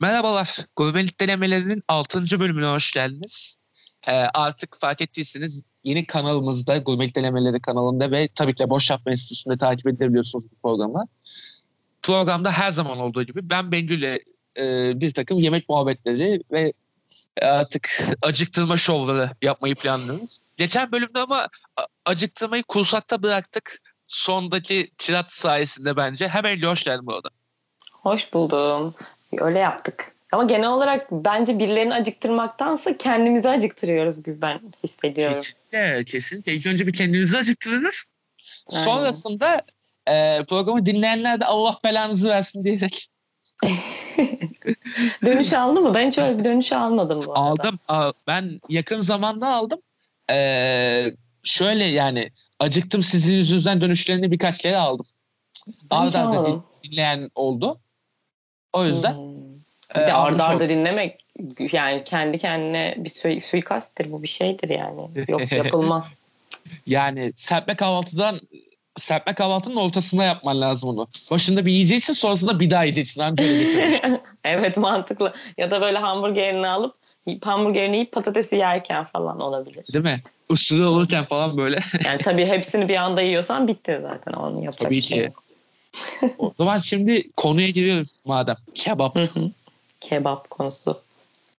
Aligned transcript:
Merhabalar, 0.00 0.58
Gurmelik 0.76 1.20
Denemelerinin 1.20 1.82
6. 1.88 2.40
bölümüne 2.40 2.66
hoş 2.66 2.92
geldiniz. 2.92 3.56
Ee, 4.06 4.12
artık 4.12 4.76
fark 4.80 5.00
ettiyseniz 5.00 5.64
yeni 5.84 6.06
kanalımızda, 6.06 6.78
Gurmelik 6.78 7.16
Denemeleri 7.16 7.60
kanalında 7.60 8.10
ve 8.10 8.28
tabii 8.34 8.54
ki 8.54 8.70
Boş 8.70 8.90
Yapma 8.90 9.12
Enstitüsü'nde 9.12 9.58
takip 9.58 9.86
edebiliyorsunuz 9.86 10.44
bu 10.50 10.54
programı. 10.62 11.04
Programda 12.02 12.50
her 12.50 12.70
zaman 12.70 12.98
olduğu 12.98 13.22
gibi 13.22 13.50
ben 13.50 13.72
Bengül'le 13.72 14.18
e, 14.58 14.92
bir 15.00 15.12
takım 15.12 15.38
yemek 15.38 15.68
muhabbetleri 15.68 16.42
ve 16.52 16.72
artık 17.42 18.08
acıktırma 18.22 18.76
şovları 18.76 19.30
yapmayı 19.42 19.74
planlıyoruz. 19.74 20.38
Geçen 20.56 20.92
bölümde 20.92 21.18
ama 21.18 21.48
acıktırmayı 22.06 22.62
kursakta 22.62 23.22
bıraktık. 23.22 23.82
Sondaki 24.06 24.90
tirat 24.98 25.32
sayesinde 25.32 25.96
bence. 25.96 26.28
Hemen 26.28 26.62
hoş 26.62 26.84
geldin 26.84 27.06
bu 27.06 27.14
arada. 27.14 27.28
Hoş 27.92 28.32
buldum. 28.32 28.94
Öyle 29.38 29.58
yaptık. 29.58 30.14
Ama 30.32 30.44
genel 30.44 30.68
olarak 30.68 31.06
bence 31.12 31.58
birilerini 31.58 31.94
acıktırmaktansa 31.94 32.96
kendimizi 32.96 33.48
acıktırıyoruz 33.48 34.22
gibi 34.22 34.42
ben 34.42 34.60
hissediyorum. 34.84 35.34
Kesinlikle, 35.34 36.04
kesinlikle. 36.04 36.52
İlk 36.54 36.66
önce 36.66 36.86
bir 36.86 36.92
kendinizi 36.92 37.38
acıktırırız. 37.38 38.04
Aynen. 38.72 38.84
Sonrasında 38.84 39.62
e, 40.06 40.44
programı 40.44 40.86
dinleyenler 40.86 41.40
de 41.40 41.44
Allah 41.44 41.78
belanızı 41.84 42.28
versin 42.28 42.64
diyerek 42.64 43.08
dönüş 45.26 45.52
aldı 45.52 45.80
mı? 45.80 45.94
Ben 45.94 46.08
hiç 46.08 46.18
öyle 46.18 46.38
bir 46.38 46.44
dönüş 46.44 46.72
almadım 46.72 47.26
bu 47.26 47.38
arada. 47.38 47.42
aldım. 47.86 48.18
Ben 48.26 48.60
yakın 48.68 49.00
zamanda 49.00 49.48
aldım. 49.48 49.80
E, 50.30 51.12
şöyle 51.44 51.84
yani 51.84 52.30
acıktım 52.58 53.02
sizin 53.02 53.34
yüzünüzden 53.34 53.80
dönüşlerini 53.80 54.30
birkaç 54.30 54.58
kere 54.58 54.76
aldım. 54.76 55.06
Arda 55.90 56.62
dinleyen 56.84 57.30
oldu. 57.34 57.80
O 58.72 58.84
yüzden 58.84 59.12
Hmm. 59.12 59.20
e, 59.94 60.00
Bir 60.00 60.06
de 60.06 60.12
almış 60.12 60.32
arda 60.40 60.44
arda 60.44 60.56
oldum. 60.64 60.68
dinlemek 60.76 61.24
yani 61.72 62.04
kendi 62.04 62.38
kendine 62.38 62.94
bir 62.98 63.10
sui- 63.10 63.40
suikasttir 63.40 64.12
bu 64.12 64.22
bir 64.22 64.28
şeydir 64.28 64.68
yani. 64.68 65.00
Yok 65.28 65.52
yapılmaz. 65.52 66.04
Yani 66.86 67.32
serpme 67.36 67.74
kahvaltıdan 67.76 68.40
serpme 68.98 69.34
kahvaltının 69.34 69.76
ortasında 69.76 70.24
yapman 70.24 70.60
lazım 70.60 70.88
onu. 70.88 71.08
Başında 71.30 71.66
bir 71.66 71.72
yiyeceksin 71.72 72.12
sonrasında 72.12 72.60
bir 72.60 72.70
daha 72.70 72.84
yiyeceksin. 72.84 73.20
Anca 73.20 73.44
evet 74.44 74.76
mantıklı. 74.76 75.34
Ya 75.58 75.70
da 75.70 75.80
böyle 75.80 75.98
hamburgerini 75.98 76.66
alıp 76.68 76.94
hamburgerini 77.42 77.96
yiyip 77.96 78.12
patatesi 78.12 78.56
yerken 78.56 79.04
falan 79.04 79.40
olabilir. 79.40 79.84
Değil 79.92 80.04
mi? 80.04 80.22
Uslu 80.48 80.86
olurken 80.86 81.24
falan 81.24 81.56
böyle. 81.56 81.78
Yani 82.04 82.18
tabii 82.22 82.46
hepsini 82.46 82.88
bir 82.88 82.96
anda 82.96 83.22
yiyorsan 83.22 83.68
bitti 83.68 83.98
zaten. 84.02 84.32
Onu 84.32 84.64
yapacak 84.64 84.88
Tabii 84.88 85.02
şey 85.02 85.18
ki. 85.18 85.24
yok. 85.24 85.42
O 86.38 86.52
zaman 86.58 86.78
şimdi 86.78 87.28
konuya 87.36 87.68
giriyorum 87.68 88.06
madem. 88.24 88.56
Kebap. 88.74 89.16
Hı 89.16 89.22
hı. 89.22 89.50
Kebap 90.00 90.50
konusu. 90.50 91.00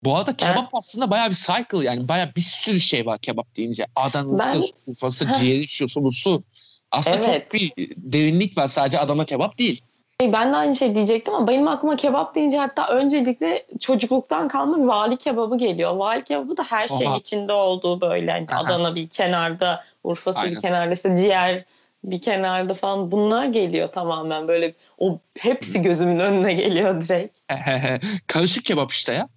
Bu 0.05 0.17
arada 0.17 0.36
kebap 0.36 0.69
aslında 0.72 1.11
bayağı 1.11 1.31
bir 1.31 1.34
cycle 1.34 1.84
yani 1.84 2.08
bayağı 2.08 2.34
bir 2.36 2.41
sürü 2.41 2.81
şey 2.81 3.06
var 3.06 3.19
kebap 3.19 3.56
deyince. 3.56 3.86
Adana'sı, 3.97 4.62
Ben- 5.03 5.27
Heh. 5.27 5.41
ciğeri, 5.41 5.69
şusu, 5.69 6.05
busu. 6.05 6.42
Aslında 6.91 7.16
Evet. 7.16 7.42
çok 7.42 7.53
bir 7.53 7.72
derinlik 7.97 8.59
var 8.59 8.69
sadece 8.69 8.98
Adana 8.98 9.25
kebap 9.25 9.59
değil. 9.59 9.83
Ben 10.22 10.53
de 10.53 10.56
aynı 10.56 10.77
şey 10.77 10.94
diyecektim 10.94 11.34
ama 11.34 11.48
benim 11.48 11.69
aklıma 11.69 11.97
kebap 11.97 12.34
deyince 12.34 12.59
hatta 12.59 12.89
öncelikle 12.89 13.66
çocukluktan 13.81 14.48
kalma 14.48 14.78
bir 14.78 14.84
vali 14.84 15.16
kebabı 15.16 15.59
geliyor. 15.59 15.97
Vali 15.97 16.25
kebabı 16.25 16.56
da 16.56 16.64
her 16.64 16.89
Oha. 16.91 17.16
içinde 17.16 17.53
olduğu 17.53 18.00
böyle. 18.00 18.47
Aha. 18.50 18.61
Adana 18.61 18.94
bir 18.94 19.09
kenarda, 19.09 19.84
Urfa'sı 20.05 20.39
Aynen. 20.39 20.55
bir 20.55 20.61
kenarda, 20.61 20.92
işte 20.92 21.16
ciğer 21.16 21.64
bir 22.04 22.20
kenarda 22.22 22.74
falan 22.74 23.12
bunlar 23.12 23.46
geliyor 23.46 23.88
tamamen 23.88 24.48
böyle 24.48 24.74
o 24.98 25.18
hepsi 25.38 25.82
gözümün 25.82 26.18
önüne 26.18 26.52
geliyor 26.54 27.00
direkt. 27.00 27.38
Karışık 28.26 28.64
kebap 28.64 28.92
işte 28.92 29.12
ya. 29.12 29.28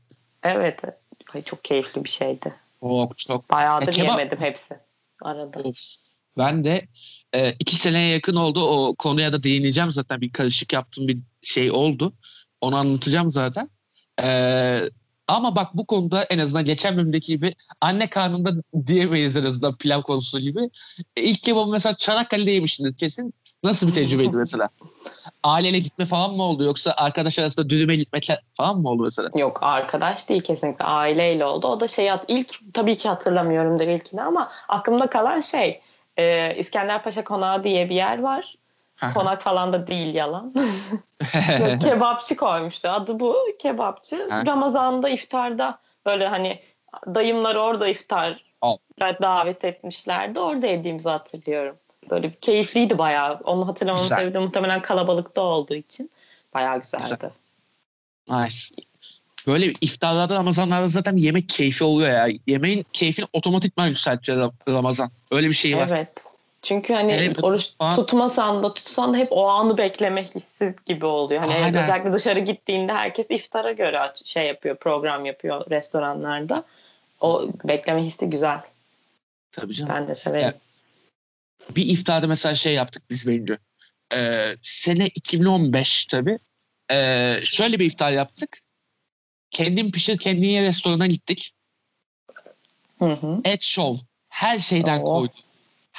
Evet. 0.43 0.79
Ay, 1.33 1.41
çok 1.41 1.63
keyifli 1.63 2.03
bir 2.03 2.09
şeydi. 2.09 2.53
Çok 2.81 3.17
çok. 3.17 3.51
Bayağıdır 3.51 3.97
Ya 3.97 4.03
kebap- 4.05 4.19
yemedim 4.19 4.39
hepsi 4.41 4.79
arada. 5.21 5.59
Of. 5.59 5.77
Ben 6.37 6.63
de 6.63 6.87
e, 7.35 7.51
iki 7.59 7.75
seneye 7.75 8.09
yakın 8.13 8.35
oldu. 8.35 8.63
O 8.63 8.95
konuya 8.95 9.33
da 9.33 9.43
değineceğim 9.43 9.91
zaten. 9.91 10.21
Bir 10.21 10.31
karışık 10.31 10.73
yaptığım 10.73 11.07
bir 11.07 11.17
şey 11.43 11.71
oldu. 11.71 12.13
Onu 12.61 12.75
anlatacağım 12.75 13.31
zaten. 13.31 13.69
E, 14.23 14.27
ama 15.31 15.55
bak 15.55 15.67
bu 15.73 15.85
konuda 15.85 16.23
en 16.23 16.39
azından 16.39 16.65
geçen 16.65 16.97
bölümdeki 16.97 17.27
gibi 17.27 17.55
anne 17.81 18.09
karnında 18.09 18.51
diyemeyiz 18.87 19.35
en 19.35 19.43
azından 19.43 19.75
pilav 19.75 20.01
konusu 20.01 20.39
gibi. 20.39 20.69
E, 21.17 21.21
ilk 21.21 21.43
kebabı 21.43 21.71
mesela 21.71 21.93
Çanakkale'de 21.93 22.51
yemişsiniz 22.51 22.95
kesin. 22.95 23.33
Nasıl 23.63 23.87
bir 23.87 23.93
tecrübeydi 23.93 24.35
mesela? 24.35 24.69
Aileyle 25.43 25.79
gitme 25.79 26.05
falan 26.05 26.33
mı 26.33 26.43
oldu 26.43 26.63
yoksa 26.63 26.93
arkadaş 26.97 27.39
arasında 27.39 27.69
dürüme 27.69 27.95
gitme 27.95 28.19
falan 28.53 28.79
mı 28.79 28.89
oldu 28.89 29.03
mesela? 29.03 29.29
Yok 29.35 29.59
arkadaş 29.61 30.29
değil 30.29 30.41
kesinlikle 30.41 30.85
aileyle 30.85 31.45
oldu. 31.45 31.67
O 31.67 31.79
da 31.79 31.87
şey 31.87 32.09
ilk 32.27 32.73
tabii 32.73 32.97
ki 32.97 33.09
hatırlamıyorumdur 33.09 33.87
ilkini 33.87 34.21
ama 34.21 34.51
aklımda 34.67 35.07
kalan 35.07 35.41
şey 35.41 35.81
e, 36.17 36.55
İskenderpaşa 36.55 37.23
Konağı 37.23 37.63
diye 37.63 37.89
bir 37.89 37.95
yer 37.95 38.19
var. 38.19 38.55
Konak 39.13 39.41
falan 39.41 39.73
da 39.73 39.87
değil 39.87 40.15
yalan. 40.15 40.53
Kebapçı 41.81 42.35
koymuştu. 42.35 42.89
Adı 42.89 43.19
bu 43.19 43.35
kebapçı. 43.59 44.27
Ramazan'da 44.29 45.09
iftarda 45.09 45.79
böyle 46.05 46.27
hani 46.27 46.59
dayımlar 47.07 47.55
orada 47.55 47.87
iftar 47.87 48.43
Al. 48.61 48.77
davet 48.99 49.65
etmişlerdi. 49.65 50.39
Orada 50.39 50.67
yediğimizi 50.67 51.09
hatırlıyorum. 51.09 51.75
Böyle 52.09 52.29
bir 52.29 52.35
keyifliydi 52.35 52.97
bayağı. 52.97 53.39
Onu 53.43 53.67
hatırlamamın 53.67 54.03
Güzel. 54.09 54.27
sebebi 54.27 54.39
muhtemelen 54.39 54.81
kalabalıkta 54.81 55.41
olduğu 55.41 55.75
için. 55.75 56.11
Bayağı 56.53 56.81
güzeldi. 56.81 57.29
Nice. 58.29 58.57
Böyle 59.47 59.73
iftarlarda 59.81 60.35
Ramazanlarda 60.35 60.87
zaten 60.87 61.17
yemek 61.17 61.49
keyfi 61.49 61.83
oluyor 61.83 62.09
ya. 62.09 62.27
Yemeğin 62.47 62.85
keyfini 62.93 63.25
otomatikman 63.33 63.87
yükseltiyor 63.87 64.37
Ram- 64.37 64.73
Ramazan. 64.73 65.11
Öyle 65.31 65.49
bir 65.49 65.53
şey 65.53 65.77
var. 65.77 65.87
Evet. 65.91 66.09
Çünkü 66.61 66.93
hani 66.93 67.11
bir 67.19 67.43
oruç 67.43 67.71
falan- 67.77 67.95
tutmasan 67.95 68.63
da 68.63 68.73
tutsan 68.73 69.13
da 69.13 69.17
hep 69.17 69.27
o 69.31 69.47
anı 69.47 69.77
bekleme 69.77 70.23
hissi 70.23 70.41
gibi 70.85 71.05
oluyor. 71.05 71.41
Hani 71.41 71.53
Aynen. 71.53 71.83
özellikle 71.83 72.13
dışarı 72.13 72.39
gittiğinde 72.39 72.93
herkes 72.93 73.25
iftara 73.29 73.71
göre 73.71 74.13
şey 74.25 74.47
yapıyor, 74.47 74.77
program 74.77 75.25
yapıyor 75.25 75.69
restoranlarda. 75.69 76.63
O 77.21 77.47
bekleme 77.63 78.03
hissi 78.03 78.29
güzel. 78.29 78.59
Tabii 79.51 79.73
canım. 79.73 79.93
Ben 79.95 80.07
de 80.07 80.15
severim. 80.15 80.43
Evet. 80.45 80.55
Bir 81.75 81.85
iftarda 81.85 82.27
mesela 82.27 82.55
şey 82.55 82.73
yaptık 82.73 83.03
biz 83.09 83.27
bence. 83.27 83.57
Ee, 84.13 84.55
sene 84.61 85.07
2015 85.07 86.05
tabii. 86.05 86.39
Ee, 86.91 87.39
şöyle 87.43 87.79
bir 87.79 87.85
iftar 87.85 88.11
yaptık. 88.11 88.61
Kendim 89.51 89.91
pişir 89.91 90.17
kendin 90.17 90.47
ye 90.47 90.61
restorana 90.63 91.07
gittik. 91.07 91.53
Hı 92.99 93.05
hı. 93.05 93.41
Et 93.45 93.61
show. 93.61 94.05
Her 94.29 94.59
şeyden 94.59 94.99
Oh. 95.01 95.17
koyduk. 95.17 95.35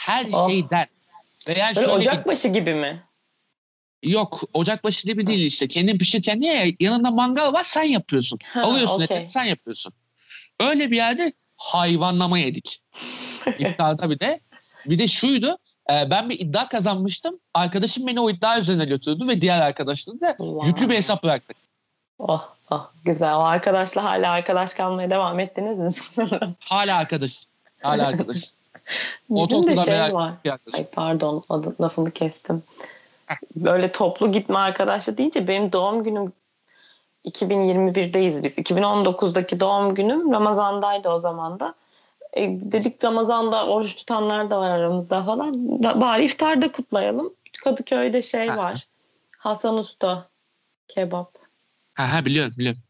Her 0.03 0.27
Oh. 0.33 0.49
şeyden. 0.49 0.87
Ve 1.49 1.59
yani 1.59 1.77
Böyle 1.77 1.87
şöyle 1.87 1.89
bir- 1.89 1.93
ocakbaşı 2.01 2.49
gibi 2.49 2.75
mi? 2.75 3.03
Yok 4.03 4.41
ocakbaşı 4.55 5.07
gibi 5.07 5.27
değil 5.27 5.47
işte. 5.47 5.69
Kendin 5.69 5.99
pişir 5.99 6.23
kendin 6.23 6.47
ye. 6.47 6.77
Yanında 6.81 7.11
mangal 7.11 7.53
var 7.53 7.65
sen 7.65 7.83
yapıyorsun. 7.83 8.39
Ha, 8.45 8.63
Alıyorsun 8.63 9.03
okey. 9.03 9.17
eti 9.19 9.33
sen 9.33 9.45
yapıyorsun. 9.45 9.93
Öyle 10.61 10.91
bir 10.91 10.97
yerde 10.97 11.33
hayvanlama 11.57 12.39
yedik. 12.39 12.83
İftarda 13.59 14.11
bir 14.11 14.21
de. 14.21 14.41
Bir 14.87 14.99
de 14.99 15.09
şuydu. 15.09 15.59
e, 15.91 16.11
ben 16.11 16.31
bir 16.31 16.41
iddia 16.41 16.69
kazanmıştım. 16.69 17.39
Arkadaşım 17.55 18.07
beni 18.07 18.21
o 18.21 18.31
iddia 18.31 18.59
üzerine 18.59 18.85
götürdü 18.85 19.29
ve 19.29 19.41
diğer 19.41 19.61
arkadaşları 19.61 20.21
da 20.21 20.29
Wow. 20.37 20.69
yüklü 20.69 20.89
bir 20.89 20.95
hesap 20.95 21.23
bıraktık. 21.23 21.57
Oh, 22.19 22.55
oh, 22.71 22.91
güzel. 23.05 23.35
O 23.35 23.39
arkadaşla 23.41 24.05
hala 24.05 24.31
arkadaş 24.31 24.75
kalmaya 24.75 25.11
devam 25.11 25.41
ettiniz 25.41 25.79
mi? 25.79 26.27
Hala 26.61 26.97
arkadaş. 26.97 27.41
Hala 27.83 28.07
arkadaş. 28.07 28.37
Bizim 29.31 29.67
de 29.67 29.77
şey 29.77 30.15
var. 30.15 30.35
Ay 30.75 30.87
pardon 30.93 31.45
adı, 31.49 31.75
lafını 31.81 32.11
kestim. 32.11 32.63
Böyle 33.57 33.93
toplu 33.93 34.33
gitme 34.33 34.59
arkadaşlı 34.59 35.19
deyince 35.19 35.49
benim 35.49 35.73
doğum 35.73 36.05
günüm 36.05 36.33
2021'deyiz 37.25 38.45
biz. 38.45 38.53
2019'daki 38.59 39.61
doğum 39.61 39.95
günüm 39.95 40.33
Ramazan'daydı 40.33 41.09
o 41.09 41.21
zaman 41.21 41.61
da. 41.61 41.75
E, 42.33 42.41
dedik 42.49 43.05
Ramazan'da 43.05 43.67
oruç 43.67 43.97
tutanlar 43.97 44.51
da 44.51 44.61
var 44.61 44.71
aramızda 44.71 45.23
falan. 45.23 45.55
Ba- 45.55 46.01
Bari 46.01 46.25
iftarda 46.25 46.73
kutlayalım. 46.73 47.35
Kadıköy'de 47.65 48.23
şey 48.23 48.51
Aha. 48.51 48.59
var. 48.59 48.87
Hasan 49.39 49.79
Usta 49.79 50.29
kebap. 50.89 51.35
Ha, 51.95 52.13
ha 52.13 52.25
biliyorum 52.25 52.55
biliyorum. 52.59 52.81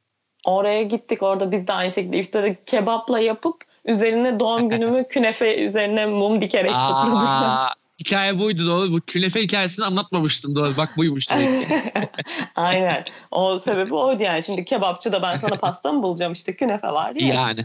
Oraya 0.45 0.83
gittik. 0.83 1.23
Orada 1.23 1.53
biz 1.53 1.67
de 1.67 1.73
aynı 1.73 1.93
şekilde 1.93 2.19
iftarı 2.19 2.65
kebapla 2.65 3.21
yapıp 3.21 3.65
üzerine 3.85 4.41
doğum 4.41 4.69
günümü 4.69 5.09
künefe 5.09 5.65
üzerine 5.65 6.07
mum 6.07 6.41
dikerek. 6.41 6.73
Aa, 6.75 7.69
hikaye 8.01 8.39
buydu 8.39 8.67
doğru. 8.67 8.93
Bu 8.93 9.01
künefe 9.01 9.43
hikayesini 9.43 9.85
anlatmamıştın 9.85 10.55
doğru. 10.55 10.77
Bak 10.77 10.97
buymuş 10.97 11.31
demek 11.31 11.69
ki. 11.69 11.93
Aynen. 12.55 13.05
O 13.31 13.59
sebebi 13.59 13.95
oydu 13.95 14.23
yani. 14.23 14.43
Şimdi 14.43 14.65
kebapçı 14.65 15.13
da 15.13 15.23
ben 15.23 15.39
sana 15.39 15.55
pasta 15.57 15.93
mı 15.93 16.03
bulacağım 16.03 16.33
işte 16.33 16.57
künefe 16.57 16.89
var 16.89 17.13
ya. 17.15 17.35
yani. 17.35 17.65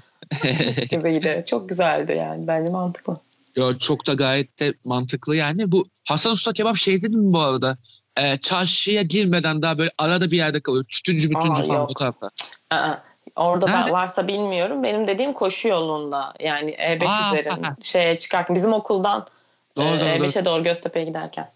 Gibiydi. 0.90 1.44
Çok 1.48 1.70
güzeldi 1.70 2.16
yani. 2.18 2.48
Bence 2.48 2.72
mantıklı. 2.72 3.18
Yo, 3.56 3.78
çok 3.78 4.08
da 4.08 4.14
gayet 4.14 4.60
de 4.60 4.74
mantıklı 4.86 5.36
yani. 5.36 5.72
Bu 5.72 5.86
Hasan 6.08 6.32
Usta 6.32 6.54
kebap 6.54 6.78
şey 6.78 7.02
dedi 7.02 7.18
mi 7.18 7.34
bu 7.34 7.40
arada? 7.40 7.78
e, 8.18 8.38
çarşıya 8.38 9.02
girmeden 9.02 9.62
daha 9.62 9.78
böyle 9.78 9.92
arada 9.98 10.32
bir 10.32 10.38
yerde 10.38 10.60
kalıyor. 10.60 10.86
Tütüncü 10.90 11.30
bütüncü 11.30 11.62
Aa, 11.62 11.66
falan 11.66 11.80
yok. 11.80 11.90
o 11.90 11.94
tarafta. 11.94 12.30
Aa, 12.72 12.96
orada 13.38 13.68
ben 13.68 13.92
varsa 13.92 14.28
bilmiyorum. 14.28 14.84
Benim 14.84 15.08
dediğim 15.08 15.34
koşu 15.34 15.68
yolunda. 15.68 16.34
Yani 16.40 16.72
E5 16.72 17.06
Aa, 17.08 17.76
şeye 17.82 18.20
çıkarken 18.20 18.56
bizim 18.56 18.74
okuldan 18.74 19.28
Doğru, 19.78 19.86
e, 19.86 19.90
doğru, 19.90 20.00
doğru. 20.00 20.26
E5'e 20.26 20.46
doğru 20.46 20.64
Göztepe'ye 20.64 21.06
giderken. 21.06 21.52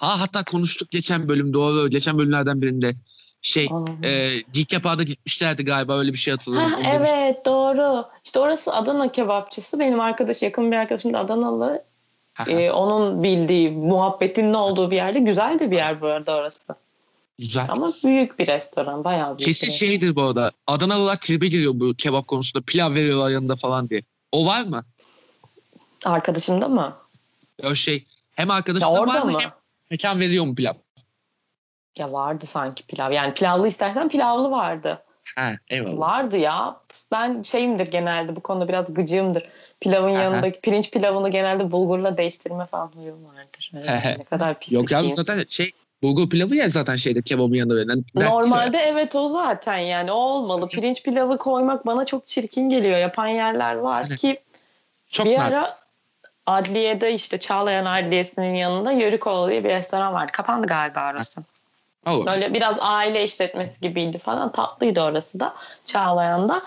Aa, 0.00 0.20
hatta 0.20 0.44
konuştuk 0.44 0.90
geçen 0.90 1.28
bölüm 1.28 1.52
doğru. 1.52 1.90
Geçen 1.90 2.18
bölümlerden 2.18 2.62
birinde 2.62 2.94
şey 3.42 3.68
Aa. 3.72 4.06
e, 4.08 4.40
Geek 4.52 4.72
Yapa'da 4.72 5.02
gitmişlerdi 5.02 5.64
galiba 5.64 5.98
öyle 5.98 6.12
bir 6.12 6.18
şey 6.18 6.32
hatırlıyorum. 6.32 6.70
Ha, 6.70 6.90
evet 6.92 7.46
doğru. 7.46 8.04
İşte 8.24 8.40
orası 8.40 8.72
Adana 8.72 9.12
kebapçısı. 9.12 9.78
Benim 9.78 10.00
arkadaş 10.00 10.42
yakın 10.42 10.72
bir 10.72 10.76
arkadaşım 10.76 11.12
da 11.12 11.18
Adanalı. 11.18 11.84
Ee, 12.46 12.70
onun 12.70 13.22
bildiği 13.22 13.70
muhabbetin 13.70 14.52
ne 14.52 14.56
olduğu 14.56 14.90
bir 14.90 14.96
yerde. 14.96 15.18
Güzel 15.18 15.58
de 15.58 15.70
bir 15.70 15.76
yer 15.76 16.00
bu 16.00 16.06
arada 16.06 16.36
orası. 16.36 16.74
Güzel. 17.38 17.66
Ama 17.68 17.92
büyük 18.04 18.38
bir 18.38 18.46
restoran. 18.46 19.04
Bayağı 19.04 19.38
büyük 19.38 19.46
Kesin 19.46 19.66
bir 19.66 19.72
şeydir 19.72 20.16
bu 20.16 20.22
arada. 20.22 20.52
Adanalılar 20.66 21.16
tribe 21.16 21.46
giriyor 21.46 21.72
bu 21.76 21.94
kebap 21.94 22.28
konusunda. 22.28 22.64
Pilav 22.66 22.94
veriyorlar 22.94 23.30
yanında 23.30 23.56
falan 23.56 23.90
diye. 23.90 24.02
O 24.32 24.46
var 24.46 24.62
mı? 24.62 24.84
Arkadaşım 26.04 26.62
da 26.62 26.68
mı? 26.68 26.96
O 27.62 27.74
şey 27.74 28.04
hem 28.32 28.48
Ya 28.48 28.54
arkadaşına 28.54 29.06
var 29.06 29.22
mı 29.22 29.32
mı? 29.32 29.38
hem 29.40 29.52
mekan 29.90 30.20
veriyor 30.20 30.44
mu 30.44 30.54
pilav? 30.54 30.74
Ya 31.98 32.12
vardı 32.12 32.46
sanki 32.46 32.86
pilav. 32.86 33.12
Yani 33.12 33.34
pilavlı 33.34 33.68
istersen 33.68 34.08
pilavlı 34.08 34.50
vardı. 34.50 35.02
Ha 35.36 35.52
eyvallah. 35.68 35.98
Vardı 35.98 36.36
ya. 36.36 36.80
Ben 37.12 37.42
şeyimdir 37.42 37.86
genelde 37.86 38.36
bu 38.36 38.40
konuda 38.40 38.68
biraz 38.68 38.94
gıcığımdır. 38.94 39.42
Pilavın 39.80 40.14
Aha. 40.14 40.22
yanındaki 40.22 40.60
pirinç 40.60 40.90
pilavını 40.90 41.30
genelde 41.30 41.72
bulgurla 41.72 42.18
değiştirme 42.18 42.66
falan 42.66 42.86
huyum 42.86 43.24
vardır. 43.24 43.70
Öyle 43.74 44.16
ne 44.18 44.24
kadar 44.24 44.60
pislik 44.60 44.72
Yok 44.72 44.90
ya 44.90 45.14
zaten 45.14 45.44
şey 45.48 45.72
bulgur 46.02 46.28
pilavı 46.28 46.56
ya 46.56 46.68
zaten 46.68 46.96
şeyde 46.96 47.22
kebabın 47.22 47.54
yanında 47.54 47.76
verilen. 47.76 48.04
Normalde 48.14 48.78
evet 48.78 49.14
o 49.16 49.28
zaten 49.28 49.78
yani 49.78 50.12
o 50.12 50.16
olmalı. 50.16 50.68
Pirinç 50.68 51.02
pilavı 51.02 51.38
koymak 51.38 51.86
bana 51.86 52.06
çok 52.06 52.26
çirkin 52.26 52.68
geliyor. 52.68 52.98
Yapan 52.98 53.26
yerler 53.26 53.74
var 53.74 54.02
Aynen. 54.02 54.16
ki. 54.16 54.40
Çok 55.10 55.26
bir 55.26 55.38
ara 55.38 55.78
adliyede 56.46 57.14
işte 57.14 57.38
Çağlayan 57.38 57.84
Adliyesi'nin 57.84 58.54
yanında 58.54 58.92
Yörükoğlu 58.92 59.50
diye 59.50 59.64
bir 59.64 59.70
restoran 59.70 60.12
vardı. 60.12 60.32
Kapandı 60.32 60.66
galiba 60.66 61.10
orası. 61.10 61.40
Olur. 62.06 62.26
Böyle 62.26 62.54
biraz 62.54 62.76
aile 62.80 63.24
işletmesi 63.24 63.80
gibiydi 63.80 64.18
falan. 64.18 64.52
Tatlıydı 64.52 65.00
orası 65.00 65.40
da 65.40 65.54
Çağlayan'da. 65.84 66.62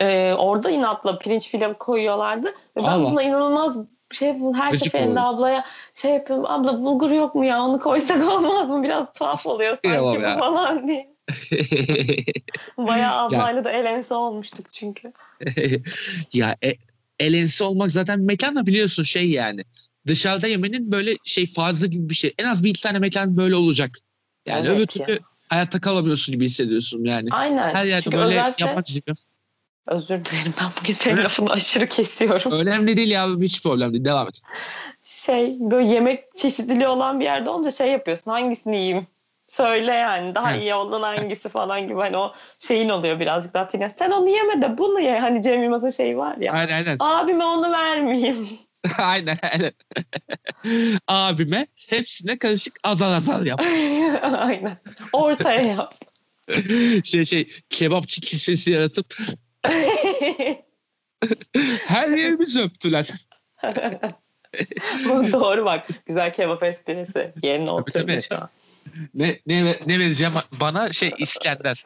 Ee, 0.00 0.34
orada 0.38 0.70
inatla 0.70 1.18
pirinç 1.18 1.50
pilavı 1.50 1.74
koyuyorlardı. 1.74 2.46
Ve 2.46 2.76
ben 2.76 2.82
Allah. 2.82 3.10
buna 3.10 3.22
inanılmaz 3.22 3.76
şey 4.14 4.28
yapıyorum. 4.28 4.54
Her 4.54 4.70
Gıcık 4.70 4.84
seferinde 4.84 5.20
oluyor. 5.20 5.34
ablaya 5.34 5.64
şey 5.94 6.12
yapıyorum. 6.12 6.46
Abla 6.46 6.82
bulgur 6.82 7.10
yok 7.10 7.34
mu 7.34 7.44
ya 7.44 7.62
onu 7.62 7.78
koysak 7.78 8.28
olmaz 8.32 8.68
mı? 8.70 8.82
Biraz 8.82 9.12
tuhaf 9.12 9.46
oluyor 9.46 9.78
sanki 9.84 10.22
ya. 10.22 10.36
bu 10.36 10.40
falan 10.40 10.88
diye. 10.88 11.14
Bayağı 12.78 13.18
ablayla 13.18 13.64
da 13.64 13.70
el 13.70 13.84
ense 13.84 14.14
olmuştuk 14.14 14.72
çünkü. 14.72 15.12
ya 16.32 16.56
e, 16.64 16.74
elensi 17.20 17.64
olmak 17.64 17.92
zaten 17.92 18.20
mekan 18.20 18.56
da 18.56 18.66
biliyorsun 18.66 19.02
şey 19.02 19.30
yani. 19.30 19.64
Dışarıda 20.06 20.46
yemenin 20.46 20.92
böyle 20.92 21.16
şey 21.24 21.52
fazla 21.52 21.86
gibi 21.86 22.10
bir 22.10 22.14
şey. 22.14 22.34
En 22.38 22.44
az 22.44 22.64
bir 22.64 22.70
iki 22.70 22.82
tane 22.82 22.98
mekan 22.98 23.36
böyle 23.36 23.56
olacak. 23.56 23.98
Yani 24.46 24.66
Evet 24.66 24.70
öbür 24.70 25.00
ya. 25.00 25.06
türlü 25.06 25.20
hayatta 25.48 25.80
kalamıyorsun 25.80 26.32
gibi 26.32 26.44
hissediyorsun 26.44 27.04
yani. 27.04 27.28
Aynen. 27.32 27.74
Her 27.74 27.86
yerde 27.86 28.02
çünkü 28.02 28.16
böyle 28.16 28.34
özellikle 28.34 28.94
gibi. 28.94 29.14
Özür 29.86 30.24
dilerim 30.24 30.54
ben 30.60 30.70
bugün 30.80 30.94
senin 30.94 31.24
lafını 31.24 31.50
aşırı 31.50 31.86
kesiyorum. 31.86 32.52
Önemli 32.52 32.96
değil 32.96 33.10
ya 33.10 33.28
hiç 33.40 33.62
problem 33.62 33.92
değil. 33.92 34.04
Devam 34.04 34.28
et. 34.28 34.40
Şey 35.02 35.56
böyle 35.60 35.94
yemek 35.94 36.36
çeşitliliği 36.36 36.88
olan 36.88 37.20
bir 37.20 37.24
yerde 37.24 37.50
olunca 37.50 37.70
şey 37.70 37.90
yapıyorsun 37.90 38.30
hangisini 38.30 38.76
yiyeyim? 38.76 39.06
Söyle 39.46 39.92
yani 39.92 40.34
daha 40.34 40.54
iyi 40.56 40.74
olan 40.74 41.02
hangisi 41.02 41.48
falan 41.48 41.82
gibi 41.88 41.94
hani 41.94 42.16
o 42.16 42.32
şeyin 42.58 42.88
oluyor 42.88 43.20
birazcık 43.20 43.54
daha 43.54 43.68
Tina. 43.68 43.90
Sen 43.90 44.10
onu 44.10 44.28
yeme 44.28 44.62
de 44.62 44.78
bunu 44.78 45.00
ye. 45.00 45.20
Hani 45.20 45.42
Cem 45.42 45.62
Yılmaz'ın 45.62 45.90
şeyi 45.90 46.16
var 46.16 46.36
ya. 46.36 46.52
Aynen 46.52 46.72
aynen. 46.72 46.96
Abime 47.00 47.44
onu 47.44 47.72
vermeyeyim. 47.72 48.48
aynen 48.98 49.38
aynen. 49.42 49.72
Abime 51.08 51.66
hepsine 51.88 52.38
karışık 52.38 52.74
azar 52.84 53.12
azar 53.12 53.40
yap. 53.40 53.62
Aynen. 54.22 54.76
Ortaya 55.12 55.62
yap. 55.62 55.94
şey 57.04 57.24
şey 57.24 57.48
kebapçı 57.70 58.20
kisvesi 58.20 58.70
yaratıp 58.70 59.16
her 61.86 62.08
yerimizi 62.08 62.60
öptüler. 62.60 63.08
Bu 65.04 65.32
doğru 65.32 65.64
bak. 65.64 65.86
Güzel 66.06 66.32
kebap 66.32 66.62
esprisi. 66.62 67.32
Yerine 67.42 67.70
oturdu 67.70 68.20
şu 68.20 68.34
an. 68.34 68.48
Ne, 69.14 69.38
ne, 69.46 69.78
ne 69.86 69.98
vereceğim 69.98 70.32
bana 70.60 70.92
şey 70.92 71.12
İskender. 71.18 71.84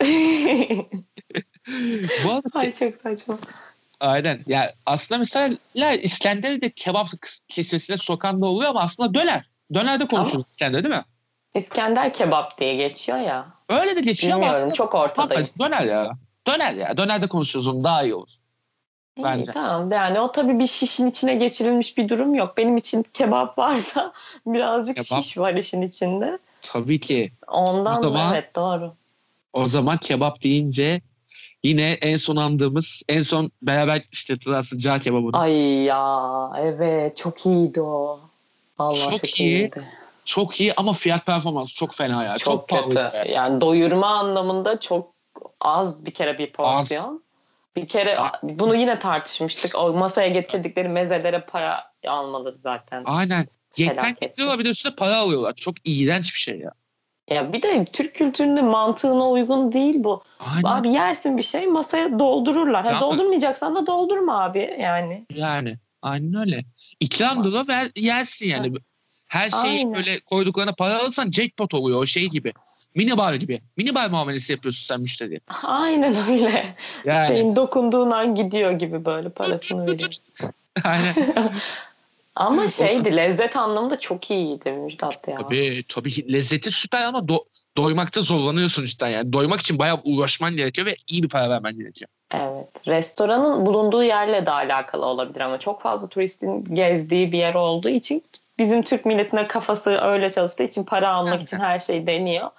Bu 2.24 2.30
arada 2.32 2.48
Ay 2.54 2.72
çok 2.72 2.94
saçma. 2.94 3.38
aynen. 4.00 4.42
Ya 4.46 4.74
aslında 4.86 5.18
mesela 5.18 5.92
İskender'i 5.92 6.62
de 6.62 6.70
kebap 6.70 7.08
kesmesine 7.48 7.96
sokan 7.96 8.42
da 8.42 8.46
oluyor 8.46 8.70
ama 8.70 8.80
aslında 8.80 9.14
döner. 9.14 9.44
Döner 9.74 10.00
de 10.00 10.06
konuşuyoruz 10.06 10.48
İskender 10.48 10.84
değil 10.84 10.94
mi? 10.94 11.04
İskender 11.54 12.12
kebap 12.12 12.60
diye 12.60 12.74
geçiyor 12.74 13.18
ya. 13.18 13.46
Öyle 13.68 13.96
de 13.96 14.00
geçiyor 14.00 14.32
ama 14.32 14.40
Bilmiyorum 14.42 14.58
aslında 14.60 14.74
çok 14.74 14.94
ortadayım. 14.94 15.46
döner 15.60 15.84
ya. 15.84 16.12
Döner 16.48 16.74
ya. 16.74 16.96
Döner 16.96 17.22
de 17.22 17.26
konuşuyoruz 17.28 17.66
onu 17.68 17.84
daha 17.84 18.02
iyi 18.02 18.14
olur. 18.14 18.28
İyi, 19.16 19.24
Bence. 19.24 19.52
tamam 19.52 19.92
yani 19.92 20.20
o 20.20 20.32
tabii 20.32 20.58
bir 20.58 20.66
şişin 20.66 21.06
içine 21.06 21.34
geçirilmiş 21.34 21.96
bir 21.98 22.08
durum 22.08 22.34
yok. 22.34 22.56
Benim 22.56 22.76
için 22.76 23.06
kebap 23.12 23.58
varsa 23.58 24.12
birazcık 24.46 24.96
Kebap. 24.96 25.22
şiş 25.22 25.38
var 25.38 25.54
işin 25.54 25.82
içinde. 25.82 26.38
Tabii 26.62 27.00
ki. 27.00 27.32
Ondan 27.48 27.98
O 27.98 28.02
zaman- 28.02 28.34
evet 28.34 28.56
doğru. 28.56 28.92
O 29.52 29.66
zaman 29.68 29.98
kebap 29.98 30.42
deyince 30.42 31.00
yine 31.64 31.90
en 31.90 32.16
son 32.16 32.36
andığımız, 32.36 33.02
en 33.08 33.22
son 33.22 33.50
beraber 33.62 34.02
işte 34.12 34.34
hatırlarsın 34.34 34.78
cağ 34.78 34.98
kebabını. 34.98 35.38
Ay 35.38 35.52
ya 35.82 36.50
evet 36.58 37.16
çok 37.16 37.46
iyiydi 37.46 37.80
o. 37.80 38.20
Vallahi 38.78 39.00
Çok 39.00 39.12
çok, 39.12 39.40
iyi. 39.40 39.48
iyiydi. 39.58 39.82
Çok 40.24 40.60
iyi 40.60 40.74
ama 40.74 40.92
fiyat 40.92 41.26
performans 41.26 41.72
çok 41.74 41.94
fena 41.94 42.24
ya. 42.24 42.38
Çok, 42.38 42.68
pahalı 42.68 42.84
kötü. 42.84 42.98
ya. 42.98 43.24
Yani 43.28 43.60
doyurma 43.60 44.06
anlamında 44.06 44.80
çok 44.80 45.17
az 45.60 46.04
bir 46.04 46.10
kere 46.10 46.38
bir 46.38 46.52
porsiyon. 46.52 47.22
Bir 47.76 47.88
kere 47.88 48.18
Az. 48.18 48.30
bunu 48.42 48.74
yine 48.76 48.98
tartışmıştık. 48.98 49.74
O 49.78 49.92
masaya 49.92 50.28
getirdikleri 50.28 50.88
mezelere 50.88 51.40
para 51.40 51.92
almaları 52.06 52.54
zaten. 52.54 53.02
Aynen. 53.06 53.48
Felaket. 53.70 54.20
getiriyorlar 54.20 54.58
bir 54.58 54.64
de 54.64 54.68
üstüne 54.70 54.94
para 54.94 55.16
alıyorlar. 55.16 55.54
Çok 55.54 55.74
iğrenç 55.84 56.34
bir 56.34 56.38
şey 56.38 56.58
ya. 56.58 56.70
Ya 57.30 57.52
bir 57.52 57.62
de 57.62 57.84
Türk 57.84 58.14
kültürünün 58.14 58.64
mantığına 58.64 59.30
uygun 59.30 59.72
değil 59.72 59.94
bu. 59.98 60.22
Aynen. 60.38 60.68
Abi 60.68 60.88
yersin 60.88 61.36
bir 61.36 61.42
şey 61.42 61.66
masaya 61.66 62.18
doldururlar. 62.18 62.84
Ha, 62.84 62.90
Ya- 62.92 63.00
doldurmayacaksan 63.00 63.74
da 63.74 63.86
doldurma 63.86 64.44
abi 64.44 64.76
yani. 64.80 65.26
Yani. 65.34 65.78
Aynen 66.02 66.34
öyle. 66.40 66.64
İkramdır 67.00 67.52
o 67.52 67.68
ver, 67.68 67.90
yersin 67.96 68.46
yani. 68.46 68.72
Her 69.26 69.50
şeyi 69.50 69.62
Aynen. 69.78 69.94
böyle 69.94 70.20
koyduklarına 70.20 70.72
para 70.72 70.98
alırsan 70.98 71.30
jackpot 71.30 71.74
oluyor 71.74 72.02
o 72.02 72.06
şey 72.06 72.26
gibi. 72.28 72.52
Mini 72.94 73.18
bar 73.18 73.34
gibi. 73.34 73.60
Mini 73.76 73.94
bar 73.94 74.10
muamelesi 74.10 74.52
yapıyorsun 74.52 74.86
sen 74.86 75.00
müşteriye. 75.00 75.40
Aynen 75.62 76.16
öyle. 76.30 76.74
Yani. 77.04 77.26
Şeyin 77.26 77.56
dokunduğun 77.56 78.10
an 78.10 78.34
gidiyor 78.34 78.72
gibi 78.72 79.04
böyle 79.04 79.28
parasını 79.28 79.86
veriyor. 79.86 80.12
Aynen. 80.84 81.14
Ama 82.34 82.68
şeydi 82.68 83.16
lezzet 83.16 83.56
anlamında 83.56 84.00
çok 84.00 84.30
iyiydi 84.30 84.70
Müjdat 84.72 85.28
ya. 85.28 85.36
Tabii 85.36 85.84
tabii 85.88 86.32
lezzeti 86.32 86.70
süper 86.70 87.04
ama 87.04 87.18
do- 87.18 87.44
doymakta 87.76 88.20
zorlanıyorsun 88.22 88.84
cidden 88.84 89.08
yani. 89.08 89.32
Doymak 89.32 89.60
için 89.60 89.78
bayağı 89.78 90.00
uğraşman 90.04 90.56
gerekiyor 90.56 90.86
ve 90.86 90.96
iyi 91.08 91.22
bir 91.22 91.28
para 91.28 91.50
vermen 91.50 91.78
gerekiyor. 91.78 92.10
Evet. 92.34 92.86
Restoranın 92.88 93.66
bulunduğu 93.66 94.02
yerle 94.02 94.46
de 94.46 94.50
alakalı 94.50 95.06
olabilir 95.06 95.40
ama 95.40 95.58
çok 95.58 95.82
fazla 95.82 96.08
turistin 96.08 96.64
gezdiği 96.74 97.32
bir 97.32 97.38
yer 97.38 97.54
olduğu 97.54 97.88
için 97.88 98.22
bizim 98.58 98.82
Türk 98.82 99.06
milletine 99.06 99.48
kafası 99.48 99.90
öyle 99.90 100.30
çalıştığı 100.30 100.62
için 100.62 100.84
para 100.84 101.08
almak 101.08 101.42
için 101.42 101.58
her 101.58 101.78
şeyi 101.78 102.06
deniyor. 102.06 102.50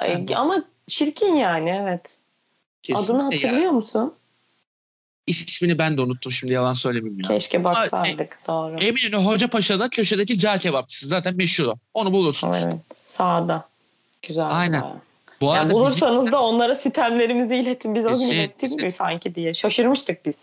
Ay. 0.00 0.26
Ama 0.34 0.64
çirkin 0.88 1.34
yani 1.34 1.70
evet. 1.82 2.18
Kesinlikle 2.82 3.12
Adını 3.14 3.22
hatırlıyor 3.22 3.70
musun? 3.70 4.14
İsmini 5.26 5.78
ben 5.78 5.96
de 5.96 6.00
unuttum 6.00 6.32
şimdi 6.32 6.52
yalan 6.52 6.74
söylemeyeyim 6.74 7.20
ya. 7.22 7.28
Keşke 7.28 7.64
baksaydık. 7.64 8.38
Doğru. 8.48 8.76
Eminönü 8.76 9.16
Hoca 9.16 9.48
Paşa'da 9.48 9.88
köşedeki 9.88 10.38
cağ 10.38 10.58
kebapçısı 10.58 11.06
zaten 11.06 11.36
meşhur 11.36 11.64
o. 11.66 11.74
Onu 11.94 12.12
bulursun. 12.12 12.52
Evet. 12.52 12.74
Sağda. 12.94 13.68
Güzel. 14.22 14.46
Aynen. 14.50 14.82
bayağı. 14.82 14.96
Bu 15.40 15.44
Yani 15.46 15.52
arada 15.54 15.64
bizim- 15.68 15.80
bulursanız 15.80 16.32
da 16.32 16.42
onlara 16.42 16.74
sitemlerimizi 16.74 17.54
iletin. 17.56 17.94
Biz 17.94 18.06
o 18.06 18.08
gün 18.08 18.14
Kesin, 18.14 18.30
ilettik 18.32 18.70
mi 18.70 18.76
kesin. 18.82 18.96
sanki 18.98 19.34
diye. 19.34 19.54
Şaşırmıştık 19.54 20.26
biz. 20.26 20.34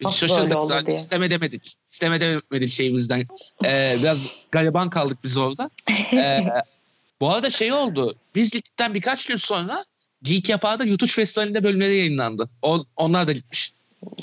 biz 0.00 0.06
nasıl 0.06 0.18
şaşırdık 0.28 0.62
zaten. 0.62 0.86
diye. 0.86 0.96
İstem 0.96 1.22
edemedik. 1.22 1.76
İstem 1.90 2.12
edemedik 2.12 2.70
şeyimizden. 2.70 3.22
Ee, 3.64 3.96
biraz 4.02 4.44
gariban 4.52 4.90
kaldık 4.90 5.18
biz 5.24 5.38
orada. 5.38 5.70
Ee, 6.12 6.44
bu 7.20 7.30
arada 7.30 7.50
şey 7.50 7.72
oldu. 7.72 8.14
Biz 8.34 8.50
gittikten 8.50 8.94
birkaç 8.94 9.26
gün 9.26 9.36
sonra 9.36 9.84
Geek 10.22 10.48
Yapa'da 10.48 10.84
YouTube 10.84 11.10
Festivali'nde 11.10 11.64
bölümleri 11.64 11.96
yayınlandı. 11.96 12.50
O, 12.62 12.84
onlar 12.96 13.26
da 13.26 13.32
gitmiş. 13.32 13.72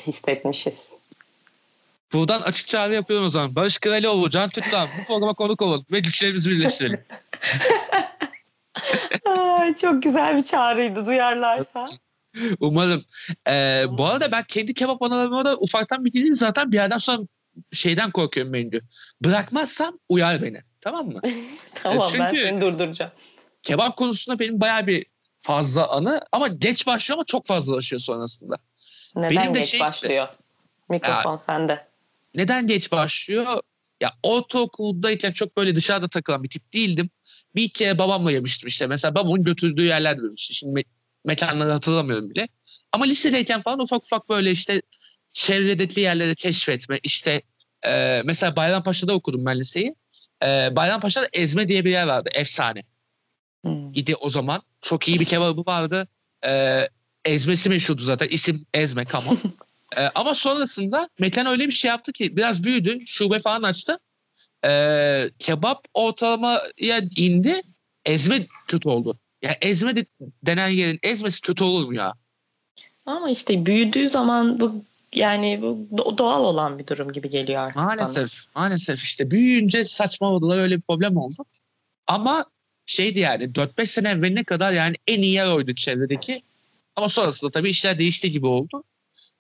Hissetmişiz. 0.08 0.88
Buradan 2.14 2.42
açık 2.42 2.68
çağrı 2.68 2.94
yapıyorum 2.94 3.28
o 3.28 3.30
zaman. 3.30 3.56
Barış 3.56 3.80
Kralioğlu, 3.80 4.30
Can 4.30 4.50
Tüttan 4.50 4.88
bu 5.00 5.06
programa 5.08 5.34
konuk 5.34 5.62
olun 5.62 5.86
ve 5.92 6.00
güçlerimizi 6.00 6.52
birleştirelim. 6.52 7.02
Ay, 9.26 9.76
çok 9.76 10.04
güzel 10.04 10.38
bir 10.38 10.44
çağrıydı 10.44 11.06
duyarlarsa. 11.06 11.90
Umarım. 12.60 13.06
Ee, 13.48 13.86
bu 13.90 14.06
arada 14.06 14.32
ben 14.32 14.44
kendi 14.44 14.74
kebap 14.74 15.02
analarıma 15.02 15.46
da 15.46 15.58
ufaktan 15.58 16.06
bildiğim 16.06 16.36
zaten 16.36 16.72
bir 16.72 16.78
yerden 16.78 16.98
sonra 16.98 17.24
şeyden 17.74 18.12
korkuyorum 18.12 18.52
menü. 18.52 18.82
Bırakmazsam 19.22 20.00
uyar 20.10 20.42
beni. 20.42 20.62
Tamam 20.82 21.08
mı? 21.08 21.22
tamam 21.76 22.08
Çünkü- 22.12 22.24
ben 22.24 22.32
seni 22.34 22.62
durduracağım. 22.62 23.12
Kebap 23.64 23.98
konusunda 23.98 24.40
benim 24.40 24.60
bayağı 24.62 24.88
bir 24.88 25.06
fazla 25.42 25.88
anı 25.88 26.22
ama 26.32 26.48
geç 26.48 26.88
başlıyor 26.88 27.18
ama 27.18 27.26
çok 27.26 27.46
fazlalaşıyor 27.46 28.00
sonrasında. 28.00 28.56
Neden 29.16 29.36
Benim 29.36 29.54
de 29.54 29.60
geç 29.60 29.70
şey 29.70 29.80
işte- 29.80 29.86
başlıyor? 29.86 30.28
Mikrofon 30.90 31.36
sende. 31.36 31.88
Neden 32.36 32.68
geç 32.68 32.92
başlıyor? 32.92 33.62
Ya 34.02 34.12
ortaokuldayken 34.24 35.32
çok 35.32 35.58
böyle 35.58 35.76
dışarıda 35.76 36.08
takılan 36.08 36.44
bir 36.44 36.50
tip 36.50 36.74
değildim. 36.74 37.10
Bir 37.56 37.70
kere 37.70 38.00
babamla 38.00 38.32
yemiştim 38.32 38.68
işte. 38.68 38.88
Mesela 38.88 39.16
babamın 39.16 39.44
götürdüğü 39.44 39.84
yerlerde 39.86 40.22
yemiştim. 40.24 40.56
Şimdi 40.56 40.80
me- 40.80 40.86
mekanları 41.26 41.72
hatırlamıyorum 41.72 42.30
bile. 42.30 42.48
Ama 42.92 43.06
lisedeyken 43.06 43.62
falan 43.62 43.80
ufak 43.80 44.06
ufak 44.06 44.30
böyle 44.30 44.52
işte 44.52 44.82
çevredeki 45.32 46.02
yerleri 46.02 46.36
keşfetme. 46.36 47.00
İşte 47.04 47.42
e, 47.88 48.22
mesela 48.26 48.56
Bayrampaşa'da 48.56 49.14
okudum 49.14 49.46
ben 49.46 49.60
liseyi. 49.60 49.96
E, 50.44 50.76
Bayrampaşa'da 50.76 51.30
Ezme 51.34 51.68
diye 51.68 51.86
bir 51.86 51.92
yer 51.92 52.08
vardı. 52.08 52.30
Efsane. 52.34 52.84
Hmm. 53.66 53.94
idi 53.94 54.16
o 54.16 54.30
zaman. 54.30 54.62
Çok 54.82 55.08
iyi 55.08 55.20
bir 55.20 55.26
kebabı 55.26 55.66
vardı. 55.66 56.08
Ee, 56.46 56.90
ezmesi 57.26 57.70
meşhurdu 57.70 58.02
zaten. 58.02 58.28
İsim 58.28 58.66
Ezme 58.74 59.06
Kama. 59.06 59.32
Ee, 59.98 60.02
ama 60.16 60.34
sonrasında 60.34 61.10
mekan 61.20 61.46
öyle 61.46 61.68
bir 61.68 61.72
şey 61.72 61.90
yaptı 61.90 62.12
ki 62.12 62.38
biraz 62.38 62.64
büyüdü. 62.64 63.06
Şube 63.06 63.40
falan 63.40 63.64
açtı. 63.64 64.00
Ee, 64.66 65.30
kebap 65.40 65.86
ortalamaya 65.94 67.02
indi. 67.16 67.62
Ezme 68.06 68.48
kötü 68.68 68.90
oldu. 68.90 69.20
Ya 69.42 69.58
ezme 69.62 69.96
de, 69.96 70.06
denen 70.44 70.68
yerin 70.68 71.00
ezmesi 71.04 71.42
kötü 71.42 71.64
olur 71.64 71.86
mu 71.86 71.96
ya? 71.96 72.14
Ama 73.06 73.30
işte 73.30 73.66
büyüdüğü 73.66 74.10
zaman 74.10 74.60
bu 74.60 74.84
yani 75.18 75.62
bu 75.62 75.88
do- 75.96 76.18
doğal 76.18 76.44
olan 76.44 76.80
bir 76.80 76.88
durum 76.88 77.12
gibi 77.12 77.30
geliyor 77.30 77.62
artık 77.62 77.76
bana. 77.76 77.86
Maalesef. 77.86 78.30
Maalesef 78.56 79.04
işte 79.04 79.32
büyüyünce 79.32 79.86
saçmaladılar 79.86 80.58
öyle 80.58 80.78
bir 80.78 80.82
problem 80.82 81.18
oldu. 81.18 81.46
Ama 82.08 82.46
şeydi 82.86 83.20
yani 83.20 83.44
4-5 83.44 83.86
sene 83.86 84.10
evveline 84.10 84.44
kadar 84.44 84.72
yani 84.72 84.96
en 85.08 85.22
iyi 85.22 85.34
yer 85.34 85.48
oydu 85.48 85.76
çevredeki. 85.76 86.42
Ama 86.96 87.10
sonrasında 87.10 87.52
tabii 87.52 87.70
işler 87.70 88.00
değişti 88.00 88.30
gibi 88.30 88.48
oldu. 88.48 88.84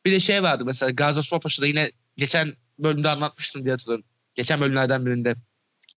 Bir 0.05 0.11
de 0.11 0.19
şey 0.19 0.43
vardı 0.43 0.63
mesela 0.65 0.91
Gazi 0.91 1.19
Osman 1.19 1.41
Paşa'da 1.41 1.67
yine 1.67 1.91
geçen 2.17 2.53
bölümde 2.79 3.09
anlatmıştım 3.09 3.63
diye 3.63 3.73
hatırlıyorum. 3.73 4.05
Geçen 4.35 4.61
bölümlerden 4.61 5.05
birinde. 5.05 5.35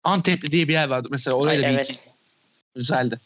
Antepli 0.04 0.52
diye 0.52 0.68
bir 0.68 0.72
yer 0.72 0.88
vardı 0.88 1.08
mesela 1.10 1.36
oraya 1.36 1.50
Ay, 1.50 1.58
da 1.58 1.62
bir 1.62 1.74
evet. 1.74 1.90
iki 1.90 2.10
güzeldi. 2.74 3.18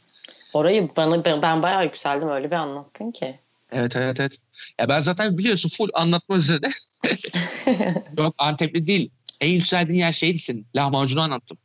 Orayı 0.54 0.90
bana 0.96 1.24
ben, 1.24 1.42
ben 1.42 1.62
bayağı 1.62 1.84
yükseldim 1.84 2.28
öyle 2.28 2.50
bir 2.50 2.56
anlattın 2.56 3.12
ki. 3.12 3.40
Evet 3.74 3.96
evet 3.96 4.20
evet. 4.20 4.38
Ya 4.80 4.88
ben 4.88 5.00
zaten 5.00 5.38
biliyorsun 5.38 5.68
full 5.68 5.88
anlatma 5.94 6.36
üzerine. 6.36 6.70
Yok 8.18 8.34
Antepli 8.38 8.86
değil. 8.86 9.10
En 9.40 9.48
yükseldiğin 9.50 9.98
yer 10.00 10.12
şeydi 10.12 10.38
senin. 10.38 10.66
Lahmacunu 10.76 11.20
anlattım. 11.20 11.58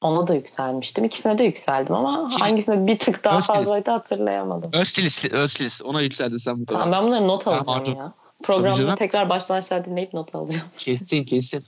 Ona 0.00 0.28
da 0.28 0.34
yükselmiştim. 0.34 1.04
İkisine 1.04 1.38
de 1.38 1.44
yükseldim 1.44 1.94
ama 1.94 2.28
Kilis. 2.28 2.40
hangisine 2.42 2.86
bir 2.86 2.98
tık 2.98 3.24
daha 3.24 3.40
fazlaydı 3.40 3.90
hatırlayamadım. 3.90 4.70
Öztilis, 4.72 5.24
Öztilis. 5.24 5.82
Ona 5.82 6.02
yükseldin 6.02 6.36
sen 6.36 6.60
bu 6.60 6.66
kadar. 6.66 6.80
Tamam 6.80 6.92
ben 7.00 7.06
bunları 7.08 7.28
not 7.28 7.46
alacağım 7.48 7.78
Artur. 7.78 7.96
ya. 7.96 8.12
Tabii 8.42 8.46
Programı 8.46 8.76
canım. 8.76 8.96
tekrar 8.96 9.28
baştan 9.30 9.56
aşağı 9.56 9.84
dinleyip 9.84 10.14
not 10.14 10.34
alacağım. 10.34 10.66
Kesin 10.78 11.24
kesin. 11.24 11.62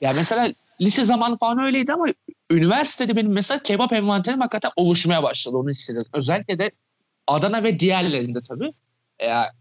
Ya 0.00 0.12
mesela 0.12 0.52
lise 0.80 1.04
zamanı 1.04 1.38
falan 1.38 1.58
öyleydi 1.58 1.92
ama 1.92 2.06
üniversitede 2.50 3.16
benim 3.16 3.32
mesela 3.32 3.62
kebap 3.62 3.92
envanterim 3.92 4.40
hakikaten 4.40 4.70
oluşmaya 4.76 5.22
başladı 5.22 5.56
onu 5.56 5.70
hissediyorum. 5.70 6.10
Özellikle 6.14 6.58
de 6.58 6.70
Adana 7.26 7.62
ve 7.62 7.80
diğerlerinde 7.80 8.38
tabii. 8.48 8.72
Ya, 9.22 9.52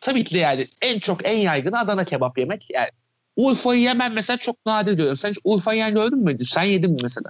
tabii 0.00 0.24
ki 0.24 0.34
de 0.34 0.38
yani 0.38 0.68
en 0.82 0.98
çok 0.98 1.28
en 1.28 1.36
yaygın 1.36 1.72
Adana 1.72 2.04
kebap 2.04 2.38
yemek. 2.38 2.70
Yani 2.70 2.88
Urfa'yı 3.36 3.80
yemem 3.80 4.12
mesela 4.12 4.36
çok 4.36 4.66
nadir 4.66 4.92
görüyorum. 4.92 5.16
Sen 5.16 5.30
hiç 5.30 5.38
Urfa 5.44 5.72
yiyen 5.72 5.94
gördün 5.94 6.18
mü? 6.18 6.46
Sen 6.46 6.62
yedin 6.62 6.90
mi 6.90 6.96
mesela? 7.02 7.28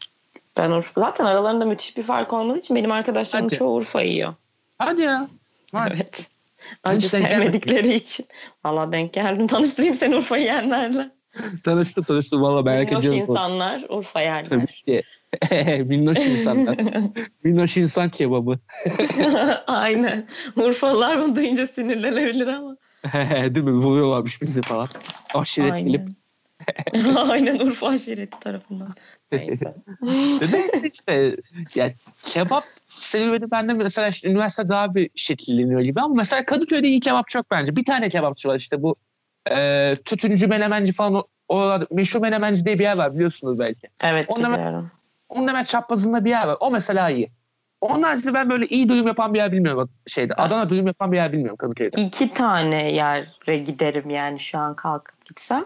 Ben 0.56 0.70
Urfa. 0.70 1.00
Zaten 1.00 1.24
aralarında 1.24 1.64
müthiş 1.64 1.96
bir 1.96 2.02
fark 2.02 2.32
olmadığı 2.32 2.58
için 2.58 2.76
benim 2.76 2.92
arkadaşlarım 2.92 3.46
Hadi. 3.46 3.54
çoğu 3.54 3.74
Urfa 3.74 4.02
yiyor. 4.02 4.34
Hadi 4.78 5.00
ya. 5.00 5.28
Vay. 5.74 5.90
Evet. 5.94 6.28
Gelmedim. 6.84 7.08
sevmedikleri 7.08 7.94
için. 7.94 8.26
Valla 8.64 8.92
denk 8.92 9.12
geldim. 9.12 9.46
Tanıştırayım 9.46 9.94
seni 9.94 10.16
Urfa 10.16 10.36
yiyenlerle. 10.36 11.10
Tanıştım 11.64 12.04
tanıştım 12.04 12.42
valla 12.42 12.62
merak 12.62 12.92
ediyorum. 12.92 13.20
insanlar 13.20 13.84
Urfa 13.88 14.20
yerler. 14.20 14.44
Tabii 14.44 14.66
ki. 14.66 15.02
Minnoş 15.84 16.18
insanlar. 16.18 16.76
Minnoş 17.44 17.76
insan 17.76 18.08
kebabı. 18.08 18.58
Aynen. 19.66 20.26
Urfalılar 20.56 21.22
bunu 21.22 21.36
duyunca 21.36 21.66
sinirlenebilir 21.66 22.46
ama. 22.46 22.76
Değil 23.54 23.64
mi? 23.64 23.72
Vuruyorlarmış 23.72 24.42
bizi 24.42 24.62
falan. 24.62 24.88
Aşiret 25.34 25.84
gelip. 25.84 26.00
Aynen. 26.00 27.14
Aynen 27.30 27.58
Urfa 27.58 27.88
aşireti 27.88 28.40
tarafından. 28.40 28.94
Neyse. 29.32 29.74
İşte 30.92 31.36
ya 31.74 31.90
kebap 32.24 32.64
serüveni 32.88 33.50
bende 33.50 33.72
mesela 33.72 34.08
işte 34.08 34.28
üniversite 34.28 34.68
daha 34.68 34.94
bir 34.94 35.10
şekilleniyor 35.14 35.80
gibi 35.80 36.00
ama 36.00 36.14
mesela 36.14 36.44
Kadıköy'de 36.44 36.88
iyi 36.88 37.00
kebap 37.00 37.28
çok 37.28 37.50
bence. 37.50 37.76
Bir 37.76 37.84
tane 37.84 38.08
kebapçı 38.08 38.48
var 38.48 38.56
işte 38.58 38.82
bu 38.82 38.96
e, 39.50 39.96
tütüncü 40.04 40.46
menemenci 40.46 40.92
falan 40.92 41.14
o, 41.14 41.24
oralarda 41.48 41.86
meşhur 41.90 42.20
menemenci 42.20 42.64
diye 42.64 42.78
bir 42.78 42.82
yer 42.82 42.96
var 42.96 43.14
biliyorsunuz 43.14 43.58
belki. 43.58 43.88
Evet 44.04 44.26
ben- 44.28 44.44
biliyorum. 44.44 44.90
Onun 45.28 45.48
hemen 45.48 45.64
çaprazında 45.64 46.24
bir 46.24 46.30
yer 46.30 46.46
var. 46.46 46.56
O 46.60 46.70
mesela 46.70 47.10
iyi. 47.10 47.30
Onun 47.80 48.02
haricinde 48.02 48.34
ben 48.34 48.50
böyle 48.50 48.66
iyi 48.66 48.88
dürüm 48.88 49.06
yapan 49.06 49.34
bir 49.34 49.38
yer 49.38 49.52
bilmiyorum 49.52 49.90
şeyde. 50.06 50.34
Ben- 50.38 50.42
Adana 50.42 50.70
dürüm 50.70 50.86
yapan 50.86 51.12
bir 51.12 51.16
yer 51.16 51.32
bilmiyorum 51.32 51.56
Kadıköy'de. 51.56 52.00
İki 52.02 52.32
tane 52.32 52.92
yere 52.92 53.58
giderim 53.58 54.10
yani 54.10 54.40
şu 54.40 54.58
an 54.58 54.74
kalkıp 54.74 55.24
gitsem. 55.24 55.64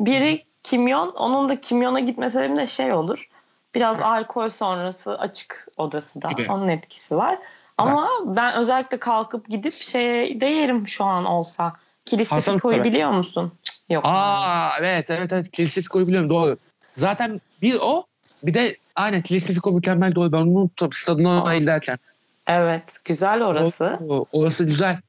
Biri 0.00 0.44
kimyon. 0.62 1.08
Onun 1.08 1.48
da 1.48 1.60
kimyona 1.60 2.00
gitme 2.00 2.30
sebebim 2.30 2.56
de 2.56 2.66
şey 2.66 2.92
olur. 2.92 3.28
Biraz 3.74 4.00
alkol 4.00 4.48
sonrası 4.48 5.18
açık 5.18 5.66
odası 5.76 6.22
da. 6.22 6.28
Gibi. 6.30 6.46
Onun 6.48 6.68
etkisi 6.68 7.16
var. 7.16 7.38
Ama 7.78 8.08
ben 8.26 8.54
özellikle 8.54 8.98
kalkıp 8.98 9.48
gidip 9.48 9.74
şeyde 9.74 10.46
yerim 10.46 10.88
şu 10.88 11.04
an 11.04 11.24
olsa. 11.24 11.72
Fiko'yu 12.06 12.56
Usta. 12.56 12.84
biliyor 12.84 13.10
musun? 13.10 13.52
Yok. 13.88 14.04
Aa 14.06 14.70
evet 14.78 15.10
evet 15.10 15.32
evet 15.32 15.50
kilisli 15.50 15.82
fiko 15.82 16.00
biliyorum 16.00 16.30
doğru. 16.30 16.56
Zaten 16.96 17.40
bir 17.62 17.74
o 17.80 18.04
bir 18.42 18.54
de 18.54 18.76
aynen 18.96 19.22
fiko 19.22 19.72
mükemmel 19.72 20.14
doğru 20.14 20.32
ben 20.32 20.38
onu 20.38 20.50
unuttum 20.50 20.92
stadına 20.92 21.58
giderken. 21.58 21.98
Evet. 22.46 22.84
Güzel 23.04 23.44
orası. 23.44 23.98
O- 24.08 24.26
orası 24.32 24.64
güzel. 24.64 25.00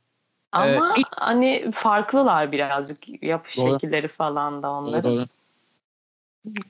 Ama 0.52 0.68
Ee, 0.68 1.00
ilk- 1.00 1.08
hani 1.18 1.72
farklılar 1.74 2.52
birazcık 2.52 3.24
yapış 3.24 3.58
Doğru. 3.58 3.72
şekilleri 3.74 4.08
falan 4.08 4.64
da 4.64 4.68
Doğru, 4.68 4.76
onların. 4.88 5.16
doğru. 5.16 5.26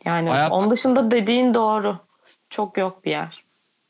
Yani 0.05 0.29
Hayat- 0.29 0.51
onun 0.51 0.71
dışında 0.71 1.11
dediğin 1.11 1.53
doğru. 1.53 1.99
Çok 2.49 2.77
yok 2.77 3.05
bir 3.05 3.11
yer. 3.11 3.43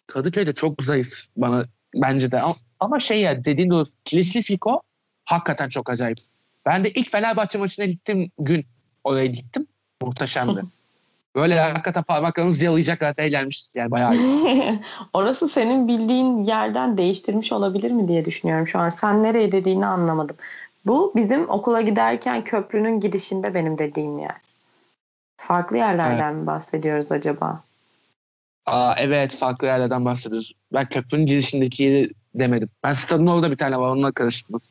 Kadıköy 0.08 0.46
de 0.46 0.53
çok 0.53 0.84
zayıf 0.84 1.13
bana 1.38 1.65
bence 1.96 2.32
de 2.32 2.42
ama, 2.42 2.56
ama 2.80 3.00
şey 3.00 3.22
ya 3.22 3.46
dediğin 3.46 3.70
doğru 3.70 3.86
kilisli 4.06 4.42
fiko 4.42 4.82
hakikaten 5.25 5.70
çok 5.70 5.89
acayip. 5.89 6.18
Ben 6.65 6.84
de 6.84 6.92
ilk 6.92 7.12
Fenerbahçe 7.12 7.58
maçına 7.58 7.86
gittim 7.86 8.32
gün 8.39 8.65
oraya 9.03 9.25
gittim. 9.25 9.68
Muhteşemdi. 10.01 10.62
Böyle 11.36 11.60
hakikaten 11.60 12.04
parmaklarımız 12.04 12.62
yalayacak 12.62 13.00
kadar 13.00 13.24
eğlenmiştik 13.24 13.75
yani 13.75 13.92
bayağı. 13.92 14.12
Orası 15.13 15.50
senin 15.50 15.88
bildiğin 15.88 16.46
yerden 16.46 16.98
değiştirmiş 16.98 17.52
olabilir 17.52 17.92
mi 17.92 18.08
diye 18.08 18.25
düşünüyorum 18.25 18.68
şu 18.68 18.80
an. 18.80 18.90
Sen 18.90 19.24
nereye 19.24 19.52
dediğini 19.52 19.86
anlamadım. 19.86 20.36
Bu 20.86 21.13
bizim 21.16 21.50
okula 21.50 21.82
giderken 21.82 22.44
köprünün 22.44 23.00
girişinde 23.00 23.54
benim 23.54 23.78
dediğim 23.78 24.20
yer. 24.20 24.36
Farklı 25.38 25.78
yerlerden 25.78 26.36
mi 26.36 26.48
bahsediyoruz 26.48 27.12
acaba? 27.12 27.63
Aa, 28.66 28.96
evet 28.98 29.36
farklı 29.36 29.68
yerlerden 29.68 30.06
bahsediyoruz. 30.06 30.54
Ben 30.74 30.90
köprünün 30.90 31.25
girişindeki 31.25 31.84
yeri 31.84 32.12
demedim. 32.36 32.70
Ben 32.84 32.94
stadın 32.94 33.28
orada 33.28 33.52
bir 33.52 33.58
tane 33.58 33.78
var 33.78 33.90
onunla 33.90 34.12
karıştırdım. 34.12 34.62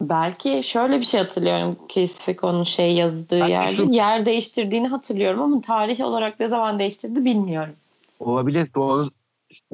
Belki 0.00 0.62
şöyle 0.64 1.00
bir 1.00 1.04
şey 1.04 1.20
hatırlıyorum. 1.20 1.78
Kesfiko'nun 1.88 2.64
şey 2.64 2.94
yazdığı 2.94 3.40
Belki 3.40 3.52
yerde. 3.52 3.72
şu- 3.72 3.92
Yer 3.92 4.26
değiştirdiğini 4.26 4.88
hatırlıyorum 4.88 5.42
ama 5.42 5.60
tarih 5.60 6.00
olarak 6.00 6.40
ne 6.40 6.48
zaman 6.48 6.78
değiştirdi 6.78 7.24
bilmiyorum. 7.24 7.74
Olabilir 8.20 8.68
doğru 8.74 9.10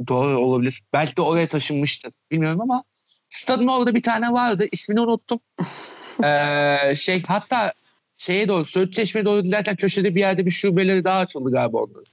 doğru 0.09 0.38
olabilir. 0.38 0.83
Belki 0.93 1.17
de 1.17 1.23
oraya 1.23 1.49
taşınmıştır. 1.49 2.12
Bilmiyorum 2.31 2.61
ama 2.61 2.85
stadın 3.31 3.67
orada 3.67 3.95
bir 3.95 4.02
tane 4.02 4.33
vardı. 4.33 4.69
İsmini 4.73 5.00
unuttum. 5.00 5.41
ee, 6.25 6.97
şey 6.97 7.23
hatta 7.29 7.73
şeye 8.17 8.49
doğru 8.49 8.64
Söğüt 8.64 8.95
Çeşme'ye 8.95 9.25
doğru 9.25 9.43
giderken 9.43 9.76
köşede 9.76 10.14
bir 10.14 10.21
yerde 10.21 10.47
bir 10.47 10.50
şubeleri 10.50 11.05
daha 11.05 11.19
açıldı 11.19 11.50
galiba 11.50 11.79
onların. 11.79 12.12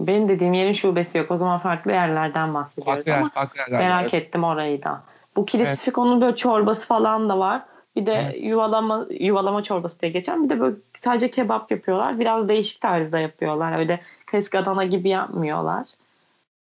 Benim 0.00 0.28
dediğim 0.28 0.52
yerin 0.52 0.72
şubesi 0.72 1.18
yok. 1.18 1.30
O 1.30 1.36
zaman 1.36 1.58
farklı 1.60 1.92
yerlerden 1.92 2.54
bahsediyoruz 2.54 2.96
Farklı 2.96 3.10
yer, 3.10 3.18
ama 3.18 3.30
farklı 3.30 3.60
yer 3.60 3.68
merak 3.70 4.14
ettim 4.14 4.44
orayı 4.44 4.82
da. 4.82 5.02
Bu 5.36 5.40
Evet. 5.40 5.50
kilisfiko'nun 5.50 6.20
böyle 6.20 6.36
çorbası 6.36 6.86
falan 6.86 7.28
da 7.28 7.38
var. 7.38 7.62
Bir 7.96 8.06
de 8.06 8.12
Evet. 8.12 8.44
yuvalama 8.44 9.06
yuvalama 9.10 9.62
çorbası 9.62 10.00
diye 10.00 10.12
geçen. 10.12 10.44
Bir 10.44 10.50
de 10.50 10.60
böyle 10.60 10.76
sadece 11.00 11.30
kebap 11.30 11.70
yapıyorlar. 11.70 12.20
Biraz 12.20 12.48
değişik 12.48 12.80
tarzda 12.80 13.18
yapıyorlar. 13.18 13.78
Öyle 13.78 14.00
klasik 14.26 14.54
Adana 14.54 14.84
gibi 14.84 15.08
yapmıyorlar. 15.08 15.88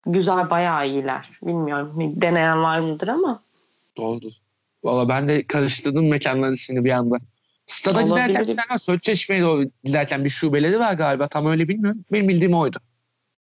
güzel 0.06 0.50
bayağı 0.50 0.88
iyiler. 0.88 1.30
Bilmiyorum 1.42 1.92
deneyen 1.96 2.62
var 2.62 2.78
mıdır 2.78 3.08
ama. 3.08 3.42
Doğrudur. 3.96 4.32
Valla 4.84 5.08
ben 5.08 5.28
de 5.28 5.46
karıştırdım 5.46 6.08
mekanların 6.08 6.52
ismini 6.54 6.84
bir 6.84 6.90
anda. 6.90 7.16
Stada 7.66 8.02
giderken 8.02 8.42
bir 8.48 8.56
tane 8.56 8.78
Söğüt 8.78 9.02
Çeşme'ye 9.02 9.42
doğru 9.42 9.64
giderken 9.84 10.24
bir 10.24 10.30
şubeleri 10.30 10.78
var 10.78 10.94
galiba. 10.94 11.28
Tam 11.28 11.46
öyle 11.46 11.68
bilmiyorum. 11.68 12.04
Benim 12.12 12.28
bildiğim 12.28 12.54
oydu. 12.54 12.78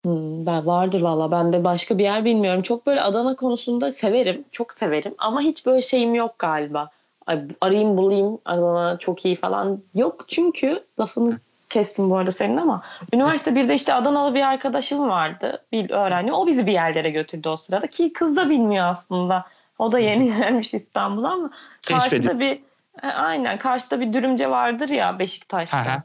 Hmm, 0.06 0.46
ben 0.46 0.66
vardır 0.66 1.02
valla. 1.02 1.32
Ben 1.32 1.54
de 1.54 1.64
başka 1.64 1.98
bir 1.98 2.04
yer 2.04 2.26
bilmiyorum. 2.26 2.62
Çok 2.62 2.86
böyle 2.86 3.02
Adana 3.02 3.36
konusunda 3.36 3.92
severim. 3.92 4.46
Çok 4.52 4.74
severim. 4.74 5.16
Ama 5.18 5.42
hiç 5.42 5.66
böyle 5.66 5.82
şeyim 5.82 6.16
yok 6.16 6.40
galiba. 6.40 6.90
Ay, 7.28 7.42
arayayım 7.62 7.98
bulayım 7.98 8.40
Adana 8.46 8.98
çok 8.98 9.26
iyi 9.26 9.36
falan. 9.36 9.82
Yok 9.96 10.26
çünkü 10.28 10.84
lafını 11.00 11.40
kestim 11.70 12.10
bu 12.10 12.18
arada 12.18 12.32
senin 12.32 12.58
ama 12.58 12.82
üniversite 13.14 13.52
1'de 13.52 13.76
işte 13.76 13.94
Adanalı 13.94 14.36
bir 14.36 14.42
arkadaşım 14.42 15.10
vardı. 15.10 15.64
Bir 15.72 15.90
öğrenci. 15.90 16.34
O 16.34 16.48
bizi 16.48 16.68
bir 16.68 16.74
yerlere 16.74 17.10
götürdü 17.10 17.50
o 17.50 17.58
sırada. 17.58 17.88
Ki 17.88 18.14
kız 18.14 18.36
da 18.36 18.50
bilmiyor 18.50 18.86
aslında. 18.86 19.46
O 19.80 19.92
da 19.92 20.00
yeni 20.00 20.26
gelmiş 20.38 20.74
İstanbul'a 20.74 21.32
ama 21.32 21.52
karşıda 21.88 22.40
bir 22.40 22.60
e, 23.04 23.08
aynen 23.08 23.58
karşıda 23.58 24.00
bir 24.00 24.14
dürümce 24.14 24.50
vardır 24.50 24.90
ya 24.90 25.20
Beşiktaş'ta. 25.20 25.78
Aynen. 25.78 26.04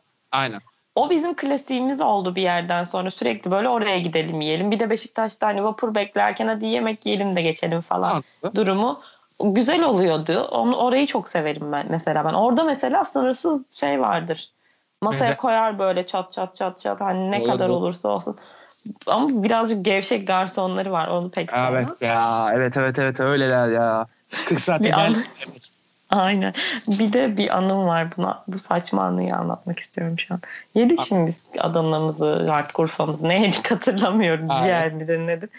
O 0.95 1.11
bizim 1.11 1.35
klasiğimiz 1.35 2.01
oldu 2.01 2.35
bir 2.35 2.43
yerden 2.43 2.85
sonra. 2.85 3.11
Sürekli 3.11 3.51
böyle 3.51 3.69
oraya 3.69 3.99
gidelim 3.99 4.41
yiyelim. 4.41 4.71
Bir 4.71 4.81
de 4.81 4.91
Beşiktaş'ta 4.91 5.47
hani 5.47 5.65
vapur 5.65 5.95
beklerken 5.95 6.49
hadi 6.49 6.67
yemek 6.67 7.07
yiyelim 7.07 7.37
de 7.37 7.43
geçelim 7.43 7.81
falan 7.81 8.13
Mantıklı. 8.13 8.55
durumu. 8.55 9.01
Güzel 9.45 9.83
oluyordu. 9.83 10.49
Onu, 10.51 10.77
orayı 10.77 11.07
çok 11.07 11.29
severim 11.29 11.73
ben 11.73 11.87
mesela 11.91 12.25
ben. 12.25 12.35
Orada 12.35 12.65
mesela 12.65 13.05
sınırsız 13.05 13.71
şey 13.71 14.01
vardır. 14.01 14.51
Masaya 15.03 15.37
koyar 15.37 15.79
böyle 15.79 16.07
çat 16.07 16.33
çat 16.33 16.57
çat 16.57 16.81
çat 16.81 17.01
hani 17.01 17.31
ne 17.31 17.41
Doğru, 17.41 17.47
kadar 17.47 17.69
olursa 17.69 18.09
olsun. 18.09 18.37
Ama 19.07 19.43
birazcık 19.43 19.85
gevşek 19.85 20.27
garsonları 20.27 20.93
var. 20.93 21.09
Onu 21.09 21.31
pek 21.31 21.51
sevmem. 21.51 21.75
Evet 21.75 22.03
ya. 22.03 22.51
Evet 22.55 22.77
evet 22.77 22.99
evet 22.99 23.21
öyleler 23.21 23.69
ya. 23.69 24.07
40 24.47 24.61
saatte 24.61 24.85
Bir 24.85 24.93
an- 24.93 25.13
geldi. 25.13 25.25
Aynen. 26.11 26.55
Bir 26.89 27.13
de 27.13 27.37
bir 27.37 27.57
anım 27.57 27.87
var 27.87 28.17
buna. 28.17 28.45
Bu 28.49 28.59
saçma 28.59 29.03
anıyı 29.03 29.35
anlatmak 29.35 29.81
istiyorum 29.81 30.19
şu 30.19 30.35
an. 30.35 30.41
Yedik 30.75 31.01
şimdi 31.09 31.37
Adana'mızı, 31.59 32.49
artık 32.53 32.79
Urfa'mızı. 32.79 33.29
Ne 33.29 33.43
yedik 33.43 33.71
hatırlamıyorum. 33.71 34.51
Aynen. 34.51 34.63
Ciğer 34.63 34.93
midir 34.93 35.19
nedir. 35.19 35.51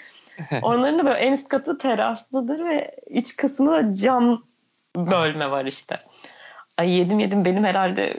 Onların 0.61 0.99
da 0.99 1.05
böyle 1.05 1.19
en 1.19 1.33
üst 1.33 1.49
katı 1.49 1.77
teraslıdır 1.77 2.65
ve 2.65 2.95
iç 3.09 3.35
kısmı 3.35 3.71
da 3.71 3.95
cam 3.95 4.43
bölme 4.95 5.51
var 5.51 5.65
işte. 5.65 5.99
Ay 6.77 6.89
yedim 6.89 7.19
yedim 7.19 7.45
benim 7.45 7.63
herhalde 7.63 8.13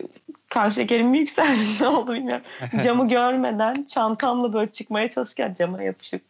kan 0.48 0.68
şekerim 0.68 1.14
yükseldi 1.14 1.60
ne 1.80 1.88
oldu 1.88 2.12
bilmiyorum. 2.12 2.44
Camı 2.84 3.08
görmeden 3.08 3.84
çantamla 3.84 4.52
böyle 4.52 4.72
çıkmaya 4.72 5.10
çalışırken 5.10 5.54
cama 5.58 5.82
yapışıp 5.82 6.22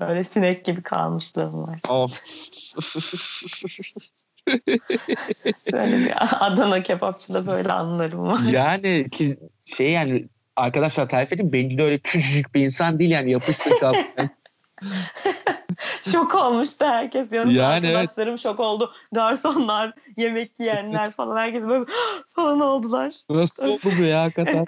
böyle 0.00 0.24
sinek 0.24 0.64
gibi 0.64 0.82
kalmışlığım 0.82 1.62
var. 1.62 1.78
Böyle 5.72 5.98
bir 5.98 6.12
Adana 6.46 6.82
kebapçıda 6.82 7.46
böyle 7.46 7.72
anlarım 7.72 8.26
var. 8.26 8.40
yani 8.50 9.10
ki 9.10 9.38
şey 9.64 9.90
yani 9.90 10.28
arkadaşlar 10.56 11.08
tarif 11.08 11.32
edeyim 11.32 11.52
Bengi 11.52 11.78
de 11.78 11.82
öyle 11.82 11.98
küçücük 11.98 12.54
bir 12.54 12.64
insan 12.64 12.98
değil 12.98 13.10
yani 13.10 13.32
yapışsın 13.32 13.78
kalsın. 13.80 14.30
şok 16.12 16.34
olmuştu 16.34 16.84
herkes. 16.84 17.32
Yanımda 17.32 17.60
Yani 17.60 17.86
evet. 17.86 17.96
arkadaşlarım 17.96 18.38
şok 18.38 18.60
oldu. 18.60 18.92
Garsonlar, 19.12 19.92
yemek 20.16 20.52
yiyenler 20.60 21.10
falan 21.10 21.36
herkes 21.36 21.62
böyle 21.62 21.84
falan 22.34 22.60
oldular. 22.60 23.14
Nasıl 23.30 23.64
oldu 23.64 23.90
bu 23.98 24.02
ya 24.02 24.22
hakikaten? 24.22 24.66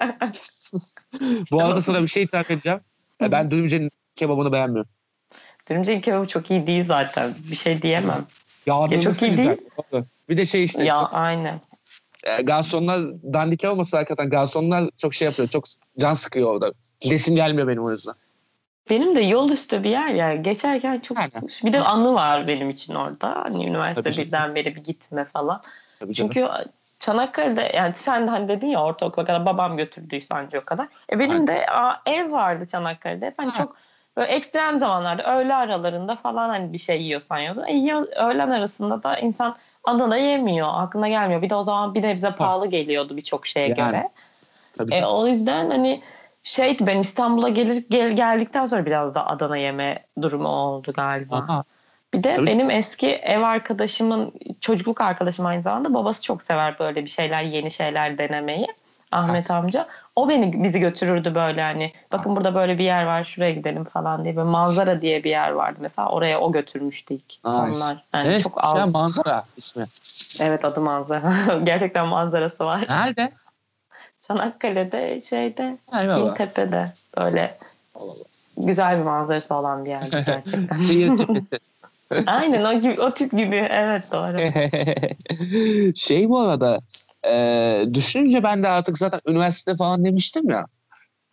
bu 1.51 1.63
arada 1.63 1.81
sana 1.81 2.03
bir 2.03 2.07
şey 2.07 2.23
itiraf 2.23 2.51
edeceğim. 2.51 2.79
Ben 3.21 3.51
duyunca 3.51 3.79
kebabını 4.15 4.51
beğenmiyorum. 4.51 4.91
Dürümceğin 5.69 6.01
kebabı 6.01 6.27
çok 6.27 6.51
iyi 6.51 6.67
değil 6.67 6.85
zaten. 6.87 7.33
Bir 7.51 7.55
şey 7.55 7.81
diyemem. 7.81 8.25
Yağdırması 8.65 9.13
çok 9.13 9.21
iyi 9.21 9.31
güzel. 9.31 9.45
değil. 9.45 10.03
Bir 10.29 10.37
de 10.37 10.45
şey 10.45 10.63
işte 10.63 10.83
ya 10.83 10.95
çok, 11.01 11.09
aynen. 11.13 11.61
e, 12.23 12.41
garsonlar 12.41 13.01
dandik 13.33 13.63
olmasa 13.63 13.97
hakikaten 13.97 14.29
garsonlar 14.29 14.89
çok 14.97 15.13
şey 15.13 15.25
yapıyor. 15.25 15.47
Çok 15.47 15.65
can 15.99 16.13
sıkıyor 16.13 16.53
orada. 16.53 16.71
Gidesim 17.01 17.35
gelmiyor 17.35 17.67
benim 17.67 17.83
o 17.85 17.91
yüzden. 17.91 18.13
Benim 18.89 19.15
de 19.15 19.21
yol 19.21 19.49
üstü 19.49 19.83
bir 19.83 19.89
yer 19.89 20.07
ya. 20.07 20.35
Geçerken 20.35 20.99
çok... 20.99 21.17
Aynen. 21.17 21.47
Bir 21.63 21.73
de 21.73 21.81
anı 21.81 22.13
var 22.13 22.47
benim 22.47 22.69
için 22.69 22.95
orada. 22.95 23.35
Hani 23.35 23.65
üniversite 23.65 24.01
Tabii 24.01 24.13
canım. 24.13 24.27
birden 24.27 24.55
beri 24.55 24.75
bir 24.75 24.83
gitme 24.83 25.25
falan. 25.25 25.61
Tabii 25.99 26.13
canım. 26.13 26.31
Çünkü 26.33 26.49
Çanakkale'de 26.99 27.71
yani 27.75 27.93
sen 28.03 28.27
de 28.27 28.29
hani 28.29 28.47
dedin 28.47 28.67
ya 28.67 28.83
ortaokula 28.83 29.25
kadar 29.25 29.45
babam 29.45 29.77
götürdüyse 29.77 30.35
anca 30.35 30.59
o 30.59 30.63
kadar. 30.63 30.87
E 31.11 31.19
benim 31.19 31.31
Aynen. 31.31 31.47
de 31.47 31.65
aa, 31.71 32.01
ev 32.05 32.31
vardı 32.31 32.67
Çanakkale'de. 32.71 33.33
Hani 33.37 33.49
Ha. 33.51 33.57
çok 33.57 33.77
böyle 34.17 34.31
ekstrem 34.31 34.79
zamanlarda 34.79 35.35
öğle 35.37 35.55
aralarında 35.55 36.15
falan 36.15 36.49
hani 36.49 36.73
bir 36.73 36.77
şey 36.77 37.01
yiyorsan 37.01 37.39
yiyorsun. 37.39 37.63
E, 37.67 37.73
yiyor- 37.73 38.07
öğlen 38.15 38.49
arasında 38.49 39.03
da 39.03 39.19
insan 39.19 39.55
Adana 39.83 40.17
yemiyor. 40.17 40.67
Aklına 40.71 41.07
gelmiyor. 41.07 41.41
Bir 41.41 41.49
de 41.49 41.55
o 41.55 41.63
zaman 41.63 41.93
bir 41.93 42.01
nebze 42.03 42.31
pahalı 42.31 42.67
geliyordu 42.67 43.17
birçok 43.17 43.47
şeye 43.47 43.67
Yani. 43.67 43.75
göre. 43.75 44.09
Tabii 44.77 44.93
E, 44.93 45.05
o 45.05 45.27
yüzden 45.27 45.69
hani 45.69 46.01
şeydi 46.43 46.87
ben 46.87 46.99
İstanbul'a 46.99 47.49
gelir, 47.49 47.85
gel, 47.89 48.11
geldikten 48.11 48.67
sonra 48.67 48.85
biraz 48.85 49.15
da 49.15 49.27
Adana 49.27 49.57
yeme 49.57 50.03
durumu 50.21 50.47
oldu 50.47 50.91
galiba. 50.93 51.35
Aha. 51.35 51.63
Bir 52.13 52.23
de 52.23 52.35
Tabii. 52.35 52.47
benim 52.47 52.69
eski 52.69 53.07
ev 53.07 53.41
arkadaşımın, 53.41 54.33
çocukluk 54.61 55.01
arkadaşım 55.01 55.45
aynı 55.45 55.61
zamanda 55.61 55.93
babası 55.93 56.23
çok 56.23 56.41
sever 56.41 56.79
böyle 56.79 57.03
bir 57.03 57.09
şeyler, 57.09 57.43
yeni 57.43 57.71
şeyler 57.71 58.17
denemeyi. 58.17 58.67
Ahmet 59.15 59.35
Evet. 59.35 59.51
amca. 59.51 59.87
O 60.15 60.29
beni 60.29 60.63
bizi 60.63 60.79
götürürdü 60.79 61.35
böyle 61.35 61.61
hani 61.61 61.91
bakın 62.11 62.35
burada 62.35 62.55
böyle 62.55 62.77
bir 62.77 62.83
yer 62.83 63.03
var 63.03 63.23
şuraya 63.23 63.51
gidelim 63.51 63.83
falan 63.83 64.23
diye. 64.23 64.35
Böyle 64.35 64.49
manzara 64.49 65.01
diye 65.01 65.23
bir 65.23 65.29
yer 65.29 65.51
vardı 65.51 65.77
mesela 65.79 66.09
oraya 66.09 66.39
o 66.41 66.51
götürmüştü 66.51 67.13
ilk. 67.13 67.29
Nice. 67.29 67.57
Onlar. 67.57 68.03
Yani 68.13 68.27
Evet, 68.27 68.43
çok 68.43 68.51
şey, 68.71 68.81
az. 68.81 68.93
manzara 68.93 69.43
ismi. 69.57 69.85
Evet 70.41 70.65
adı 70.65 70.81
manzara. 70.81 71.33
Gerçekten 71.63 72.07
manzarası 72.07 72.65
var. 72.65 72.85
Nerede? 72.89 73.31
Çanakkale'de 74.27 75.21
şeyde. 75.21 75.77
Tepe'de 76.37 76.85
böyle 77.17 77.57
güzel 78.57 78.97
bir 78.99 79.03
manzarası 79.03 79.55
olan 79.55 79.85
bir 79.85 79.89
yer 79.89 80.01
gerçekten. 80.01 80.41
Tepesi. 80.41 81.59
Aynen 82.27 82.63
o 82.65 82.81
gibi 82.81 83.01
o 83.01 83.13
tip 83.13 83.31
gibi 83.31 83.67
evet 83.71 84.09
doğru. 84.11 84.37
şey 85.95 86.29
bu 86.29 86.39
arada 86.39 86.79
e, 87.27 87.85
düşününce 87.93 88.43
ben 88.43 88.63
de 88.63 88.67
artık 88.67 88.97
zaten 88.97 89.21
üniversite 89.27 89.75
falan 89.75 90.05
demiştim 90.05 90.49
ya. 90.49 90.65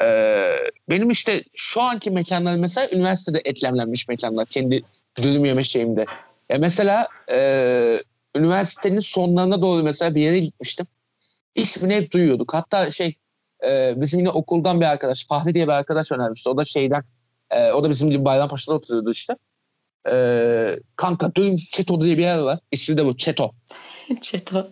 e, 0.03 0.09
benim 0.89 1.11
işte 1.11 1.45
şu 1.57 1.83
anki 1.83 2.11
mekanlar 2.11 2.57
mesela 2.57 2.89
üniversitede 2.93 3.43
etlemlenmiş 3.45 4.09
mekanlar. 4.09 4.47
Kendi 4.47 4.83
dürüm 5.23 5.45
yeme 5.45 5.65
şeyimde. 5.65 6.05
Ya 6.51 6.59
mesela 6.59 7.09
e, 7.33 7.39
üniversitenin 8.37 9.01
sonlarına 9.01 9.63
doğru 9.63 9.83
mesela 9.83 10.15
bir 10.15 10.23
yere 10.23 10.39
gitmiştim. 10.39 10.87
İsmini 11.55 11.95
hep 11.95 12.13
duyuyorduk. 12.13 12.55
Hatta 12.55 12.91
şey 12.91 13.17
e, 13.65 13.95
bizim 13.97 14.21
yine 14.21 14.31
okuldan 14.31 14.81
bir 14.81 14.87
arkadaş 14.87 15.27
Fahri 15.27 15.55
diye 15.55 15.67
bir 15.67 15.73
arkadaş 15.73 16.13
önermişti. 16.13 16.49
O 16.49 16.57
da 16.57 16.65
şeyden 16.65 17.03
e, 17.51 17.73
o 17.73 17.85
da 17.85 17.91
bizim 17.91 18.11
gibi 18.11 18.25
Bayrampaşa'da 18.25 18.77
oturuyordu 18.77 19.11
işte. 19.11 19.37
E, 20.11 20.15
kanka 20.97 21.35
dürüm 21.35 21.57
Çeto 21.57 22.01
diye 22.01 22.19
bir 22.19 22.23
yer 22.23 22.39
var. 22.39 22.59
İsmi 22.73 22.97
de 22.97 23.05
bu 23.05 23.17
Çeto. 23.17 23.51
Çeto. 24.21 24.67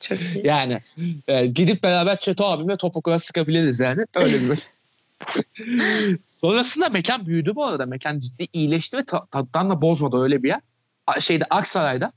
Çok 0.00 0.20
iyi. 0.20 0.46
Yani 0.46 0.80
e, 1.28 1.46
gidip 1.46 1.82
beraber 1.82 2.18
Çeto 2.18 2.44
abimle 2.44 2.76
topuklara 2.76 3.18
sıkabiliriz 3.18 3.80
yani. 3.80 4.04
Öyle 4.16 4.40
bir 4.50 4.58
Sonrasında 6.26 6.88
mekan 6.88 7.26
büyüdü 7.26 7.54
bu 7.54 7.64
arada. 7.64 7.86
Mekan 7.86 8.18
ciddi 8.18 8.46
iyileşti 8.52 8.96
ve 8.96 9.04
ta- 9.04 9.26
tattan 9.26 9.70
da 9.70 9.82
bozmadı 9.82 10.22
öyle 10.22 10.42
bir 10.42 10.48
yer. 10.48 10.60
A- 11.06 11.20
Şeyde 11.20 11.44
Aksaray'da. 11.50 12.12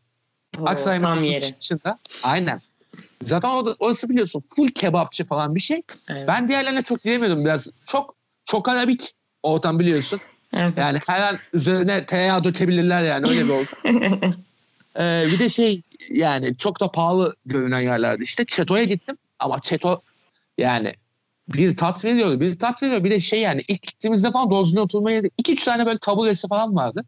Oo, 0.60 0.66
Aksaray 0.66 1.00
tam 1.00 1.24
yeri. 1.24 1.46
çıkışında. 1.46 1.98
Aynen. 2.24 2.62
Zaten 3.24 3.50
orada, 3.50 3.76
orası 3.80 4.10
biliyorsun 4.10 4.44
full 4.56 4.68
kebapçı 4.68 5.26
falan 5.26 5.56
bir 5.56 5.60
şey. 5.60 5.82
Evet. 6.10 6.28
Ben 6.28 6.48
diğerlerine 6.48 6.82
çok 6.84 7.04
diyemiyordum 7.04 7.46
biraz. 7.46 7.68
Çok 7.86 8.16
çok 8.46 8.70
arabik 8.70 9.14
ortam 9.44 9.80
biliyorsun. 9.80 10.20
Evet. 10.54 10.74
Yani 10.78 11.00
her 11.08 11.22
an 11.28 11.38
üzerine 11.54 12.06
tereyağı 12.06 12.44
dökebilirler 12.44 13.04
yani 13.04 13.30
öyle 13.30 13.44
bir 13.46 13.50
ortam. 13.54 14.34
Ee, 15.00 15.26
bir 15.28 15.40
de 15.40 15.50
şey 15.50 15.82
yani 16.10 16.58
çok 16.58 16.80
da 16.80 16.92
pahalı 16.92 17.36
görünen 17.46 17.82
yerlerdi. 17.82 18.24
İşte 18.24 18.46
Çeto'ya 18.46 18.84
gittim 18.84 19.18
ama 19.40 19.62
Çeto 19.62 20.02
yani 20.58 20.94
bir 21.48 21.78
tat 21.78 22.06
veriyor, 22.06 22.40
bir 22.40 22.60
tat 22.60 22.84
veriyor. 22.84 23.04
Bir 23.04 23.12
de 23.12 23.20
şey 23.20 23.42
yani 23.42 23.64
ilk 23.68 23.82
gittiğimizde 23.82 24.32
falan 24.32 24.66
düzgün 24.66 24.82
oturmaya. 24.82 25.22
İki 25.38 25.54
üç 25.54 25.64
tane 25.64 25.86
böyle 25.86 25.98
taburesi 25.98 26.48
falan 26.48 26.76
vardı. 26.76 27.06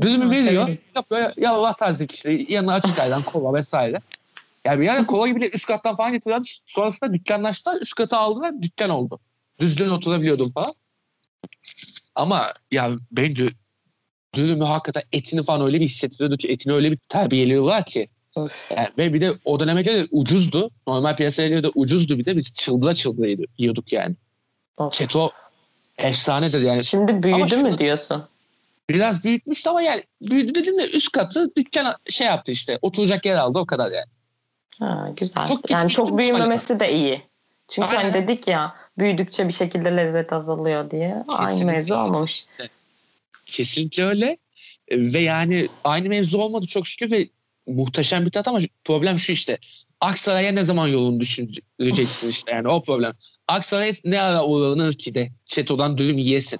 Dürümü 0.00 0.30
veriyor. 0.30 0.68
Yok 0.96 1.10
böyle 1.10 1.34
yallah 1.36 1.74
tarzı 1.74 2.06
işte 2.10 2.44
yanına 2.48 2.74
açık 2.74 2.98
ayran, 2.98 3.22
kola 3.22 3.54
vesaire. 3.58 4.00
Yani 4.64 4.80
bir 4.80 4.88
ara 4.88 5.06
kola 5.06 5.28
gibi 5.28 5.50
üst 5.54 5.66
kattan 5.66 5.96
falan 5.96 6.12
getiriyorlar. 6.12 6.60
Sonrasında 6.66 7.12
dükkanlaştılar. 7.12 7.80
Üst 7.80 7.94
katı 7.94 8.16
aldılar. 8.16 8.62
Dükkan 8.62 8.90
oldu. 8.90 9.20
Düzgün 9.60 9.88
oturabiliyordum 9.88 10.52
falan. 10.52 10.74
Ama 12.14 12.52
ya 12.70 12.90
bence 13.12 13.48
dürümü 14.34 14.64
hakikaten 14.64 15.02
etini 15.12 15.44
falan 15.44 15.66
öyle 15.66 15.80
bir 15.80 15.84
hissettiriyordu 15.84 16.36
ki 16.36 16.48
etini 16.48 16.72
öyle 16.72 16.92
bir 16.92 16.96
terbiyeliyorlar 16.96 17.84
ki. 17.84 18.08
Yani 18.36 18.88
ve 18.98 19.14
bir 19.14 19.20
de 19.20 19.32
o 19.44 19.60
döneme 19.60 19.82
göre 19.82 20.06
ucuzdu. 20.10 20.70
Normal 20.86 21.16
piyasaya 21.16 21.48
göre 21.48 21.62
de 21.62 21.68
ucuzdu 21.74 22.18
bir 22.18 22.24
de 22.24 22.36
biz 22.36 22.54
çıldıra 22.54 22.94
çıldıra 22.94 23.44
yiyorduk 23.58 23.92
yani. 23.92 24.14
Of. 24.76 24.92
Çeto 24.92 25.30
efsanedir 25.98 26.60
yani. 26.60 26.84
Şimdi 26.84 27.22
büyüdü 27.22 27.54
Ama 27.54 27.68
mü 27.68 27.72
şu- 27.72 27.78
diyorsun? 27.78 28.24
Biraz 28.88 29.24
büyütmüştü 29.24 29.70
ama 29.70 29.82
yani 29.82 30.02
büyüdü 30.22 30.54
dedim 30.54 30.78
de 30.78 30.90
üst 30.90 31.12
katı 31.12 31.56
dükkan 31.56 31.96
şey 32.10 32.26
yaptı 32.26 32.52
işte. 32.52 32.78
Oturacak 32.82 33.26
yer 33.26 33.34
aldı 33.34 33.58
o 33.58 33.66
kadar 33.66 33.90
yani. 33.90 34.06
Ha, 34.78 35.08
güzel. 35.16 35.46
Çok 35.46 35.70
yani 35.70 35.90
çok 35.90 36.18
büyümemesi 36.18 36.80
de 36.80 36.92
iyi. 36.92 37.22
Çünkü 37.68 37.86
hani 37.88 37.98
Aynen. 37.98 38.12
hani 38.12 38.22
dedik 38.28 38.48
ya 38.48 38.74
büyüdükçe 38.98 39.48
bir 39.48 39.52
şekilde 39.52 39.96
lezzet 39.96 40.32
azalıyor 40.32 40.90
diye. 40.90 41.08
Kesinlikle. 41.08 41.34
Aynı 41.34 41.64
mevzu 41.64 41.94
olmamış. 41.94 42.46
Kesinlikle 43.54 44.04
öyle. 44.04 44.36
E, 44.88 45.12
ve 45.12 45.20
yani 45.20 45.68
aynı 45.84 46.08
mevzu 46.08 46.38
olmadı 46.38 46.66
çok 46.66 46.86
şükür 46.86 47.10
ve 47.10 47.28
muhteşem 47.66 48.26
bir 48.26 48.30
tat 48.30 48.48
ama 48.48 48.60
problem 48.84 49.18
şu 49.18 49.32
işte. 49.32 49.58
Aksaray'a 50.00 50.52
ne 50.52 50.64
zaman 50.64 50.88
yolunu 50.88 51.20
düşüneceksin 51.20 52.28
işte 52.28 52.52
yani 52.52 52.68
o 52.68 52.82
problem. 52.82 53.12
Aksaray'a 53.48 53.92
ne 54.04 54.20
ara 54.20 54.44
uğranır 54.44 54.92
ki 54.92 55.14
de 55.14 55.30
Çeto'dan 55.46 55.98
dürüm 55.98 56.18
yiyesin. 56.18 56.58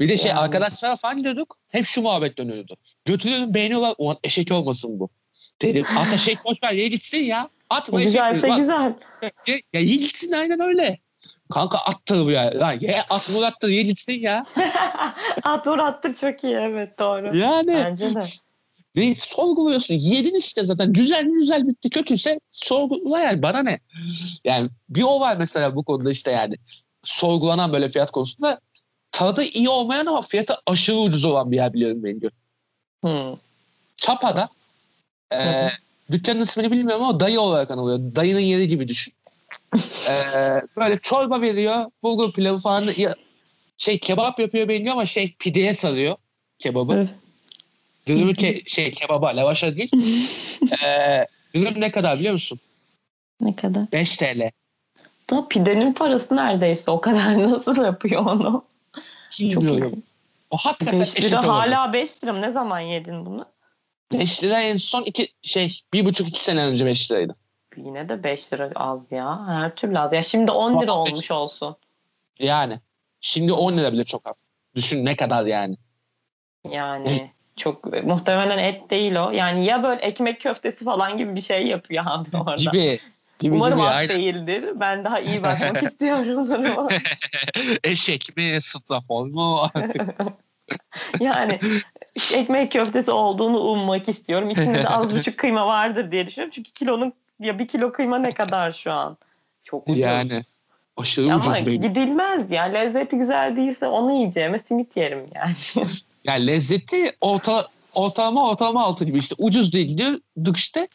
Bir 0.00 0.08
de 0.08 0.16
şey 0.16 0.28
yani. 0.28 0.38
arkadaşlar 0.38 0.96
falan 0.96 1.24
diyorduk. 1.24 1.58
Hep 1.68 1.86
şu 1.86 2.02
muhabbet 2.02 2.38
dönüyordu. 2.38 2.76
Götürüyorum 3.04 3.54
beğeniyorlar. 3.54 3.94
O 3.98 4.18
eşek 4.24 4.52
olmasın 4.52 5.00
bu. 5.00 5.08
Dedim 5.62 5.86
at 5.96 6.12
eşek 6.12 6.38
boş 6.44 6.62
ver 6.62 6.72
ye 6.72 6.88
gitsin 6.88 7.22
ya. 7.22 7.48
Atma 7.70 8.02
Güzelse 8.02 8.46
eşek. 8.46 8.56
güzel. 8.58 8.94
Ya, 9.22 9.30
ya 9.72 9.80
ye 9.80 9.96
gitsin 9.96 10.32
aynen 10.32 10.60
öyle. 10.60 10.98
Kanka 11.50 11.78
attır 11.78 12.24
bu 12.26 12.30
ya. 12.30 12.60
Lan 12.60 12.78
ye 12.80 13.02
at 13.10 13.30
vur 13.30 13.42
attır 13.42 13.68
ye 13.68 13.82
gitsin 13.82 14.12
ya. 14.12 14.44
at 15.44 15.66
vur 15.66 15.78
attır 15.78 16.14
çok 16.14 16.44
iyi 16.44 16.54
evet 16.54 16.98
doğru. 16.98 17.36
Yani. 17.36 17.74
Bence 17.74 18.14
de. 18.14 18.20
Ne 18.94 19.14
sorguluyorsun? 19.14 19.94
Yedin 19.94 20.34
işte 20.34 20.64
zaten. 20.64 20.92
Güzel 20.92 21.24
güzel 21.24 21.68
bitti. 21.68 21.90
Kötüyse 21.90 22.40
sorgula 22.50 23.20
yani. 23.20 23.42
Bana 23.42 23.62
ne? 23.62 23.80
Yani 24.44 24.68
bir 24.88 25.02
o 25.02 25.20
var 25.20 25.36
mesela 25.36 25.76
bu 25.76 25.82
konuda 25.82 26.10
işte 26.10 26.30
yani. 26.30 26.54
Sorgulanan 27.02 27.72
böyle 27.72 27.88
fiyat 27.88 28.10
konusunda 28.10 28.60
tadı 29.12 29.42
iyi 29.44 29.68
olmayan 29.68 30.06
ama 30.06 30.22
fiyatı 30.22 30.54
aşırı 30.66 30.96
ucuz 30.96 31.24
olan 31.24 31.50
bir 31.50 31.56
yer 31.56 31.72
biliyorum 31.72 32.04
ben 32.04 32.20
diyor. 32.20 32.32
Hmm. 33.02 33.34
Çapa'da 33.96 34.48
e, 35.32 35.68
dükkanın 36.10 36.40
ismini 36.40 36.70
bilmiyorum 36.70 37.04
ama 37.04 37.20
dayı 37.20 37.40
olarak 37.40 37.70
anılıyor. 37.70 37.98
Dayının 38.16 38.40
yeri 38.40 38.68
gibi 38.68 38.88
düşün. 38.88 39.14
E, 40.08 40.14
böyle 40.76 40.98
çorba 40.98 41.40
veriyor. 41.40 41.84
Bulgur 42.02 42.32
pilavı 42.32 42.58
falan 42.58 42.86
ya, 42.96 43.14
şey 43.76 43.98
kebap 43.98 44.38
yapıyor 44.38 44.68
beğeniyor 44.68 44.92
ama 44.92 45.06
şey 45.06 45.34
pideye 45.38 45.74
sarıyor 45.74 46.16
kebabı. 46.58 47.08
Dürümü 48.06 48.34
ke 48.34 48.62
şey 48.66 48.90
kebaba 48.90 49.26
lavaşa 49.26 49.76
değil. 49.76 49.90
ee, 50.84 51.26
dürüm 51.54 51.80
ne 51.80 51.90
kadar 51.90 52.18
biliyor 52.18 52.34
musun? 52.34 52.60
Ne 53.40 53.56
kadar? 53.56 53.92
5 53.92 54.16
TL. 54.16 54.50
Da 55.30 55.48
pidenin 55.48 55.92
parası 55.92 56.36
neredeyse 56.36 56.90
o 56.90 57.00
kadar 57.00 57.42
nasıl 57.50 57.84
yapıyor 57.84 58.26
onu? 58.26 58.64
Bilmiyorum. 59.40 59.90
Çok 59.90 59.98
o 60.50 60.56
hakikaten 60.56 61.00
5 61.00 61.20
lira 61.20 61.48
hala 61.48 61.92
5 61.92 62.24
lira 62.24 62.32
mı? 62.32 62.40
Ne 62.40 62.50
zaman 62.50 62.80
yedin 62.80 63.26
bunu? 63.26 63.46
5 64.12 64.42
lira 64.44 64.60
en 64.60 64.76
son 64.76 65.02
iki 65.02 65.28
şey 65.42 65.80
bir 65.92 66.04
buçuk 66.04 66.28
iki 66.28 66.44
sene 66.44 66.64
önce 66.64 66.86
5 66.86 67.10
liraydı. 67.10 67.36
Yine 67.84 68.08
de 68.08 68.24
5 68.24 68.52
lira 68.52 68.70
az 68.74 69.12
ya. 69.12 69.46
Her 69.46 69.74
türlü 69.74 69.98
az. 69.98 70.12
Ya 70.12 70.22
şimdi 70.22 70.50
10 70.50 70.80
lira 70.80 70.92
olmuş 70.92 71.30
olsun. 71.30 71.76
Yani. 72.38 72.80
Şimdi 73.20 73.52
10 73.52 73.72
lira 73.72 73.92
bile 73.92 74.04
çok 74.04 74.28
az. 74.28 74.42
Düşün 74.74 75.04
ne 75.04 75.16
kadar 75.16 75.46
yani. 75.46 75.76
Yani 76.70 77.30
çok 77.56 78.04
muhtemelen 78.04 78.58
et 78.58 78.90
değil 78.90 79.16
o. 79.16 79.30
Yani 79.30 79.64
ya 79.64 79.82
böyle 79.82 80.00
ekmek 80.00 80.40
köftesi 80.40 80.84
falan 80.84 81.18
gibi 81.18 81.36
bir 81.36 81.40
şey 81.40 81.66
yapıyor 81.66 82.04
abi 82.06 82.28
orada. 82.36 82.54
Gibi. 82.56 82.98
Gibi, 83.38 83.54
Umarım 83.54 83.78
gibi, 83.78 83.86
at 83.86 83.94
aynen. 83.94 84.18
değildir. 84.18 84.64
Ben 84.74 85.04
daha 85.04 85.20
iyi 85.20 85.42
bakmak 85.42 85.82
istiyorum 85.90 86.48
duruma. 86.48 86.88
Eşek 87.84 88.36
mi, 88.36 88.58
strafor 88.62 89.26
mu? 89.26 89.70
yani 91.20 91.60
ekmek 92.32 92.72
köftesi 92.72 93.10
olduğunu 93.10 93.58
ummak 93.58 94.08
istiyorum. 94.08 94.50
İçinde 94.50 94.78
de 94.82 94.88
az 94.88 95.14
buçuk 95.14 95.38
kıyma 95.38 95.66
vardır 95.66 96.12
diye 96.12 96.26
düşünüyorum. 96.26 96.52
Çünkü 96.54 96.72
kilonun 96.72 97.12
ya 97.40 97.58
bir 97.58 97.68
kilo 97.68 97.92
kıyma 97.92 98.18
ne 98.18 98.34
kadar 98.34 98.72
şu 98.72 98.92
an? 98.92 99.16
Çok 99.64 99.88
ucuz. 99.88 100.02
Yani 100.02 100.42
aşırı 100.96 101.26
Ama 101.26 101.38
ucuz 101.38 101.66
benim. 101.66 101.80
gidilmez 101.80 102.50
ya. 102.50 102.64
Lezzeti 102.64 103.16
güzel 103.16 103.56
değilse 103.56 103.86
onu 103.86 104.12
yiyeceğime 104.12 104.58
simit 104.58 104.96
yerim 104.96 105.26
yani. 105.34 105.54
yani 106.24 106.46
lezzeti 106.46 107.12
orta, 107.20 107.68
ortalama 107.94 108.50
ortalama 108.50 108.84
altı 108.84 109.04
gibi 109.04 109.18
işte 109.18 109.34
ucuz 109.38 109.72
diye 109.72 109.84
gidiyorduk 109.84 110.56
işte. 110.56 110.88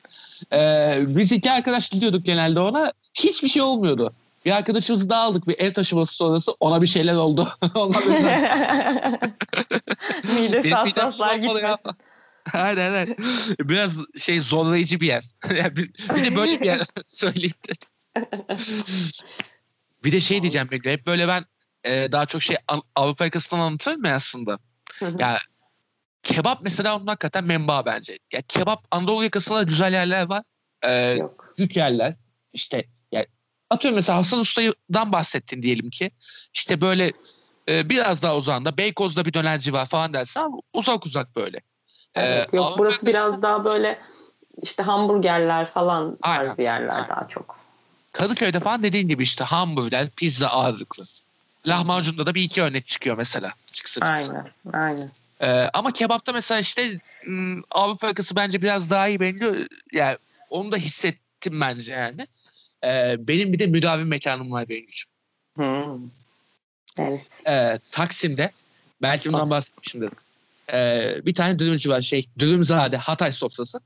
Ee, 0.54 0.98
biz 1.08 1.32
iki 1.32 1.52
arkadaş 1.52 1.90
gidiyorduk 1.90 2.26
genelde 2.26 2.60
ona. 2.60 2.92
Hiçbir 3.14 3.48
şey 3.48 3.62
olmuyordu. 3.62 4.12
Bir 4.46 4.52
arkadaşımızı 4.52 5.10
daha 5.10 5.22
aldık 5.22 5.48
bir 5.48 5.60
ev 5.60 5.74
taşıması 5.74 6.16
sonrası 6.16 6.52
ona 6.60 6.82
bir 6.82 6.88
şeyler 6.88 7.16
oldu. 7.16 7.54
Mide 10.24 10.70
hassaslar 10.70 11.36
gitmesin. 11.36 11.78
Aynen 12.54 12.94
aynen. 12.94 13.16
Biraz 13.60 14.00
şey 14.18 14.40
zorlayıcı 14.40 15.00
bir 15.00 15.08
yer. 15.08 15.24
bir, 15.50 15.94
bir 16.16 16.26
de 16.26 16.36
böyle 16.36 16.62
bir 16.62 16.66
yer 16.66 16.88
söyleyeyim 17.06 17.56
bir 20.06 20.12
de 20.12 20.22
şey 20.22 20.42
diyeceğim 20.42 20.72
Begüm. 20.72 20.92
Hep 20.92 21.06
böyle 21.06 21.28
ben 21.28 21.46
e, 21.84 22.12
daha 22.12 22.26
çok 22.26 22.42
şey 22.42 22.58
Avrupa 22.96 23.26
yakasından 23.26 23.62
anlatıyorum 23.62 24.06
ya 24.06 24.16
aslında. 24.16 24.60
ya 25.20 25.38
kebap 26.24 26.62
mesela 26.62 26.98
onun 26.98 27.08
hakikaten 27.08 27.44
memba 27.44 27.86
bence. 27.86 28.20
Ya 28.34 28.42
kebap 28.48 28.88
Anadolu 28.92 29.24
yakasında 29.24 29.64
güzel 29.64 29.94
yerler 29.94 30.30
var. 30.30 30.44
Yok. 31.18 31.54
Büyük 31.58 31.76
yerler. 31.76 32.16
İşte 32.54 32.86
yani 33.12 33.26
atıyorum 33.70 33.96
mesela 33.96 34.18
Hasan 34.18 34.40
Usta'dan 34.40 35.12
bahsettin 35.12 35.62
diyelim 35.62 35.90
ki. 35.90 36.12
İşte 36.54 36.82
böyle 36.82 37.14
e, 37.70 37.90
biraz 37.90 38.22
daha 38.22 38.38
uzağında 38.38 38.78
Beykoz'da 38.78 39.26
bir 39.26 39.34
dönerci 39.34 39.74
var 39.74 39.86
falan 39.86 40.14
dersin 40.14 40.40
ama 40.40 40.58
uzak 40.74 41.06
uzak 41.06 41.36
böyle. 41.36 41.62
Evet, 42.16 42.54
ee, 42.54 42.58
yok 42.58 42.78
burası 42.78 43.06
biraz 43.06 43.42
daha 43.42 43.66
böyle 43.66 44.00
işte 44.62 44.84
hamburgerler 44.84 45.66
falan 45.66 46.16
tarzı 46.16 46.52
aynen, 46.52 46.64
yerler 46.64 46.96
aynen. 46.96 47.10
daha 47.10 47.28
çok. 47.28 47.60
Kadıköy'de 48.12 48.60
falan 48.60 48.84
dediğin 48.84 49.08
gibi 49.08 49.24
işte 49.24 49.44
hamburger, 49.44 50.10
pizza 50.10 50.48
ağırlıklı. 50.48 51.04
Lahmacunda 51.68 52.26
da 52.26 52.36
bir 52.36 52.42
iki 52.42 52.62
örnek 52.62 52.88
çıkıyor 52.88 53.18
mesela. 53.18 53.54
Çıksa 53.72 54.02
çıksa. 54.02 54.34
Aynen, 54.34 54.52
aynen. 54.74 55.10
Ee, 55.42 55.70
ama 55.74 55.92
kebapta 55.92 56.32
mesela 56.32 56.60
işte 56.60 57.00
Avrupa 57.72 58.08
yakası 58.08 58.36
bence 58.36 58.62
biraz 58.62 58.90
daha 58.90 59.08
iyi 59.08 59.20
benziyor. 59.20 59.68
Yani 59.94 60.18
onu 60.50 60.72
da 60.72 60.78
hissettim 60.78 61.62
bence 61.62 61.94
yani. 61.94 62.28
Ee, 62.84 63.16
benim 63.28 63.54
bir 63.54 63.60
de 63.60 63.68
müdavim 63.68 64.08
mekanım 64.08 64.52
var 64.52 64.70
benim 64.70 64.90
için. 64.90 65.10
Hmm. 65.56 66.10
Evet. 67.00 67.42
Ee, 67.48 67.80
Taksim'de 67.92 68.52
belki 69.02 69.34
bundan 69.34 69.50
bahsetmişimdir. 69.50 70.10
Ee, 70.74 71.16
bir 71.26 71.34
tane 71.36 71.60
dürümcü 71.60 71.90
var 71.90 72.02
şey 72.02 72.30
Dürümzade 72.40 72.98
Hatay 72.98 73.32
sofrası. 73.32 73.80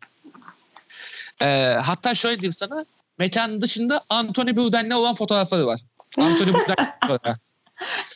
Ee, 1.42 1.76
hatta 1.82 2.16
şöyle 2.16 2.38
diyeyim 2.38 2.54
sana 2.54 2.86
mekanın 3.18 3.62
dışında 3.62 4.00
Anthony 4.10 4.56
Bourdain'le 4.56 4.92
olan 4.92 5.16
fotoğrafları 5.16 5.68
var. 5.68 5.82
Anthony 6.18 6.54
Bourdain 6.54 6.88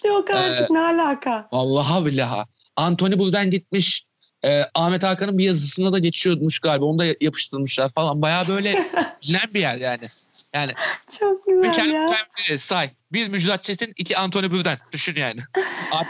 Yok 0.06 0.30
artık 0.30 0.72
ee, 0.72 0.74
ne 0.74 0.80
alaka? 0.80 1.48
Vallahi 1.52 2.06
billahi. 2.06 2.46
Anthony 2.76 3.20
Bourdain 3.20 3.52
gitmiş. 3.52 4.06
E, 4.46 4.64
Ahmet 4.76 5.04
Hakan'ın 5.04 5.38
bir 5.38 5.44
yazısında 5.44 5.94
da 5.94 6.00
geçiyormuş 6.00 6.60
galiba. 6.60 6.86
Onu 6.86 7.00
da 7.00 7.06
yapıştırmışlar 7.22 7.90
falan. 7.90 8.22
Baya 8.22 8.48
böyle 8.48 8.74
bilinen 9.24 9.54
bir 9.54 9.60
yer 9.60 9.76
yani. 9.76 10.04
Yani 10.54 10.72
Çok 11.20 11.46
güzel 11.46 11.90
ya. 11.90 12.12
Bir 12.50 12.58
say. 12.58 12.92
Bir 13.12 13.28
Müjdat 13.28 13.64
Çetin, 13.64 13.94
iki 13.98 14.18
Anthony 14.18 14.52
Bourdain. 14.52 14.78
Düşün 14.92 15.16
yani. 15.16 15.42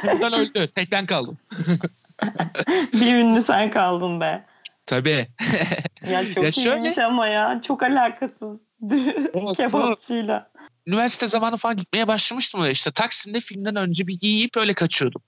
Bourdain 0.03 0.33
öldü. 0.33 0.67
Tek 0.75 0.91
ben 0.91 1.05
kaldım. 1.05 1.37
bir 2.93 3.15
ünlü 3.15 3.43
sen 3.43 3.71
kaldın 3.71 4.21
be. 4.21 4.45
Tabii. 4.85 5.27
ya 6.09 6.29
çok 6.29 6.43
ya 6.43 6.49
iyiymiş 6.49 6.93
şöyle, 6.93 7.05
ama 7.05 7.27
ya. 7.27 7.61
Çok 7.61 7.83
alakasız. 7.83 8.59
Kebapçıyla. 9.57 10.51
Üniversite 10.87 11.27
zamanı 11.27 11.57
falan 11.57 11.77
gitmeye 11.77 12.07
başlamıştım 12.07 12.61
öyle 12.61 12.71
işte. 12.71 12.91
Taksim'de 12.91 13.39
filmden 13.39 13.75
önce 13.75 14.07
bir 14.07 14.17
yiyip 14.21 14.57
öyle 14.57 14.73
kaçıyordum. 14.73 15.21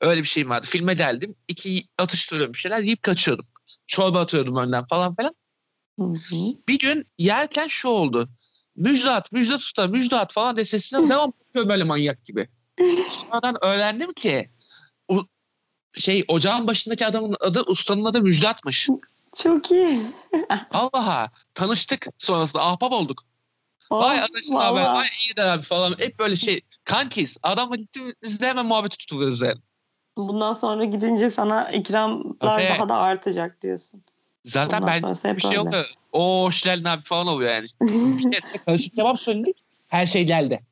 Öyle 0.00 0.22
bir 0.22 0.28
şeyim 0.28 0.50
vardı. 0.50 0.66
Filme 0.70 0.94
geldim. 0.94 1.34
iki 1.48 1.84
atıştırıyorum 1.98 2.52
bir 2.54 2.58
şeyler 2.58 2.80
yiyip 2.80 3.02
kaçıyordum. 3.02 3.46
Çorba 3.86 4.20
atıyordum 4.20 4.56
önden 4.56 4.84
falan 4.86 5.14
filan. 5.14 5.34
Hı 5.98 6.04
hı. 6.04 6.36
Bir 6.68 6.78
gün 6.78 7.06
yerken 7.18 7.66
şu 7.66 7.88
oldu. 7.88 8.28
Müjdat, 8.76 9.32
Müjdat 9.32 9.60
Usta, 9.60 9.86
Müjdat 9.86 10.32
falan 10.32 10.56
de 10.56 10.64
sesine 10.64 11.08
devam 11.08 11.32
böyle 11.54 11.84
manyak 11.84 12.24
gibi. 12.24 12.48
Sonradan 13.10 13.64
öğrendim 13.64 14.12
ki 14.12 14.50
şey 15.94 16.24
ocağın 16.28 16.66
başındaki 16.66 17.06
adamın 17.06 17.36
adı 17.40 17.62
ustanın 17.62 18.04
adı 18.04 18.22
Müjdat'mış. 18.22 18.88
Çok 19.42 19.70
iyi. 19.70 20.00
Allah'a 20.70 21.30
tanıştık 21.54 22.06
sonrasında 22.18 22.66
ahbap 22.66 22.92
olduk. 22.92 23.22
Oh, 23.90 24.00
vay 24.00 24.20
arkadaşım 24.20 24.56
abi, 24.56 24.80
vay 24.80 25.06
iyi 25.06 25.36
de 25.36 25.44
abi 25.44 25.62
falan. 25.62 25.94
Hep 25.98 26.18
böyle 26.18 26.36
şey 26.36 26.60
kankiz. 26.84 27.36
Adamla 27.42 27.76
gittiğimizde 27.76 28.48
hemen 28.48 28.66
muhabbeti 28.66 28.98
tutuluyoruz 28.98 29.42
yani. 29.42 29.60
Bundan 30.16 30.52
sonra 30.52 30.84
gidince 30.84 31.30
sana 31.30 31.70
ikramlar 31.70 32.54
okay. 32.54 32.68
daha 32.68 32.88
da 32.88 32.96
artacak 32.96 33.62
diyorsun. 33.62 34.02
Zaten 34.44 34.82
Bundan 34.82 35.16
ben 35.24 35.36
bir 35.36 35.42
şey 35.42 35.58
oluyor. 35.58 35.86
O 36.12 36.44
hoş 36.44 36.62
geldin 36.62 36.84
abi 36.84 37.02
falan 37.02 37.26
oluyor 37.26 37.54
yani. 37.54 37.66
bir 38.68 38.90
kebap 38.90 39.20
söyledik. 39.20 39.56
Her 39.88 40.06
şey 40.06 40.24
geldi. 40.24 40.62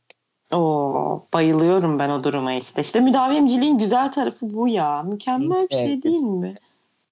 Oo, 0.53 1.27
bayılıyorum 1.35 1.99
ben 1.99 2.09
o 2.11 2.25
duruma 2.25 2.53
işte. 2.53 2.81
İşte 2.81 3.01
müdavimciliğin 3.01 3.79
güzel 3.79 4.12
tarafı 4.12 4.55
bu 4.55 4.69
ya. 4.69 5.03
Mükemmel 5.03 5.69
bir 5.71 5.75
şey 5.75 6.03
değil 6.03 6.23
mi? 6.23 6.55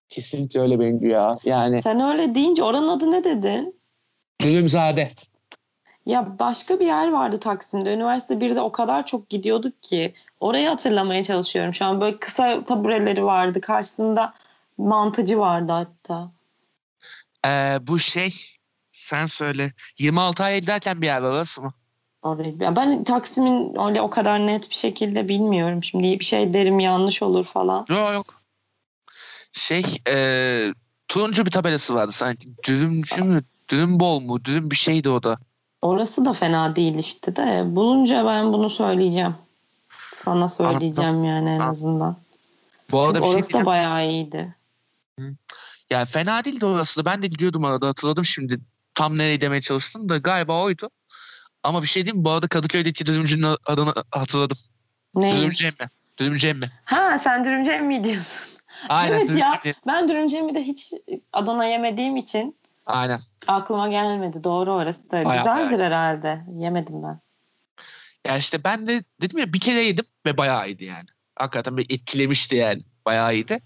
Kesinlikle 0.08 0.60
öyle 0.60 0.80
bence 0.80 1.08
ya. 1.08 1.34
Yani 1.44 1.82
Sen 1.82 2.00
öyle 2.00 2.34
deyince 2.34 2.62
oranın 2.62 2.88
adı 2.88 3.10
ne 3.10 3.24
dedin? 3.24 3.80
Zulümzade. 4.42 5.10
Ya 6.06 6.38
başka 6.38 6.80
bir 6.80 6.86
yer 6.86 7.12
vardı 7.12 7.40
Taksim'de. 7.40 7.94
Üniversite 7.94 8.34
1'de 8.34 8.60
o 8.60 8.72
kadar 8.72 9.06
çok 9.06 9.28
gidiyorduk 9.28 9.82
ki. 9.82 10.14
Orayı 10.40 10.68
hatırlamaya 10.68 11.24
çalışıyorum. 11.24 11.74
Şu 11.74 11.84
an 11.84 12.00
böyle 12.00 12.18
kısa 12.18 12.64
tabureleri 12.64 13.24
vardı. 13.24 13.60
Karşısında 13.60 14.34
mantıcı 14.78 15.38
vardı 15.38 15.72
hatta. 15.72 16.30
Ee, 17.46 17.78
bu 17.86 17.98
şey 17.98 18.34
sen 18.92 19.26
söyle. 19.26 19.72
26 19.98 20.42
ay 20.44 20.66
derken 20.66 21.00
bir 21.02 21.06
yer 21.06 21.20
var 21.22 21.30
orası 21.30 21.62
mı? 21.62 21.72
Orayı. 22.22 22.60
Ben 22.60 23.04
Taksim'in 23.04 23.78
öyle 23.86 24.00
o 24.00 24.10
kadar 24.10 24.46
net 24.46 24.70
bir 24.70 24.74
şekilde 24.74 25.28
bilmiyorum. 25.28 25.84
Şimdi 25.84 26.20
bir 26.20 26.24
şey 26.24 26.54
derim 26.54 26.80
yanlış 26.80 27.22
olur 27.22 27.44
falan. 27.44 27.86
Yok 27.88 28.12
yok. 28.12 28.34
Şey 29.52 29.84
ee, 30.08 30.74
turuncu 31.08 31.46
bir 31.46 31.50
tabelası 31.50 31.94
vardı 31.94 32.12
sanki. 32.12 32.48
Dürümcü 32.66 33.22
mü? 33.22 33.42
Dürüm 33.68 34.00
bol 34.00 34.20
mu? 34.20 34.44
Dürüm 34.44 34.70
bir 34.70 34.76
şeydi 34.76 35.08
o 35.08 35.22
da. 35.22 35.38
Orası 35.82 36.24
da 36.24 36.32
fena 36.32 36.76
değil 36.76 36.98
işte 36.98 37.36
de. 37.36 37.64
Bulunca 37.66 38.26
ben 38.26 38.52
bunu 38.52 38.70
söyleyeceğim. 38.70 39.34
Sana 40.24 40.48
söyleyeceğim 40.48 41.24
yani 41.24 41.50
en 41.50 41.60
azından. 41.60 42.16
Bu 42.90 43.00
arada 43.00 43.18
Çünkü 43.18 43.22
bir 43.22 43.26
şey 43.26 43.34
orası 43.34 43.48
da 43.48 43.52
diyeceğim. 43.52 43.66
bayağı 43.66 44.10
iyiydi. 44.10 44.54
Yani 45.90 46.06
fena 46.06 46.44
değildi 46.44 46.66
orası 46.66 47.00
da. 47.00 47.04
Ben 47.04 47.22
de 47.22 47.26
gidiyordum 47.26 47.64
arada 47.64 47.88
hatırladım 47.88 48.24
şimdi. 48.24 48.60
Tam 48.94 49.18
nereyi 49.18 49.40
demeye 49.40 49.60
çalıştım 49.60 50.08
da 50.08 50.16
galiba 50.16 50.62
oydu. 50.62 50.90
Ama 51.64 51.82
bir 51.82 51.86
şey 51.86 52.04
diyeyim 52.04 52.18
mi? 52.18 52.24
Bu 52.24 52.30
arada 52.30 52.48
Kadıköy'deki 52.48 53.06
dürümcünün 53.06 53.56
adını 53.66 53.94
hatırladım. 54.10 54.58
Ne? 55.14 55.36
Dürümcü 55.36 55.66
emmi. 55.66 55.90
Dürümcü 56.18 56.48
emmi. 56.48 56.70
Ha 56.84 57.18
sen 57.18 57.44
dürümcü 57.44 57.78
mi 57.80 58.04
diyorsun? 58.04 58.38
Aynen 58.88 59.12
Evet 59.12 59.28
dürümcü 59.28 59.42
ya. 59.42 59.60
emmi. 59.64 59.74
Ben 59.86 60.08
dürümcü 60.08 60.54
de 60.54 60.62
hiç 60.62 60.92
Adana 61.32 61.64
yemediğim 61.64 62.16
için 62.16 62.56
Aynen. 62.86 63.20
aklıma 63.46 63.88
gelmedi. 63.88 64.44
Doğru 64.44 64.74
orası 64.74 65.10
da. 65.10 65.24
Bayağı 65.24 65.38
Güzeldir 65.38 65.84
herhalde. 65.84 66.44
Yemedim 66.58 67.02
ben. 67.02 67.20
Ya 68.26 68.36
işte 68.38 68.64
ben 68.64 68.86
de 68.86 69.04
dedim 69.20 69.38
ya 69.38 69.52
bir 69.52 69.60
kere 69.60 69.82
yedim 69.84 70.04
ve 70.26 70.36
bayağı 70.36 70.68
iyiydi 70.68 70.84
yani. 70.84 71.06
Hakikaten 71.36 71.76
beni 71.76 71.86
etkilemişti 71.90 72.56
yani. 72.56 72.82
Bayağı 73.06 73.34
iyiydi. 73.34 73.60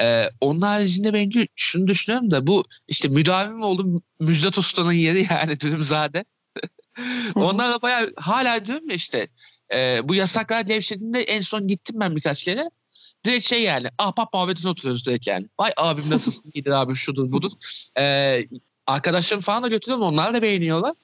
Ee, 0.00 0.28
onun 0.40 0.60
haricinde 0.60 1.12
bence 1.12 1.48
şunu 1.56 1.86
düşünüyorum 1.86 2.30
da 2.30 2.46
bu 2.46 2.64
işte 2.88 3.08
müdavim 3.08 3.62
oldum 3.62 4.02
Müjdat 4.20 4.58
Usta'nın 4.58 4.92
yeri 4.92 5.26
yani 5.30 5.60
Dürümzade. 5.60 6.24
Onlar 7.34 7.74
da 7.74 7.82
bayağı 7.82 8.12
hala 8.16 8.66
diyorum 8.66 8.88
ya 8.88 8.94
işte 8.94 9.28
e, 9.74 10.00
bu 10.04 10.14
yasaklar 10.14 10.60
gevşediğinde 10.60 11.22
en 11.22 11.40
son 11.40 11.68
gittim 11.68 11.96
ben 12.00 12.16
birkaç 12.16 12.44
kere. 12.44 12.70
Direkt 13.24 13.44
şey 13.44 13.62
yani 13.62 13.88
ahbap 13.98 14.32
muhabbetine 14.34 14.70
oturuyoruz 14.70 15.06
direkt 15.06 15.26
yani. 15.26 15.46
Vay 15.60 15.72
abim 15.76 16.10
nasılsın 16.10 16.50
iyidir 16.54 16.70
abim 16.70 16.96
şudur 16.96 17.32
budur. 17.32 17.50
Ee, 17.98 18.44
arkadaşlarım 18.86 19.42
falan 19.42 19.62
da 19.62 19.68
götürüyorum 19.68 20.06
onlar 20.06 20.34
da 20.34 20.42
beğeniyorlar. 20.42 20.94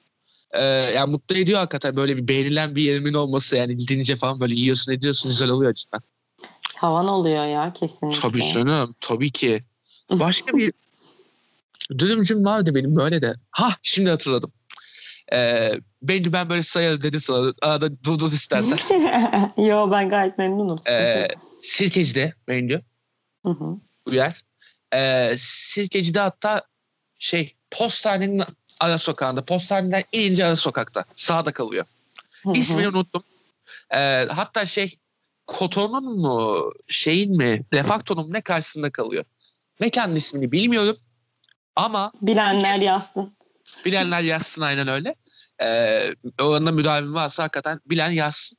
Ee, 0.51 0.63
yani 0.63 1.11
mutlu 1.11 1.37
ediyor 1.37 1.59
hakikaten 1.59 1.95
böyle 1.95 2.17
bir 2.17 2.27
beğenilen 2.27 2.75
bir 2.75 2.81
yerimin 2.81 3.13
olması 3.13 3.55
yani 3.55 3.77
gidince 3.77 4.15
falan 4.15 4.39
böyle 4.39 4.55
yiyorsun 4.55 4.91
ediyorsun 4.91 5.31
güzel 5.31 5.49
oluyor 5.49 5.73
cidden. 5.73 6.01
Havan 6.77 7.07
oluyor 7.07 7.45
ya 7.45 7.73
kesinlikle. 7.73 8.19
Tabii 8.21 8.53
canım 8.53 8.95
tabii 9.01 9.31
ki. 9.31 9.63
Başka 10.11 10.57
bir 10.57 10.71
dürümcüm 11.97 12.45
vardı 12.45 12.75
benim 12.75 12.95
böyle 12.95 13.21
de. 13.21 13.35
Ha 13.51 13.75
şimdi 13.81 14.09
hatırladım. 14.09 14.53
Ee, 15.33 15.71
bence 16.01 16.33
ben 16.33 16.49
böyle 16.49 16.63
sayarım 16.63 17.03
dedim 17.03 17.21
sana. 17.21 17.53
Arada 17.61 18.03
dur 18.03 18.19
dur 18.19 18.31
istersen. 18.31 18.77
Yo 19.57 19.91
ben 19.91 20.09
gayet 20.09 20.37
memnunum. 20.37 20.77
Ee, 20.89 21.27
Sirkeci'de 21.61 22.33
bence 22.47 22.81
Hı 23.45 23.49
hı. 23.51 23.77
bu 24.07 24.13
yer. 24.13 24.43
Ee, 24.93 25.35
Sirkeci'de 25.39 26.19
hatta 26.19 26.63
şey 27.19 27.55
postanenin 27.71 28.43
ara 28.81 28.97
sokağında. 28.97 29.45
Postaneden 29.45 30.03
inince 30.11 30.45
ara 30.45 30.55
sokakta. 30.55 31.05
Sağda 31.15 31.51
kalıyor. 31.51 31.85
Hı 32.43 32.49
hı. 32.49 32.53
İsmini 32.57 32.87
unuttum. 32.87 33.23
Ee, 33.93 34.27
hatta 34.29 34.65
şey 34.65 34.97
Koton'un 35.47 36.19
mu 36.19 36.71
şeyin 36.87 37.37
mi 37.37 37.65
Defakto'nun 37.73 38.33
ne 38.33 38.41
karşısında 38.41 38.91
kalıyor. 38.91 39.23
Mekanın 39.79 40.15
ismini 40.15 40.51
bilmiyorum 40.51 40.97
ama 41.75 42.11
Bilenler 42.21 42.79
yazsın. 42.79 43.33
Bilenler 43.85 44.21
yazsın 44.21 44.61
aynen 44.61 44.87
öyle. 44.87 45.15
Ee, 45.63 46.09
oranında 46.41 46.71
müdavim 46.71 47.13
varsa 47.13 47.43
hakikaten 47.43 47.79
bilen 47.85 48.11
yazsın. 48.11 48.57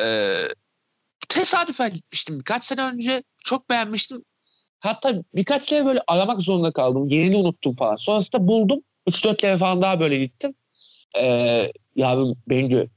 Ee, 0.00 0.34
tesadüfen 1.28 1.92
gitmiştim. 1.92 2.38
Birkaç 2.38 2.64
sene 2.64 2.82
önce 2.82 3.22
çok 3.44 3.70
beğenmiştim. 3.70 4.24
Hatta 4.80 5.14
birkaç 5.34 5.66
kere 5.66 5.86
böyle 5.86 6.00
aramak 6.06 6.40
zorunda 6.40 6.72
kaldım. 6.72 7.08
Yerini 7.08 7.36
unuttum 7.36 7.76
falan. 7.76 7.96
Sonrasında 7.96 8.48
buldum. 8.48 8.80
3-4 9.08 9.36
kere 9.36 9.58
falan 9.58 9.82
daha 9.82 10.00
böyle 10.00 10.18
gittim. 10.18 10.54
Ee, 11.18 11.72
yavrum 11.96 12.36
Bengü. 12.48 12.88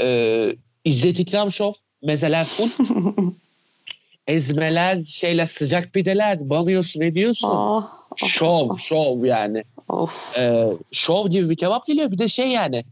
Ee, 0.00 0.56
İzzet 0.84 1.18
İkram 1.18 1.52
Show. 1.52 1.80
Mezeler 2.02 2.44
full. 2.44 2.68
Ezmeler, 4.26 5.04
şeyler, 5.04 5.46
sıcak 5.46 5.92
pideler. 5.92 6.50
Banıyorsun, 6.50 7.00
ediyorsun. 7.00 7.48
oh, 7.48 7.90
Şov, 8.16 8.68
oh, 8.68 8.78
şov 8.78 9.24
yani. 9.24 9.64
Of. 9.88 10.38
Ee, 10.38 10.64
şov 10.92 11.28
gibi 11.28 11.50
bir 11.50 11.56
kebap 11.56 11.86
geliyor. 11.86 12.10
Bir 12.10 12.18
de 12.18 12.28
şey 12.28 12.48
yani 12.48 12.84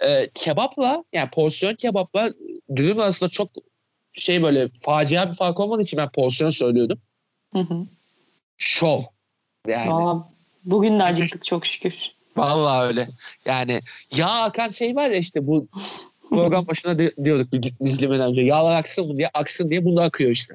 e, 0.00 0.30
kebapla 0.34 1.04
yani 1.12 1.30
porsiyon 1.30 1.74
kebapla 1.74 2.32
dürüm 2.76 3.00
arasında 3.00 3.30
çok 3.30 3.48
şey 4.12 4.42
böyle 4.42 4.68
facia 4.82 5.30
bir 5.30 5.36
fark 5.36 5.60
olmadığı 5.60 5.82
için 5.82 5.96
ben 5.96 6.08
porsiyon 6.08 6.50
söylüyordum. 6.50 6.98
Hı 7.52 7.58
hı. 7.58 7.86
Şov. 8.56 9.00
Yani 9.68 9.90
Valla 9.92 10.28
bugün 10.64 10.98
de 10.98 11.02
acıktık 11.04 11.44
çok 11.44 11.66
şükür. 11.66 12.12
vallahi 12.36 12.86
öyle. 12.88 13.08
Yani 13.46 13.80
yağ 14.16 14.30
akan 14.30 14.68
şey 14.68 14.96
var 14.96 15.10
ya 15.10 15.16
işte 15.16 15.46
bu 15.46 15.68
program 16.30 16.66
başına 16.66 16.98
di- 16.98 17.14
diyorduk 17.24 17.52
bir 17.52 17.74
izlemeden 17.80 18.26
önce. 18.28 18.42
Yağlar 18.42 18.76
aksın 18.76 19.06
mı 19.06 19.16
diye 19.16 19.30
aksın 19.34 19.70
diye 19.70 19.84
bunu 19.84 20.00
akıyor 20.00 20.30
işte. 20.30 20.54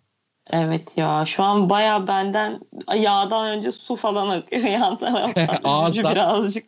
Evet 0.52 0.82
ya 0.98 1.24
şu 1.28 1.44
an 1.44 1.70
baya 1.70 2.08
benden 2.08 2.60
yağdan 2.96 3.58
önce 3.58 3.72
su 3.72 3.96
falan 3.96 4.30
akıyor 4.30 4.64
yan 4.68 4.98
taraftan. 5.00 5.60
Ağızdan. 5.64 6.12
birazcık. 6.12 6.66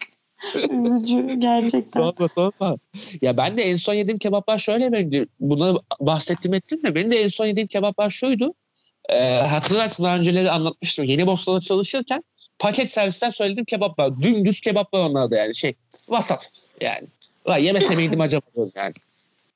Üzücü 0.56 1.40
gerçekten. 1.40 2.00
Sorma 2.02 2.30
sorma. 2.36 2.78
Ya 3.22 3.38
ben 3.38 3.58
de 3.58 3.64
en 3.64 3.76
son 3.76 3.94
yediğim 3.94 4.18
kebaplar 4.18 4.58
şöyle 4.58 4.92
bence. 4.92 5.26
Buna 5.40 5.80
bahsettim 6.00 6.54
ettim 6.54 6.84
de 6.84 6.96
benim 6.96 7.12
de 7.12 7.24
en 7.24 7.28
son 7.28 7.46
yediğim 7.46 7.68
kebaplar 7.68 8.10
şuydu. 8.10 8.54
Ee, 9.10 9.36
hatırlarsın 9.36 10.04
daha 10.04 10.16
önceleri 10.16 10.52
anlatmıştım. 10.52 11.06
Yeni 11.06 11.28
Bosna'da 11.28 11.60
çalışırken 11.60 12.24
paket 12.60 12.90
servisten 12.90 13.30
söylediğim 13.30 13.66
kebaplar. 13.66 14.22
Dümdüz 14.22 14.62
kebaplar 14.62 15.00
onlar 15.10 15.32
da 15.32 15.36
yani 15.36 15.56
şey. 15.56 15.74
Vasat 16.10 16.52
yani. 16.82 17.08
Ulan 17.46 17.58
yemese 17.58 17.96
miydim 17.96 18.22
acaba 18.22 18.46
yani. 18.76 18.94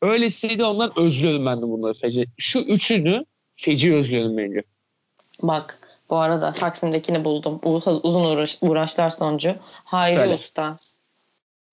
Öylesiydi 0.02 0.64
ondan 0.64 0.92
özlüyorum 1.00 1.46
ben 1.46 1.58
de 1.58 1.62
bunları 1.62 1.94
feci. 1.94 2.26
Şu 2.38 2.60
üçünü 2.60 3.26
feci 3.58 3.94
özlüyorum 3.94 4.38
bence. 4.38 4.64
Bak 5.42 5.80
bu 6.10 6.18
arada 6.18 6.54
Taksim'dekini 6.54 7.26
buldum. 7.26 7.60
Uzun 8.04 8.24
uğraş, 8.26 8.58
uğraşlar 8.62 9.10
sonucu. 9.10 9.56
Hayri 9.86 10.16
Söyle. 10.18 10.34
Usta. 10.36 10.76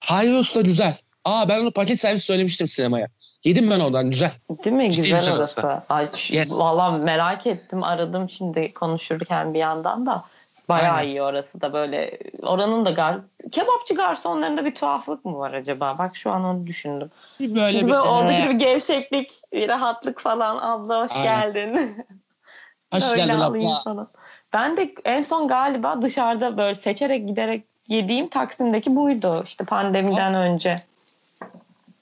Hayır 0.01 0.38
usta 0.38 0.61
güzel. 0.61 0.97
Aa 1.25 1.49
ben 1.49 1.61
onu 1.61 1.70
paket 1.70 2.01
servis 2.01 2.25
söylemiştim 2.25 2.68
sinemaya. 2.68 3.09
Yedim 3.44 3.70
ben 3.70 3.81
oradan 3.81 4.11
güzel. 4.11 4.33
Değil 4.64 4.77
mi? 4.77 4.90
Ciddi 4.90 5.03
Güzel 5.03 5.20
güzel 5.20 5.37
orası. 5.37 5.83
Ay, 5.88 6.09
şu- 6.16 6.35
Yes. 6.35 6.59
Valla 6.59 6.90
merak 6.90 7.47
ettim. 7.47 7.83
Aradım 7.83 8.29
şimdi 8.31 8.75
konuşurken 8.75 9.55
bir 9.55 9.59
yandan 9.59 10.07
da. 10.07 10.25
Bayağı 10.68 10.94
Aynen. 10.94 11.09
iyi 11.09 11.22
orası 11.22 11.61
da 11.61 11.72
böyle. 11.72 12.18
Oranın 12.42 12.85
da 12.85 12.90
gar 12.90 13.20
kebapçı 13.53 13.94
garsonlarında 13.94 14.64
bir 14.64 14.74
tuhaflık 14.74 15.24
mı 15.24 15.38
var 15.38 15.53
acaba? 15.53 15.94
Bak 15.98 16.16
şu 16.16 16.31
an 16.31 16.44
onu 16.44 16.66
düşündüm. 16.66 17.11
Böyle 17.40 17.68
Çünkü 17.72 17.87
bir- 17.87 17.90
böyle 17.90 18.00
oradaki 18.00 18.48
bir 18.48 18.55
gevşeklik, 18.55 19.33
bir 19.53 19.68
rahatlık 19.68 20.20
falan. 20.20 20.57
Abla 20.57 21.03
hoş 21.05 21.12
Aynen. 21.16 21.53
geldin. 21.53 21.96
Hoş 22.94 23.05
Öyle 23.05 23.27
geldin 23.27 23.40
abla. 23.40 23.83
falan. 23.85 24.09
Ben 24.53 24.77
de 24.77 24.94
en 25.05 25.22
son 25.22 25.48
galiba 25.48 26.03
dışarıda 26.03 26.57
böyle 26.57 26.74
seçerek 26.74 27.29
giderek 27.29 27.64
yediğim 27.88 28.29
Taksim'deki 28.29 28.96
buydu. 28.96 29.42
İşte 29.44 29.64
pandemiden 29.64 30.35
önce. 30.35 30.77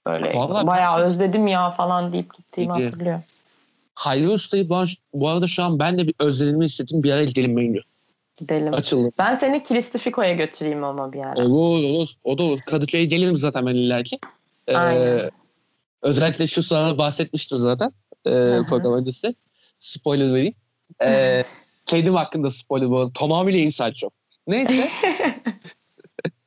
Böyle 0.07 0.35
Vallahi- 0.35 0.67
bayağı 0.67 1.01
özledim 1.01 1.47
ya 1.47 1.71
falan 1.71 2.13
deyip 2.13 2.35
gittiğimi 2.35 2.79
İyi. 2.79 2.85
hatırlıyorum. 2.85 3.23
Hayri 3.95 4.29
Usta'yı 4.29 4.69
bu, 5.15 5.29
arada 5.29 5.47
şu 5.47 5.63
an 5.63 5.79
ben 5.79 5.99
de 5.99 6.07
bir 6.07 6.15
özlediğimi 6.19 6.65
hissettim. 6.65 7.03
Bir 7.03 7.13
ara 7.13 7.25
gidelim 7.25 7.55
menü. 7.55 7.81
Gidelim. 8.43 8.75
Açıldı. 8.75 9.11
Ben 9.19 9.35
seni 9.35 9.63
Kilistifiko'ya 9.63 10.33
götüreyim 10.33 10.85
ama 10.85 11.13
bir 11.13 11.21
ara. 11.21 11.47
Olur 11.47 11.85
olur. 11.85 12.09
O 12.25 12.39
da 12.39 12.43
olur. 12.43 12.61
Kadıköy'e 12.67 13.05
gelirim 13.05 13.37
zaten 13.37 13.67
ben 13.67 13.75
illaki. 13.75 14.19
Ee, 14.67 14.77
Aynen. 14.77 15.31
özellikle 16.03 16.47
şu 16.47 16.63
sıralar 16.63 16.99
bahsetmiştim 16.99 17.59
zaten. 17.59 17.93
Ee, 18.27 18.31
hı. 18.31 18.65
program 18.69 18.95
öncesi. 18.95 19.35
Spoiler 19.79 20.35
vereyim. 20.35 20.55
Ee, 21.03 21.45
kendim 21.87 22.15
hakkında 22.15 22.51
spoiler 22.51 22.91
bu 22.91 22.99
arada. 22.99 23.13
Tamamıyla 23.15 23.61
inside 23.61 23.95
job. 23.95 24.11
Neyse. 24.47 24.89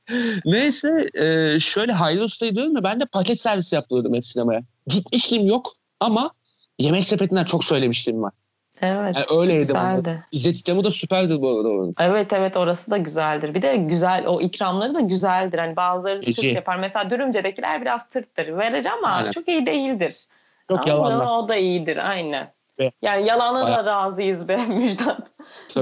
Neyse 0.45 1.09
e, 1.13 1.59
şöyle 1.59 1.91
Hayri 1.91 2.23
Usta'yı 2.23 2.55
diyorum 2.55 2.75
ya 2.75 2.83
ben 2.83 2.99
de 2.99 3.05
paket 3.05 3.39
servisi 3.39 3.75
yaptırıyordum 3.75 4.13
hep 4.13 4.25
sinemaya. 4.25 4.61
Gitmişliğim 4.87 5.47
yok 5.47 5.71
ama 5.99 6.31
yemek 6.79 7.07
sepetinden 7.07 7.43
çok 7.45 7.63
söylemişliğim 7.63 8.21
var. 8.21 8.33
Evet. 8.81 9.15
Yani 9.15 9.39
öyleydi 9.41 9.59
güzeldi. 9.59 10.23
İzzet 10.31 10.57
İkramı 10.57 10.83
da 10.83 10.91
süperdi 10.91 11.41
bu 11.41 11.49
arada. 11.49 11.93
Evet 11.99 12.33
evet 12.33 12.57
orası 12.57 12.91
da 12.91 12.97
güzeldir. 12.97 13.53
Bir 13.53 13.61
de 13.61 13.75
güzel 13.75 14.27
o 14.27 14.41
ikramları 14.41 14.93
da 14.93 14.99
güzeldir. 14.99 15.59
Hani 15.59 15.75
bazıları 15.75 16.19
tırt 16.19 16.27
Eci. 16.29 16.47
yapar. 16.47 16.77
Mesela 16.77 17.09
Dürümce'dekiler 17.09 17.81
biraz 17.81 18.09
tırttır. 18.09 18.57
Verir 18.57 18.85
ama 18.85 19.07
Aynen. 19.07 19.31
çok 19.31 19.47
iyi 19.47 19.65
değildir. 19.65 20.25
Çok 20.69 20.79
Ama 20.79 20.89
yalanlar. 20.89 21.25
o 21.25 21.47
da 21.47 21.55
iyidir 21.55 22.09
aynen. 22.09 22.51
Ve- 22.79 22.91
Yani 23.01 23.25
yalana 23.25 23.67
da 23.67 23.85
razıyız 23.85 24.47
be 24.47 24.57
Müjdat. 24.67 25.17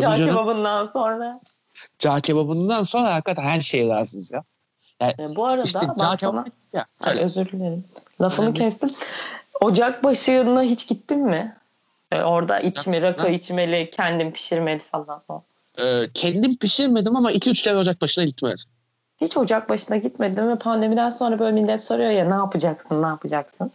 Cağ 0.02 0.16
kebabından 0.16 0.86
sonra. 0.86 1.40
Cağ 2.00 2.22
kebabından 2.22 2.84
sonra 2.84 3.14
hakikaten 3.14 3.44
her 3.44 3.62
şeye 3.62 3.90
razıyız 3.90 4.32
ya. 4.32 4.44
E, 5.02 5.36
bu 5.36 5.46
arada 5.46 5.64
İşte 5.64 5.80
cağ 6.00 6.18
sana- 6.18 6.46
ya. 6.74 6.86
Öyle. 7.06 7.22
özür 7.22 7.46
dilerim. 7.52 7.84
Lafını 8.22 8.46
Önemli. 8.46 8.60
kestim. 8.60 8.90
Ocak 9.62 10.04
başına 10.04 10.62
hiç 10.62 10.88
gittin 10.88 11.20
mi? 11.20 11.56
E, 12.14 12.24
orada 12.24 12.60
içme, 12.60 13.02
rakı 13.02 13.30
içmeli, 13.30 13.90
kendin 13.90 14.32
pişirmeli 14.32 14.80
falan. 14.80 15.22
Ee, 15.80 16.10
kendim 16.14 16.58
pişirmedim 16.58 17.16
ama 17.16 17.32
2-3 17.32 17.64
kere 17.64 17.78
ocak 17.78 18.02
başına 18.02 18.24
gittim 18.24 18.48
evet. 18.48 18.64
Hiç 19.22 19.38
ocak 19.38 19.70
başına 19.70 19.98
gitmedim 19.98 20.50
ve 20.50 20.56
pandemiden 20.56 21.10
sonra 21.10 21.40
böyle 21.40 21.62
millet 21.62 21.84
soruyor 21.84 22.10
ya 22.12 22.26
ne 22.26 22.34
yapacaksın, 22.34 23.04
ne 23.04 23.08
yapacaksın? 23.08 23.72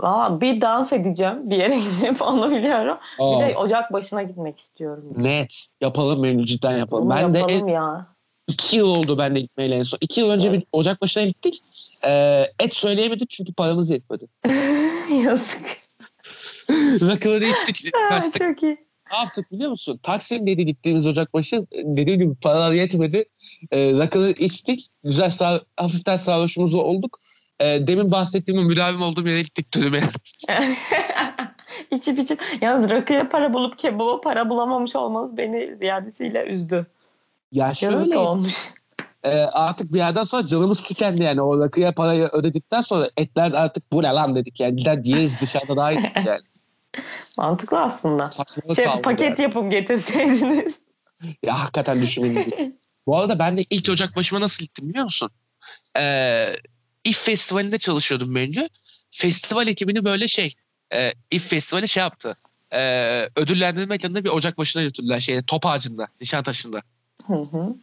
Valla 0.00 0.40
bir 0.40 0.60
dans 0.60 0.92
edeceğim 0.92 1.50
bir 1.50 1.56
yere 1.56 1.78
gidip 2.00 2.22
onu 2.22 2.50
biliyorum. 2.50 2.96
Aa, 3.20 3.40
Bir 3.40 3.46
de 3.46 3.56
ocak 3.56 3.92
başına 3.92 4.22
gitmek 4.22 4.58
istiyorum. 4.58 5.04
net. 5.16 5.66
Yapalım 5.80 6.20
menü 6.20 6.46
cidden 6.46 6.78
yapalım. 6.78 7.04
Bunu 7.04 7.14
ben 7.14 7.34
de 7.34 7.38
yapalım 7.38 7.68
en- 7.68 7.72
ya. 7.72 8.06
iki 8.48 8.76
yıl 8.76 8.88
oldu 8.88 9.18
ben 9.18 9.34
de 9.34 9.40
gitmeyle 9.40 9.74
en 9.74 9.82
son. 9.82 9.98
İki 10.00 10.20
yıl 10.20 10.30
önce 10.30 10.52
bir 10.52 10.64
ocak 10.72 11.02
başına 11.02 11.22
gittik. 11.24 11.62
Ee, 12.06 12.44
et 12.60 12.74
söyleyemedik 12.74 13.30
çünkü 13.30 13.52
paramız 13.54 13.90
yetmedi. 13.90 14.26
Yazık. 15.24 15.81
Rakıları 17.00 17.44
içtik. 17.44 17.92
Kaçtık. 18.08 18.34
çok 18.34 18.62
iyi. 18.62 18.78
Ne 19.12 19.18
yaptık 19.18 19.52
biliyor 19.52 19.70
musun? 19.70 20.00
Taksim 20.02 20.46
dedi 20.46 20.66
gittiğimiz 20.66 21.06
Ocakbaşı 21.06 21.66
dediğim 21.72 22.20
gibi 22.20 22.34
paralar 22.34 22.72
yetmedi. 22.72 23.24
E, 23.70 23.92
rakıları 23.92 24.30
içtik. 24.30 24.90
Güzel 25.04 25.30
sağ, 25.30 25.60
hafiften 25.76 26.16
sarhoşumuz 26.16 26.74
olduk. 26.74 27.18
E, 27.60 27.86
demin 27.86 28.10
bahsettiğim 28.10 28.60
o 28.60 28.64
müdavim 28.64 29.02
olduğum 29.02 29.28
yere 29.28 29.42
gittik 29.42 29.74
dönüme. 29.74 30.08
içip 31.90 32.18
içip. 32.18 32.40
Yalnız 32.60 32.90
rakıya 32.90 33.28
para 33.28 33.54
bulup 33.54 33.78
kebaba 33.78 34.20
para 34.20 34.48
bulamamış 34.48 34.96
olmanız 34.96 35.36
beni 35.36 35.76
ziyadesiyle 35.76 36.46
üzdü. 36.46 36.86
Ya 37.52 37.74
şöyle 37.74 38.18
olmuş. 38.18 38.54
e, 39.24 39.30
artık 39.38 39.92
bir 39.92 39.98
yerden 39.98 40.24
sonra 40.24 40.46
canımız 40.46 40.82
tükendi 40.82 41.22
yani. 41.22 41.42
O 41.42 41.60
rakıya 41.60 41.94
parayı 41.94 42.28
ödedikten 42.32 42.80
sonra 42.80 43.08
etler 43.16 43.52
artık 43.52 43.92
bu 43.92 44.02
ne 44.02 44.08
lan 44.08 44.34
dedik 44.34 44.60
yani. 44.60 44.76
Gider 44.76 45.04
diyeriz 45.04 45.40
dışarıda 45.40 45.76
daha 45.76 45.92
iyi 45.92 46.12
yani. 46.16 46.40
Mantıklı 47.38 47.80
aslında. 47.80 48.30
Saçmalık 48.30 48.76
Şey, 48.76 48.86
paket 49.02 49.20
yani. 49.38 49.42
yapıp 49.42 49.70
getirseydiniz. 49.70 50.74
Ya 51.42 51.60
hakikaten 51.60 52.02
düşünmedik. 52.02 52.54
Bu 53.06 53.18
arada 53.18 53.38
ben 53.38 53.56
de 53.56 53.64
ilk 53.70 53.88
Ocak 53.88 54.16
başıma 54.16 54.40
nasıl 54.40 54.64
gittim 54.64 54.88
biliyor 54.88 55.04
musun? 55.04 55.30
Ee, 55.98 56.56
İF 57.04 57.18
Festivali'nde 57.24 57.78
çalışıyordum 57.78 58.32
menü. 58.32 58.68
Festival 59.10 59.68
ekibini 59.68 60.04
böyle 60.04 60.28
şey, 60.28 60.54
e, 60.94 61.12
İF 61.30 61.48
Festivali 61.48 61.88
şey 61.88 62.00
yaptı. 62.00 62.36
Ee, 62.72 63.28
ödüllendirme 63.36 63.94
ekranında 63.94 64.24
bir 64.24 64.28
Ocak 64.28 64.58
başına 64.58 64.82
götürdüler 64.82 65.20
şeyde, 65.20 65.42
top 65.42 65.66
ağacında, 65.66 66.06
Nişantaşı'nda. 66.20 66.82
Hı 67.26 67.34
hı. 67.34 67.74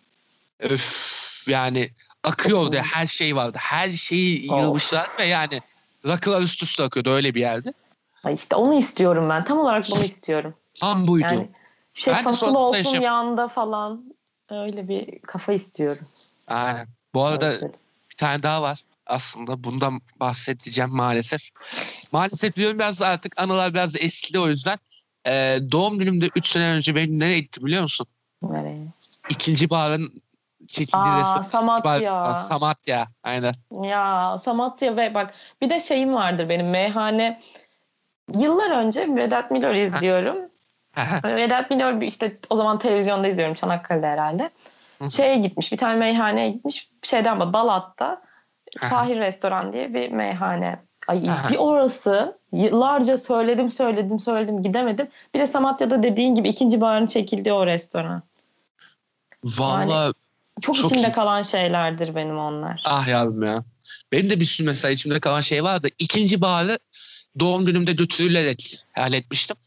Öf, 0.59 1.11
yani 1.47 1.89
akıyordu 2.23 2.77
her 2.77 3.07
şey 3.07 3.35
vardı. 3.35 3.57
Her 3.61 3.91
şeyi 3.91 4.45
yığmışlar 4.45 5.07
ve 5.19 5.25
yani 5.25 5.61
rakılar 6.05 6.41
üst 6.41 6.63
üste 6.63 6.83
akıyordu 6.83 7.09
öyle 7.09 7.35
bir 7.35 7.39
yerde. 7.39 7.73
Ay 8.23 8.33
işte 8.33 8.55
onu 8.55 8.73
istiyorum 8.73 9.29
ben. 9.29 9.43
Tam 9.43 9.59
olarak 9.59 9.85
bunu 9.91 10.03
istiyorum. 10.03 10.53
Tam 10.79 11.07
buydu. 11.07 11.25
Yani 11.31 11.49
şey 11.93 12.13
Ben 12.13 12.23
fasıl 12.23 12.55
olsun 12.55 12.77
yaşam- 12.77 13.01
yanında 13.01 13.47
falan. 13.47 14.13
Öyle 14.49 14.87
bir 14.87 15.19
kafa 15.19 15.53
istiyorum. 15.53 16.07
Aynen. 16.47 16.87
Bu 17.13 17.23
arada 17.23 17.45
Özledim. 17.45 17.71
bir 18.11 18.15
tane 18.17 18.43
daha 18.43 18.61
var 18.61 18.83
aslında. 19.05 19.63
Bundan 19.63 20.01
bahsedeceğim 20.19 20.95
maalesef. 20.95 21.41
Maalesef 22.11 22.55
diyorum 22.55 22.79
biraz 22.79 23.01
artık 23.01 23.39
anılar 23.39 23.73
biraz 23.73 23.95
eskidi 23.95 24.39
o 24.39 24.47
yüzden. 24.47 24.77
Ee, 25.27 25.59
doğum 25.71 25.99
günümde 25.99 26.29
3 26.35 26.47
sene 26.47 26.63
önce 26.69 26.95
benim 26.95 27.19
nereye 27.19 27.39
gitti 27.39 27.65
biliyor 27.65 27.83
musun? 27.83 28.07
Nereye? 28.43 28.87
İkinci 29.29 29.69
bağın 29.69 30.21
çekildiği 30.67 31.13
restoran. 31.15 31.41
Samatya. 31.41 32.35
Samatya. 32.35 33.07
Aynen. 33.23 33.55
Ya 33.83 34.37
Samatya 34.45 34.97
ve 34.97 35.13
bak 35.13 35.33
bir 35.61 35.69
de 35.69 35.79
şeyim 35.79 36.13
vardır 36.13 36.49
benim 36.49 36.69
meyhane. 36.69 37.41
Yıllar 38.37 38.71
önce 38.71 39.15
Vedat 39.15 39.51
Milor 39.51 39.73
izliyorum. 39.73 40.37
Vedat 41.23 41.69
Milor 41.69 42.01
işte 42.01 42.37
o 42.49 42.55
zaman 42.55 42.79
televizyonda 42.79 43.27
izliyorum 43.27 43.55
Çanakkale'de 43.55 44.07
herhalde. 44.07 44.49
Şeye 45.09 45.37
gitmiş 45.37 45.71
bir 45.71 45.77
tane 45.77 45.95
meyhaneye 45.95 46.49
gitmiş 46.49 46.89
şeyden 47.03 47.53
Balat'ta 47.53 48.21
Aha. 48.81 48.89
Sahil 48.89 49.19
Restoran 49.19 49.73
diye 49.73 49.93
bir 49.93 50.11
meyhane. 50.11 50.79
Ay 51.07 51.23
bir 51.49 51.57
orası 51.57 52.37
yıllarca 52.53 53.17
söyledim 53.17 53.71
söyledim 53.71 54.19
söyledim 54.19 54.63
gidemedim. 54.63 55.07
Bir 55.33 55.39
de 55.39 55.47
Samatya'da 55.47 56.03
dediğin 56.03 56.35
gibi 56.35 56.49
ikinci 56.49 56.81
baharın 56.81 57.05
çekildiği 57.05 57.53
o 57.53 57.65
restoran. 57.65 58.23
Vallahi 59.43 60.13
Çok, 60.61 60.75
Çok 60.75 60.85
içimde 60.85 61.07
iyi. 61.07 61.11
kalan 61.11 61.41
şeylerdir 61.41 62.15
benim 62.15 62.37
onlar. 62.39 62.83
ah 62.85 63.07
yavrum 63.07 63.43
ya. 63.43 63.63
Benim 64.11 64.29
de 64.29 64.39
bir 64.39 64.45
sürü 64.45 64.67
mesela 64.67 64.91
içimde 64.91 65.19
kalan 65.19 65.41
şey 65.41 65.63
vardı. 65.63 65.87
İkinci 65.99 66.41
bağlı 66.41 66.79
doğum 67.39 67.65
günümde 67.65 67.93
götürülerek 67.93 68.79
halletmiştim. 68.95 69.57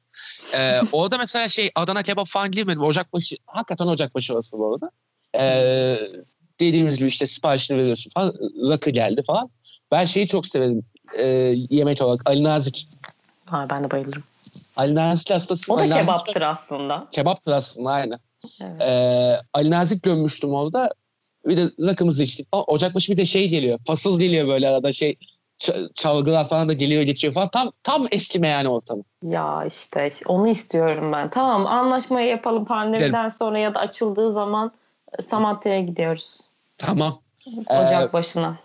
Ee, 0.55 0.81
orada 0.92 1.18
mesela 1.18 1.48
şey 1.48 1.70
Adana 1.75 2.03
kebap 2.03 2.29
falan 2.29 2.51
girmedim. 2.51 2.83
Ocakbaşı, 2.83 3.37
hakikaten 3.46 3.87
Ocakbaşı 3.87 4.35
orası 4.35 4.59
bu 4.59 4.75
arada. 4.75 4.90
Ee, 5.35 5.98
dediğimiz 6.61 6.98
gibi 6.98 7.09
işte 7.09 7.27
siparişini 7.27 7.79
veriyorsun 7.79 8.11
falan. 8.14 8.35
Rakı 8.70 8.90
geldi 8.90 9.22
falan. 9.27 9.51
Ben 9.90 10.05
şeyi 10.05 10.27
çok 10.27 10.46
severim. 10.46 10.83
Ee, 11.18 11.55
yemek 11.70 12.03
olarak 12.03 12.22
Ali 12.25 12.42
Nazik. 12.44 12.88
Ha, 13.46 13.66
ben 13.70 13.85
de 13.85 13.90
bayılırım. 13.90 14.22
Ali 14.77 14.94
Nazik 14.94 15.31
hastası. 15.31 15.72
O 15.72 15.79
da 15.79 15.83
Ali 15.83 15.90
Nazik- 15.90 16.01
kebaptır 16.01 16.42
aslında. 16.42 17.09
Kebaptır 17.12 17.53
aslında 17.53 17.90
aynı. 17.90 18.18
Evet. 18.61 18.83
Ee, 18.83 19.40
Ali 19.55 19.70
Nazik 19.70 20.03
gömmüştüm 20.03 20.55
orada. 20.55 20.90
Bir 21.46 21.57
de 21.57 21.70
rakımızı 21.81 22.22
içtik. 22.22 22.48
Ocakbaşı 22.53 23.12
bir 23.12 23.16
de 23.16 23.25
şey 23.25 23.48
geliyor. 23.48 23.79
Fasıl 23.87 24.20
geliyor 24.20 24.48
böyle 24.48 24.68
arada 24.68 24.92
şey. 24.92 25.16
Çalgılar 25.95 26.49
falan 26.49 26.69
da 26.69 26.73
geliyor 26.73 27.03
geçiyor 27.03 27.35
falan. 27.35 27.49
Tam 27.49 27.73
tam 27.83 28.07
eski 28.11 28.38
meyhane 28.38 28.69
ortamı. 28.69 29.03
Ya 29.23 29.65
işte 29.67 30.11
onu 30.27 30.49
istiyorum 30.49 31.12
ben. 31.12 31.31
Tamam 31.31 31.67
anlaşmayı 31.67 32.29
yapalım 32.29 32.65
pandemiden 32.65 33.29
sonra 33.29 33.59
ya 33.59 33.75
da 33.75 33.81
açıldığı 33.81 34.33
zaman 34.33 34.73
Samatya'ya 35.31 35.81
gidiyoruz. 35.81 36.41
Tamam. 36.79 37.21
Ee, 37.71 37.79
Ocak 37.79 38.12
başına. 38.12 38.59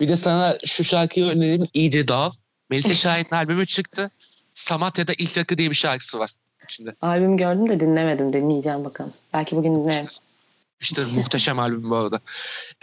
Bir 0.00 0.08
de 0.08 0.16
sana 0.16 0.58
şu 0.64 0.84
şarkıyı 0.84 1.26
önereyim. 1.26 1.68
İyice 1.74 2.08
dağıl. 2.08 2.32
Melike 2.70 2.94
Şahin'in 2.94 3.30
albümü 3.36 3.66
çıktı. 3.66 4.10
Samatya'da 4.54 5.12
ilk 5.18 5.38
rakı 5.38 5.58
diye 5.58 5.70
bir 5.70 5.74
şarkısı 5.74 6.18
var. 6.18 6.30
Şimdi 6.68 6.96
Albüm 7.02 7.36
gördüm 7.36 7.68
de 7.68 7.80
dinlemedim. 7.80 8.32
Dinleyeceğim 8.32 8.84
bakalım. 8.84 9.12
Belki 9.32 9.56
bugün 9.56 9.74
dinlerim. 9.74 10.06
işte 10.06 10.20
muhteşem 11.14 11.58
albüm 11.58 11.90
bu 11.90 11.96
arada. 11.96 12.20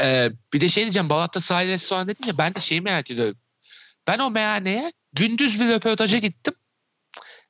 Ee, 0.02 0.32
bir 0.54 0.62
de 0.62 0.70
şey 0.70 0.84
diyeceğim. 0.84 1.10
Balat'ta 1.10 1.40
sahil 1.40 1.68
restoran 1.68 2.08
dedin 2.08 2.28
ya 2.28 2.38
ben 2.38 2.56
de 2.56 2.60
şeyi 2.60 2.82
merak 2.82 3.12
ediyorum. 3.12 3.38
Ben 4.08 4.20
o 4.20 4.32
meyhaneye 4.32 4.92
gündüz 5.14 5.60
bir 5.60 5.68
röportaja 5.68 6.18
gittim. 6.18 6.54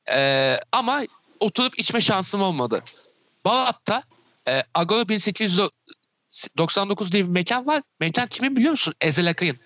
Ee, 0.10 0.60
ama 0.72 1.02
oturup 1.40 1.80
içme 1.80 2.02
şansım 2.02 2.42
olmadı. 2.42 2.84
Balat'ta 3.46 4.04
e, 4.48 4.64
Agora 4.74 5.10
1899 5.10 7.12
diye 7.12 7.24
bir 7.24 7.30
mekan 7.30 7.68
var. 7.68 7.82
Mekan 8.00 8.28
kimin 8.28 8.56
biliyor 8.56 8.72
musun? 8.72 8.94
Ezel 9.02 9.30
Akay'ın. 9.30 9.58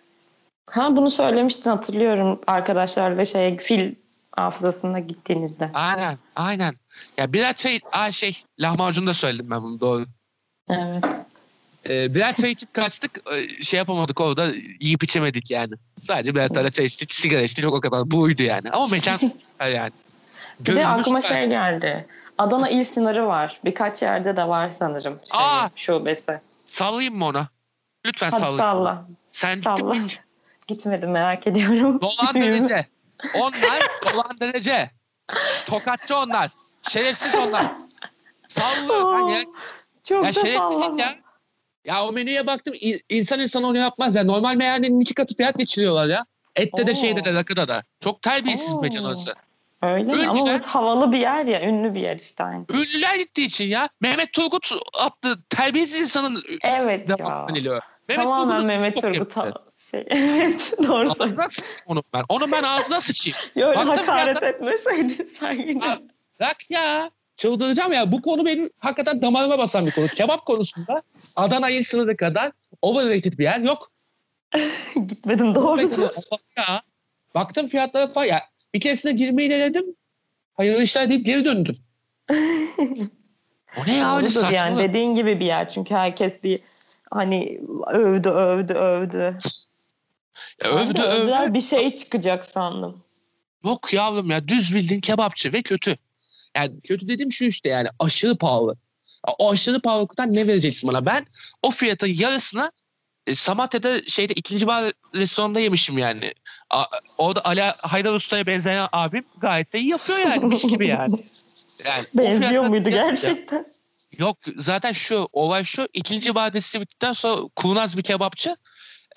Ha 0.69 0.95
bunu 0.95 1.11
söylemiştin 1.11 1.69
hatırlıyorum 1.69 2.41
arkadaşlarla 2.47 3.25
şey 3.25 3.57
fil 3.57 3.95
hafızasına 4.31 4.99
gittiğinizde. 4.99 5.71
Aynen, 5.73 6.17
aynen. 6.35 6.75
Ya 7.17 7.33
birer 7.33 7.55
çay, 7.55 7.79
aa 7.91 8.11
şey, 8.11 8.43
lahmacun 8.59 9.07
da 9.07 9.13
söyledim 9.13 9.49
ben 9.49 9.63
bunu 9.63 9.79
doğru. 9.79 10.05
Evet. 10.69 11.03
Ee, 11.89 12.15
birer 12.15 12.35
çay 12.35 12.51
içip 12.51 12.73
kaçtık, 12.73 13.19
ee, 13.33 13.63
şey 13.63 13.77
yapamadık 13.77 14.21
orada, 14.21 14.45
yiyip 14.79 15.03
içemedik 15.03 15.51
yani. 15.51 15.73
Sadece 15.99 16.35
birer 16.35 16.49
tane 16.49 16.71
çay 16.71 16.85
içtik, 16.85 17.11
sigara 17.13 17.41
içtik, 17.41 17.65
o 17.65 17.81
kadar. 17.81 18.11
Buydu 18.11 18.43
yani. 18.43 18.71
Ama 18.71 18.87
mekan 18.87 19.19
yani. 19.59 19.91
Bir 20.59 20.65
de 20.65 20.71
Görünümü 20.71 20.85
aklıma 20.87 21.21
şey 21.21 21.47
geldi. 21.49 22.05
Adana 22.37 22.69
il 22.69 22.83
sınırı 22.83 23.27
var. 23.27 23.59
Birkaç 23.65 24.01
yerde 24.01 24.37
de 24.37 24.47
var 24.47 24.69
sanırım. 24.69 25.19
Şey, 25.31 25.41
Aa! 25.41 25.69
şubesi. 25.75 26.39
Sallayayım 26.65 27.17
mı 27.17 27.25
ona? 27.25 27.47
Lütfen 28.05 28.31
Hadi 28.31 28.39
sallayın. 28.41 28.57
salla. 28.57 29.05
Sen 29.31 29.55
gittin 29.55 29.75
Salla. 29.75 29.93
mi? 29.93 30.07
Gitmedim 30.67 31.11
merak 31.11 31.47
ediyorum. 31.47 32.01
Dolandırıcı. 32.01 32.85
Onlar 33.35 33.81
dolandırıcı. 34.13 34.89
Tokatçı 35.65 36.17
onlar. 36.17 36.51
Şerefsiz 36.89 37.35
onlar. 37.35 37.65
Sallıyor. 38.47 39.29
Aa, 39.29 39.31
ya, 39.31 39.43
Çok 40.05 40.23
ya 40.25 40.35
da 40.35 40.41
şerefsizlik 40.41 40.99
ya. 40.99 41.15
Ya 41.85 42.05
o 42.05 42.11
menüye 42.11 42.47
baktım 42.47 42.73
in- 42.79 43.01
insan 43.09 43.39
insan 43.39 43.63
onu 43.63 43.77
yapmaz 43.77 44.15
ya. 44.15 44.23
Normal 44.23 44.55
meyhanenin 44.55 44.99
iki 44.99 45.13
katı 45.13 45.35
fiyat 45.35 45.57
geçiriyorlar 45.57 46.07
ya. 46.07 46.25
Ette 46.55 46.87
de 46.87 46.91
Oo. 46.91 46.95
şeyde 46.95 47.25
de 47.25 47.33
rakıda 47.33 47.67
da. 47.67 47.83
Çok 48.03 48.21
terbiyesiz 48.21 48.75
bir 48.75 48.81
mekan 48.81 49.05
orası. 49.05 49.33
Öyle 49.81 50.03
mi? 50.03 50.11
Ünlüler- 50.13 50.27
Ama 50.27 50.43
orası 50.43 50.69
havalı 50.69 51.11
bir 51.11 51.17
yer 51.17 51.45
ya. 51.45 51.61
Ünlü 51.61 51.95
bir 51.95 51.99
yer 51.99 52.15
işte 52.15 52.43
aynı. 52.43 52.65
Ünlüler 52.69 53.15
gittiği 53.15 53.45
için 53.45 53.65
ya. 53.65 53.89
Mehmet 54.01 54.33
Turgut 54.33 54.71
attı. 54.93 55.39
Terbiyesiz 55.49 55.99
insanın 55.99 56.43
Evet 56.63 57.09
ya. 57.19 57.47
Mehmet 58.09 58.25
Tamamen 58.25 58.45
Turgut'u 58.47 58.67
Mehmet 58.67 59.01
Turgut 59.01 59.33
şey. 59.77 60.05
Evet 60.09 60.73
doğru 60.87 61.15
söylüyorsun. 61.15 61.65
Onu 61.85 62.01
ben. 62.13 62.23
Onu 62.29 62.51
ben 62.51 62.63
ağzına 62.63 63.01
sıçayım. 63.01 63.37
Baktım 63.55 63.87
hakaret 63.89 64.43
etmeseydin 64.43 65.33
sen 65.39 65.51
yine. 65.51 65.99
Bırak 66.39 66.71
ya. 66.71 67.09
Çıldıracağım 67.37 67.93
ya. 67.93 68.11
Bu 68.11 68.21
konu 68.21 68.45
benim 68.45 68.69
hakikaten 68.79 69.21
damarıma 69.21 69.57
basan 69.57 69.85
bir 69.85 69.91
konu. 69.91 70.07
Kebap 70.07 70.45
konusunda 70.45 71.01
Adana 71.35 71.69
il 71.69 71.83
sınırı 71.83 72.17
kadar 72.17 72.51
overrated 72.81 73.33
bir 73.37 73.43
yer 73.43 73.59
yok. 73.59 73.91
Gitmedim 75.07 75.55
doğrudur. 75.55 76.09
ya. 76.57 76.81
Baktım 77.35 77.67
fiyatlara 77.67 78.07
falan. 78.07 78.25
Ya, 78.25 78.41
bir 78.73 78.81
keresinde 78.81 79.13
girmeyi 79.13 79.49
denedim. 79.49 79.85
Hayırlı 80.53 80.83
işler 80.83 81.09
deyip 81.09 81.25
geri 81.25 81.45
döndüm. 81.45 81.77
O 83.77 83.85
ne 83.87 83.97
ya 83.97 84.17
öyle 84.17 84.29
saçma. 84.29 84.51
yani 84.51 84.79
dediğin 84.79 85.15
gibi 85.15 85.39
bir 85.39 85.45
yer. 85.45 85.69
Çünkü 85.69 85.93
herkes 85.93 86.43
bir 86.43 86.59
hani 87.11 87.61
övdü 87.87 88.29
övdü 88.29 88.73
övdü. 88.73 89.37
Ya 90.63 90.69
övdü 90.69 91.01
övdü. 91.01 91.53
bir 91.53 91.61
şey 91.61 91.95
çıkacak 91.95 92.45
sandım. 92.45 93.03
Yok 93.63 93.93
yavrum 93.93 94.31
ya 94.31 94.47
düz 94.47 94.75
bildiğin 94.75 95.01
kebapçı 95.01 95.53
ve 95.53 95.61
kötü. 95.61 95.97
Yani 96.55 96.81
kötü 96.81 97.07
dediğim 97.07 97.31
şu 97.31 97.45
işte 97.45 97.69
yani 97.69 97.87
aşırı 97.99 98.37
pahalı. 98.37 98.77
Ya 99.27 99.33
O 99.39 99.51
aşırı 99.51 99.81
pahalılıktan 99.81 100.33
ne 100.33 100.47
vereceksin 100.47 100.89
bana? 100.89 101.05
Ben 101.05 101.25
o 101.61 101.71
fiyatın 101.71 102.07
yarısına 102.07 102.71
e, 103.27 103.35
Samatya'da 103.35 104.05
şeyde 104.05 104.33
ikinci 104.33 104.67
bar 104.67 104.91
restoranında 105.15 105.59
yemişim 105.59 105.97
yani. 105.97 106.33
A, 106.69 106.83
orada 107.17 107.45
Ali 107.45 107.61
Haydar 107.61 108.13
Usta'ya 108.13 108.47
benzeyen 108.47 108.87
abim 108.91 109.23
gayet 109.37 109.73
de 109.73 109.79
iyi 109.79 109.89
yapıyor 109.89 110.19
yani 110.19 110.45
mis 110.45 110.67
gibi 110.67 110.87
yani. 110.87 111.15
yani 111.85 112.05
Benziyor 112.13 112.63
muydu 112.63 112.89
gerçekten? 112.89 113.65
Yok 114.17 114.37
zaten 114.57 114.91
şu 114.91 115.27
olay 115.33 115.63
şu 115.63 115.87
ikinci 115.93 116.35
vadesi 116.35 116.81
bittikten 116.81 117.13
sonra 117.13 117.41
kurnaz 117.55 117.97
bir 117.97 118.01
kebapçı 118.01 118.57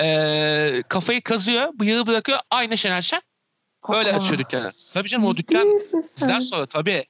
e, 0.01 0.83
kafayı 0.89 1.23
kazıyor 1.23 1.79
bıyığı 1.79 2.07
bırakıyor 2.07 2.39
aynı 2.51 2.79
Şener 2.79 3.03
Şen 3.03 3.23
öyle 3.89 4.13
Aa, 4.13 4.17
açıyor 4.17 4.39
dükkanı. 4.39 4.71
Tabii 4.95 5.09
canım 5.09 5.27
o 5.27 5.37
dükkan 5.37 5.69
bizden 6.17 6.41
sonra 6.41 6.67
tabii. 6.67 7.05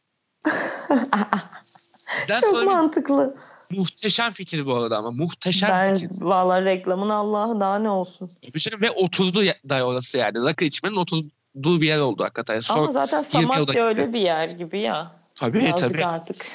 Çok 2.40 2.54
bir 2.60 2.62
mantıklı. 2.66 3.36
muhteşem 3.70 4.32
fikir 4.32 4.66
bu 4.66 4.74
arada 4.74 4.96
ama 4.98 5.10
muhteşem 5.10 5.70
Ben 5.70 5.94
fikir. 5.94 6.10
valla 6.20 6.64
reklamın 6.64 7.08
Allah'ı 7.08 7.60
daha 7.60 7.78
ne 7.78 7.90
olsun. 7.90 8.30
Canım 8.58 8.80
ve 8.80 8.90
oturdu 8.90 9.42
da 9.68 9.86
orası 9.86 10.18
yani. 10.18 10.42
Rakı 10.44 10.64
içmenin 10.64 10.96
oturduğu 10.96 11.80
bir 11.80 11.86
yer 11.86 11.98
oldu 11.98 12.22
hakikaten. 12.24 12.60
Sonra, 12.60 12.80
Ama 12.80 12.92
zaten 12.92 13.24
20 13.32 13.40
yılda 13.42 13.54
Samatya 13.54 13.84
öyle 13.84 14.12
bir 14.12 14.20
yer 14.20 14.48
gibi 14.48 14.78
ya. 14.78 15.12
tabii 15.36 15.58
Birazcık 15.60 15.88
tabii. 15.90 16.06
artık. 16.06 16.46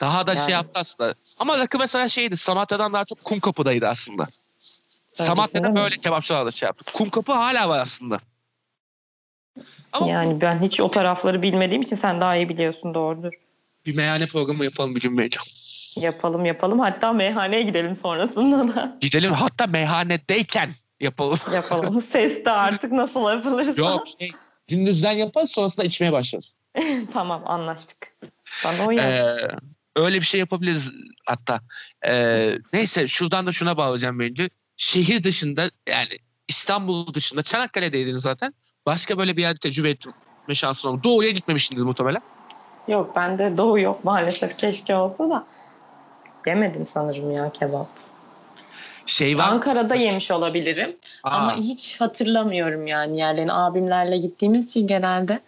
Daha 0.00 0.26
da 0.26 0.34
Yani. 0.34 0.44
şey 0.44 0.52
yaptı 0.52 0.72
aslında. 0.74 1.14
Ama 1.40 1.58
rakı 1.58 1.78
mesela 1.78 2.08
şeydi. 2.08 2.36
Samatya'dan 2.36 2.92
daha 2.92 3.04
çok 3.04 3.24
Kumkapı'daydı 3.24 3.86
aslında. 3.88 4.26
Samatya'da 5.12 5.74
böyle 5.74 5.96
kebapçılar 5.96 6.46
da 6.46 6.50
şey 6.50 6.66
yaptı. 6.66 6.92
Kumkapı 6.92 7.32
hala 7.32 7.68
var 7.68 7.78
aslında. 7.78 8.20
Ama 9.92 10.08
Yani 10.08 10.40
ben 10.40 10.62
hiç 10.62 10.80
o 10.80 10.90
tarafları 10.90 11.42
bilmediğim 11.42 11.82
için 11.82 11.96
sen 11.96 12.20
daha 12.20 12.36
iyi 12.36 12.48
biliyorsun 12.48 12.94
doğrudur. 12.94 13.32
bir 13.86 13.96
meyhane 13.96 14.26
programı 14.26 14.64
yapalım 14.64 14.94
bir 14.94 15.00
gün 15.00 15.18
bence. 15.18 15.38
Yapalım 15.96 16.44
yapalım. 16.44 16.78
Hatta 16.80 17.12
meyhaneye 17.12 17.62
gidelim 17.62 17.96
sonrasında 17.96 18.74
da. 18.74 18.96
Gidelim 19.00 19.32
hatta 19.32 19.66
meyhanedeyken 19.66 20.70
yapalım. 21.00 21.38
Yapalım. 21.54 22.00
Ses 22.00 22.44
de 22.44 22.50
artık 22.50 22.92
nasıl 22.92 23.30
yapılırsa. 23.30 23.72
Yok 23.76 24.04
şey, 24.18 24.30
gündüzden 24.68 25.12
yaparız 25.12 25.50
sonrasında 25.50 25.86
içmeye 25.86 26.12
başlarız. 26.12 26.56
tamam 27.12 27.42
anlaştık. 27.46 28.16
Bana 28.64 28.86
uyar. 28.86 29.04
Ee, 29.10 29.56
öyle 29.96 30.20
bir 30.20 30.26
şey 30.26 30.40
yapabiliriz 30.40 30.90
hatta. 31.26 31.60
Ee, 32.06 32.58
neyse 32.72 33.08
şuradan 33.08 33.46
da 33.46 33.52
şuna 33.52 33.76
bağlayacağım 33.76 34.18
bence. 34.18 34.50
Şehir 34.76 35.24
dışında 35.24 35.70
yani 35.88 36.08
İstanbul 36.48 37.14
dışında 37.14 37.42
Çanakkale'deydin 37.42 38.16
zaten. 38.16 38.54
Başka 38.86 39.18
böyle 39.18 39.36
bir 39.36 39.42
yerde 39.42 39.58
tecrübe 39.58 39.90
etme 39.90 40.54
şansın 40.54 40.88
oldu. 40.88 41.00
Doğu'ya 41.04 41.30
gitmemişsindir 41.30 41.82
muhtemelen. 41.82 42.20
Yok 42.88 43.16
bende 43.16 43.56
doğu 43.58 43.78
yok 43.78 44.04
maalesef. 44.04 44.58
Keşke 44.58 44.96
olsa 44.96 45.30
da. 45.30 45.46
Yemedim 46.46 46.86
sanırım 46.86 47.30
ya 47.30 47.52
kebap. 47.52 47.86
Şey 49.06 49.38
var. 49.38 49.44
Ankara'da 49.48 49.94
yemiş 49.94 50.30
olabilirim. 50.30 50.96
Aa, 51.24 51.30
Ama 51.30 51.56
hiç 51.56 52.00
hatırlamıyorum 52.00 52.86
yani 52.86 53.18
yerlerini. 53.18 53.52
Abimlerle 53.52 54.16
gittiğimiz 54.16 54.70
için 54.70 54.86
genelde. 54.86 55.40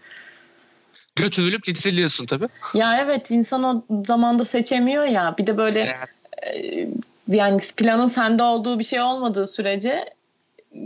götürülüp 1.17 1.65
getiriliyorsun 1.65 2.27
tabii. 2.27 2.49
Ya 2.75 2.99
evet 2.99 3.31
insan 3.31 3.65
o 3.65 3.85
zamanda 4.07 4.45
seçemiyor 4.45 5.05
ya. 5.05 5.35
Bir 5.39 5.47
de 5.47 5.57
böyle 5.57 5.97
e, 6.47 6.89
yani 7.29 7.61
planın 7.77 8.09
sende 8.09 8.43
olduğu 8.43 8.79
bir 8.79 8.85
şey 8.85 9.01
olmadığı 9.01 9.47
sürece 9.47 10.15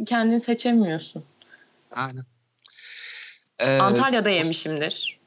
kendin 0.07 0.38
seçemiyorsun. 0.38 1.24
aynen. 1.90 2.24
Ee, 3.62 3.78
Antalya'da 3.78 4.30
yemişimdir. 4.30 5.18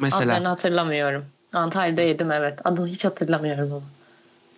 mesela. 0.00 0.22
Adlarını 0.22 0.48
hatırlamıyorum. 0.48 1.24
Antalya'da 1.52 2.00
yedim 2.00 2.32
evet. 2.32 2.58
Adını 2.64 2.86
hiç 2.86 3.04
hatırlamıyorum 3.04 3.72
ama. 3.72 3.82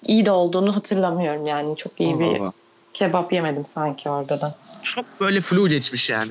İyi 0.07 0.27
de 0.27 0.31
olduğunu 0.31 0.77
hatırlamıyorum 0.77 1.47
yani. 1.47 1.77
Çok 1.77 2.01
iyi 2.01 2.15
Allah 2.15 2.21
bir 2.21 2.41
Allah. 2.41 2.53
kebap 2.93 3.33
yemedim 3.33 3.65
sanki 3.65 4.11
orada 4.11 4.41
da. 4.41 4.55
Çok 4.83 5.05
böyle 5.21 5.41
flu 5.41 5.69
geçmiş 5.69 6.11
yani. 6.11 6.31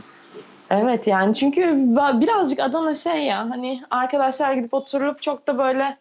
Evet 0.69 1.07
yani 1.07 1.35
çünkü 1.35 1.75
birazcık 2.13 2.59
Adana 2.59 2.95
şey 2.95 3.23
ya 3.23 3.49
hani 3.49 3.83
arkadaşlar 3.91 4.53
gidip 4.53 4.73
oturup 4.73 5.21
çok 5.21 5.47
da 5.47 5.57
böyle 5.57 5.97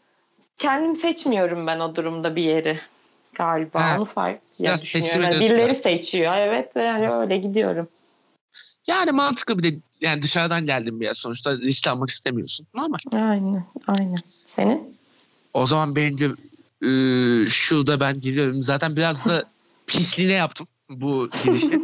kendim 0.59 0.97
seçmiyorum 0.97 1.67
ben 1.67 1.81
o 1.81 1.97
durumda 1.97 2.37
bir 2.37 2.43
yeri 2.43 2.81
galiba. 3.35 3.83
Ha, 3.83 3.97
Onu 3.97 4.05
fark 4.05 4.41
ya 4.59 4.79
düşünüyorum. 4.79 5.23
Yani 5.23 5.41
birileri 5.41 5.75
seçiyor 5.75 6.37
evet 6.37 6.77
ve 6.77 6.85
yani 6.85 7.11
öyle 7.11 7.37
gidiyorum. 7.37 7.89
Yani 8.87 9.13
mantıklı 9.13 9.59
bir 9.59 9.63
de 9.63 9.77
yani 10.01 10.23
dışarıdan 10.23 10.67
geldim 10.67 11.01
bir 11.01 11.05
yer 11.05 11.15
sonuçta 11.15 11.59
risk 11.59 11.87
almak 11.87 12.11
istemiyorsun. 12.11 12.67
Normal. 12.75 12.99
Aynen 13.15 13.67
aynen. 13.87 14.23
Senin? 14.47 14.97
O 15.55 15.67
zaman 15.67 15.97
bence 15.97 16.25
e, 16.83 16.91
şurada 17.49 18.01
ben 18.01 18.21
giriyorum. 18.21 18.63
Zaten 18.63 18.97
biraz 18.97 19.25
da 19.25 19.45
pisliğine 19.87 20.33
yaptım 20.33 20.67
bu 20.91 21.31
girişi. 21.45 21.81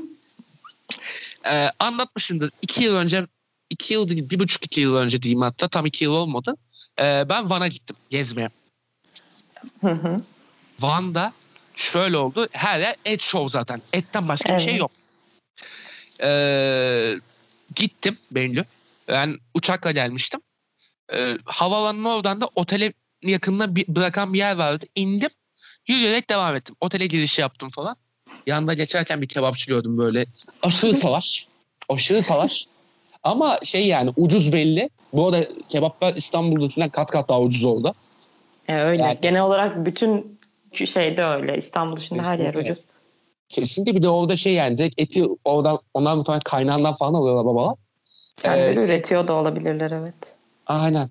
e, 1.50 1.70
anlatmışımdır. 1.78 2.50
İki 2.62 2.84
yıl 2.84 2.94
önce, 2.96 3.26
iki 3.70 3.94
yıl 3.94 4.08
değil, 4.08 4.30
bir 4.30 4.38
buçuk 4.38 4.64
iki 4.66 4.80
yıl 4.80 4.94
önce 4.94 5.22
diyeyim 5.22 5.42
hatta. 5.42 5.68
Tam 5.68 5.86
iki 5.86 6.04
yıl 6.04 6.12
olmadı. 6.12 6.56
E, 7.00 7.28
ben 7.28 7.50
Van'a 7.50 7.68
gittim 7.68 7.96
gezmeye. 8.10 8.48
Van'da 10.80 11.32
şöyle 11.74 12.16
oldu. 12.16 12.48
Her 12.52 12.80
yer 12.80 12.96
et 13.04 13.22
show 13.22 13.48
zaten. 13.58 13.82
Etten 13.92 14.28
başka 14.28 14.56
bir 14.56 14.60
şey 14.60 14.70
Evet. 14.70 14.80
yok. 14.80 14.90
Ee, 16.22 17.14
gittim 17.76 18.18
Bengü. 18.30 18.64
Ben 19.08 19.36
uçakla 19.54 19.90
gelmiştim. 19.90 20.40
Ee, 21.12 21.38
havaalanının 21.44 22.04
oradan 22.04 22.40
da 22.40 22.48
otele 22.54 22.92
yakınına 23.22 23.76
bir, 23.76 23.84
bırakan 23.88 24.32
bir 24.32 24.38
yer 24.38 24.56
vardı. 24.56 24.86
İndim. 24.94 25.30
Yürüyerek 25.88 26.30
devam 26.30 26.54
ettim. 26.56 26.76
Otele 26.80 27.06
giriş 27.06 27.38
yaptım 27.38 27.70
falan. 27.70 27.96
Yanında 28.46 28.74
geçerken 28.74 29.22
bir 29.22 29.28
kebapçı 29.28 29.66
gördüm 29.66 29.98
böyle. 29.98 30.26
Aşırı 30.62 30.94
salaş. 30.96 31.46
Aşırı 31.88 32.22
salaş. 32.22 32.64
Ama 33.22 33.58
şey 33.64 33.86
yani 33.86 34.10
ucuz 34.16 34.52
belli. 34.52 34.90
Bu 35.12 35.28
arada 35.28 35.48
kebaplar 35.68 36.14
İstanbul'dakinden 36.14 36.88
kat 36.88 37.10
kat 37.10 37.28
daha 37.28 37.40
ucuz 37.40 37.64
oldu. 37.64 37.94
E, 38.68 38.76
öyle. 38.76 39.02
Yani- 39.02 39.18
Genel 39.22 39.42
olarak 39.42 39.86
bütün 39.86 40.40
şeyde 40.86 41.24
öyle. 41.24 41.56
İstanbul 41.56 41.96
dışında 41.96 42.22
her 42.22 42.38
yer 42.38 42.54
ucuz. 42.54 42.78
Kesinlikle 43.48 43.94
bir 43.94 44.02
de 44.02 44.08
orada 44.08 44.36
şey 44.36 44.52
yani 44.54 44.78
direkt 44.78 45.00
eti 45.00 45.24
oradan 45.44 45.78
onlar 45.94 46.14
muhtemelen 46.14 46.40
kaynağından 46.44 46.96
falan 46.96 47.14
alıyorlar 47.14 47.44
babalar. 47.44 47.74
Kendileri 48.36 48.78
Ee, 48.80 48.84
üretiyor 48.84 49.28
da 49.28 49.32
olabilirler 49.32 49.90
evet. 49.90 50.36
Aynen. 50.66 51.10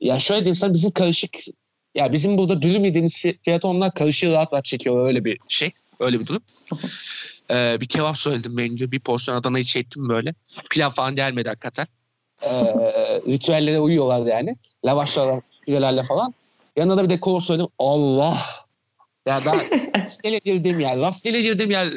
Ya 0.00 0.18
şöyle 0.18 0.40
diyeyim 0.40 0.56
sana 0.56 0.74
bizim 0.74 0.90
karışık 0.90 1.36
ya 1.94 2.12
bizim 2.12 2.38
burada 2.38 2.62
dürüm 2.62 2.84
yediğimiz 2.84 3.14
fi- 3.24 3.38
fiyatı 3.42 3.68
onlar 3.68 3.94
karışığı 3.94 4.32
rahat 4.32 4.52
rahat 4.52 4.64
çekiyorlar 4.64 5.06
öyle 5.06 5.24
bir 5.24 5.38
şey. 5.48 5.70
Öyle 6.00 6.20
bir 6.20 6.26
durum. 6.26 6.42
Ee, 7.50 7.76
bir 7.80 7.86
kebap 7.86 8.16
söyledim 8.18 8.56
benim 8.56 8.76
bir 8.76 9.00
porsiyon 9.00 9.36
Adana'yı 9.36 9.64
çektim 9.64 10.08
böyle. 10.08 10.34
Pilav 10.70 10.90
falan 10.90 11.16
gelmedi 11.16 11.48
hakikaten. 11.48 11.86
Ee, 12.42 12.48
ritüellere 13.26 13.80
uyuyorlardı 13.80 14.28
yani. 14.28 14.56
Lavaşlarla, 14.84 15.40
pirelerle 15.66 16.02
falan. 16.02 16.34
Yanına 16.76 16.96
da 16.96 17.04
bir 17.04 17.08
de 17.10 17.20
kol 17.20 17.40
söyledim. 17.40 17.68
Allah! 17.78 18.38
Ya 19.26 19.44
daha 19.44 19.56
rastgele 19.96 20.38
girdiğim 20.38 20.80
yer. 20.80 20.98
Rastgele 20.98 21.42
girdiğim 21.42 21.70
yer 21.70 21.92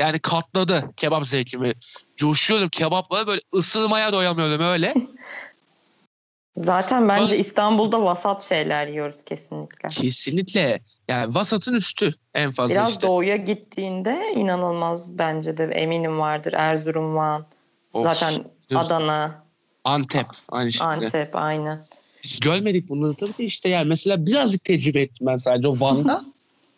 yani 0.00 0.18
katladı 0.18 0.90
kebap 0.96 1.26
zevkimi. 1.26 1.72
Coşuyorum 2.16 2.68
kebaplara 2.68 3.26
böyle 3.26 3.40
ısırmaya 3.54 4.12
doyamıyorum 4.12 4.64
öyle. 4.64 4.94
Zaten 6.56 7.08
bence 7.08 7.38
İstanbul'da 7.38 8.02
vasat 8.02 8.42
şeyler 8.42 8.86
yiyoruz 8.86 9.24
kesinlikle. 9.26 9.88
Kesinlikle. 9.88 10.80
Yani 11.08 11.34
vasatın 11.34 11.74
üstü 11.74 12.14
en 12.34 12.52
fazla 12.52 12.74
Biraz 12.74 12.90
işte. 12.90 13.06
doğuya 13.06 13.36
gittiğinde 13.36 14.32
inanılmaz 14.36 15.18
bence 15.18 15.56
de 15.56 15.64
eminim 15.64 16.18
vardır. 16.18 16.52
Erzurum, 16.52 17.16
Van, 17.16 17.46
Of, 17.92 18.04
zaten 18.04 18.44
dur. 18.70 18.76
Adana, 18.76 19.44
Antep 19.84 20.26
aynı 20.48 20.72
şekilde. 20.72 20.86
Antep 20.86 21.36
aynen. 21.36 21.82
Biz 22.24 22.40
görmedik 22.40 22.88
bunları 22.88 23.14
tabii 23.14 23.38
de 23.38 23.44
işte 23.44 23.68
yani 23.68 23.88
mesela 23.88 24.26
birazcık 24.26 24.64
tecrübe 24.64 25.00
ettim 25.00 25.26
ben 25.26 25.36
sadece 25.36 25.68
o 25.68 25.80
Van'da. 25.80 26.24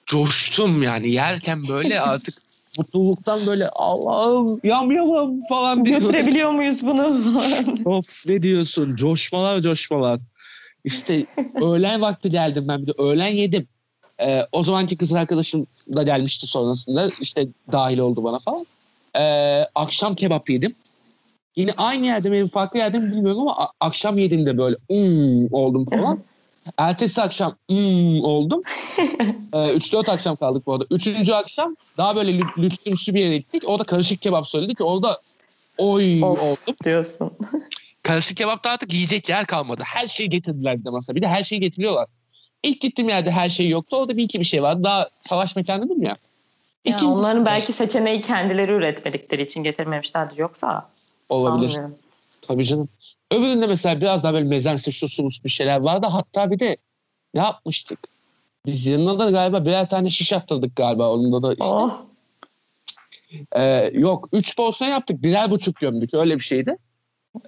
Coştum 0.08 0.82
yani 0.82 1.10
yerken 1.10 1.68
böyle 1.68 2.00
artık 2.00 2.42
mutluluktan 2.78 3.46
böyle 3.46 3.68
Allah'ım 3.68 4.60
yamyamam 4.64 5.46
falan 5.48 5.84
diye. 5.84 5.98
Götürebiliyor 5.98 6.50
muyuz 6.50 6.82
bunu? 6.82 7.22
Of 7.84 8.06
ne 8.26 8.42
diyorsun? 8.42 8.96
Coşmalar 8.96 9.60
coşmalar. 9.60 10.20
İşte 10.84 11.26
öğlen 11.62 12.00
vakti 12.00 12.30
geldim 12.30 12.64
ben 12.68 12.82
bir 12.82 12.86
de 12.86 12.92
öğlen 12.98 13.34
yedim. 13.34 13.66
Ee, 14.20 14.42
o 14.52 14.62
zamanki 14.62 14.96
kız 14.96 15.12
arkadaşım 15.12 15.66
da 15.96 16.02
gelmişti 16.02 16.46
sonrasında 16.46 17.10
işte 17.20 17.48
dahil 17.72 17.98
oldu 17.98 18.24
bana 18.24 18.38
falan. 18.38 18.66
Ee, 19.16 19.64
akşam 19.74 20.14
kebap 20.14 20.50
yedim. 20.50 20.74
Yine 21.56 21.72
aynı 21.76 22.06
yerde 22.06 22.32
benim 22.32 22.48
farklı 22.48 22.78
yerde 22.78 22.98
mi 22.98 23.12
bilmiyorum 23.12 23.40
ama 23.40 23.70
akşam 23.80 24.18
yedim 24.18 24.46
de 24.46 24.58
böyle 24.58 24.76
hmm 24.88 25.52
oldum 25.52 25.86
falan. 25.86 26.18
Ertesi 26.78 27.22
akşam 27.22 27.56
hmm 27.68 28.20
oldum. 28.24 28.62
Ee, 29.52 29.56
3-4 29.56 30.10
akşam 30.10 30.36
kaldık 30.36 30.66
bu 30.66 30.72
arada. 30.72 30.84
Üçüncü 30.90 31.32
akşam 31.32 31.76
daha 31.96 32.16
böyle 32.16 32.30
lü- 32.30 32.62
lüksümsü 32.62 33.14
bir 33.14 33.20
yere 33.20 33.36
gittik. 33.38 33.62
Orada 33.66 33.84
karışık 33.84 34.22
kebap 34.22 34.46
söyledik. 34.48 34.80
Orada 34.80 35.20
oy 35.78 36.24
of 36.24 36.42
oldum. 36.42 36.74
diyorsun. 36.84 37.30
Karışık 38.02 38.36
kebapta 38.36 38.70
artık 38.70 38.92
yiyecek 38.92 39.28
yer 39.28 39.46
kalmadı. 39.46 39.82
Her 39.86 40.06
şeyi 40.06 40.28
getirdiler 40.28 40.78
bir 40.80 40.84
de 40.84 40.90
masaya. 40.90 41.14
Bir 41.14 41.22
de 41.22 41.26
her 41.28 41.44
şeyi 41.44 41.60
getiriyorlar. 41.60 42.06
İlk 42.62 42.80
gittiğim 42.80 43.08
yerde 43.08 43.30
her 43.30 43.48
şey 43.48 43.68
yoktu. 43.68 43.96
Orada 43.96 44.16
bir 44.16 44.22
iki 44.22 44.40
bir 44.40 44.44
şey 44.44 44.62
vardı. 44.62 44.84
Daha 44.84 45.08
savaş 45.18 45.56
mekanı 45.56 45.84
dedim 45.84 46.02
ya. 46.02 46.16
Ya 46.84 46.96
İkincisi- 46.96 47.06
onların 47.06 47.46
belki 47.46 47.72
seçeneği 47.72 48.20
kendileri 48.20 48.72
üretmedikleri 48.72 49.42
için 49.42 49.62
getirmemişlerdir. 49.62 50.38
Yoksa 50.38 50.88
olabilir. 51.28 51.68
sanmıyorum. 51.68 51.96
Tabii 52.42 52.64
canım. 52.64 52.88
Öbüründe 53.32 53.66
mesela 53.66 54.00
biraz 54.00 54.22
daha 54.22 54.32
böyle 54.32 54.44
mezense 54.44 54.90
şu 54.90 55.08
sulus 55.08 55.44
bir 55.44 55.48
şeyler 55.48 55.80
vardı. 55.80 56.06
Hatta 56.10 56.50
bir 56.50 56.58
de 56.58 56.76
ne 57.34 57.40
yapmıştık? 57.40 57.98
Biz 58.66 58.86
yanına 58.86 59.18
da 59.18 59.30
galiba 59.30 59.64
birer 59.64 59.90
tane 59.90 60.10
şiş 60.10 60.32
attırdık 60.32 60.76
galiba. 60.76 61.10
Onda 61.12 61.42
da 61.42 61.52
işte. 61.52 61.64
Oh. 61.64 62.02
Ee, 63.56 63.90
yok. 63.94 64.28
Üç 64.32 64.56
porsiyon 64.56 64.90
yaptık. 64.90 65.22
Birer 65.22 65.50
buçuk 65.50 65.76
gömdük. 65.76 66.14
Öyle 66.14 66.34
bir 66.34 66.42
şeydi. 66.42 66.76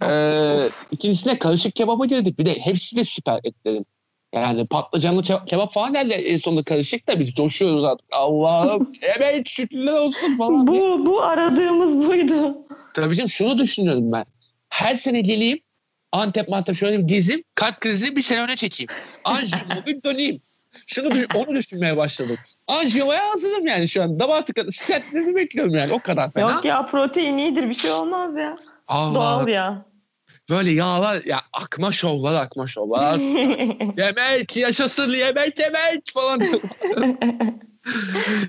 Ee, 0.02 0.58
ikincisine 0.90 1.38
karışık 1.38 1.76
kebaba 1.76 2.06
girdik. 2.06 2.38
Bir 2.38 2.46
de 2.46 2.54
hepsi 2.54 2.96
de 2.96 3.04
süper 3.04 3.40
etlerin. 3.44 3.86
Yani 4.34 4.66
patlıcanlı 4.66 5.20
ke- 5.20 5.44
kebap 5.44 5.72
falan 5.72 5.92
geldi 5.92 6.12
en 6.12 6.36
sonunda 6.36 6.62
karışık 6.62 7.08
da 7.08 7.20
biz 7.20 7.34
coşuyoruz 7.34 7.84
artık. 7.84 8.06
Allah'ım 8.12 8.92
evet 9.02 9.48
şükürler 9.48 9.92
olsun 9.92 10.36
falan. 10.38 10.66
Bu, 10.66 11.06
bu 11.06 11.22
aradığımız 11.22 12.08
buydu. 12.08 12.56
Tabii 12.94 13.16
canım 13.16 13.30
şunu 13.30 13.58
düşünüyorum 13.58 14.12
ben. 14.12 14.24
Her 14.68 14.94
sene 14.94 15.20
geleyim 15.20 15.58
Antep 16.12 16.48
mantep 16.48 16.76
şöyle 16.76 16.98
bir 16.98 17.04
gezeyim. 17.04 17.42
Kalp 17.54 17.80
krizini 17.80 18.16
bir 18.16 18.22
sene 18.22 18.40
öne 18.42 18.56
çekeyim. 18.56 18.88
Anjiyo 19.24 19.60
bir 19.86 20.02
döneyim. 20.02 20.40
Şunu 20.86 21.10
düş- 21.10 21.26
onu 21.34 21.54
düşünmeye 21.56 21.96
başladım. 21.96 22.36
Anjiyoya 22.68 23.30
hazırım 23.30 23.66
yani 23.66 23.88
şu 23.88 24.02
an. 24.02 24.20
Damar 24.20 24.46
tıkadı. 24.46 24.72
Stentlerimi 24.72 25.36
bekliyorum 25.36 25.74
yani. 25.74 25.92
O 25.92 25.98
kadar 25.98 26.30
fena. 26.32 26.50
Yok 26.50 26.64
ya 26.64 26.86
protein 26.86 27.38
iyidir 27.38 27.68
bir 27.68 27.74
şey 27.74 27.90
olmaz 27.90 28.38
ya. 28.38 28.56
Allah. 28.88 29.14
Doğal 29.14 29.48
ya. 29.48 29.84
Böyle 30.50 30.70
yağlar 30.70 31.24
ya 31.24 31.40
akma 31.52 31.92
şovlar 31.92 32.34
akma 32.42 32.66
şovlar. 32.66 33.14
yemek 33.98 34.56
yaşasın 34.56 35.10
yemek 35.12 35.58
yemek 35.58 36.02
falan. 36.14 36.40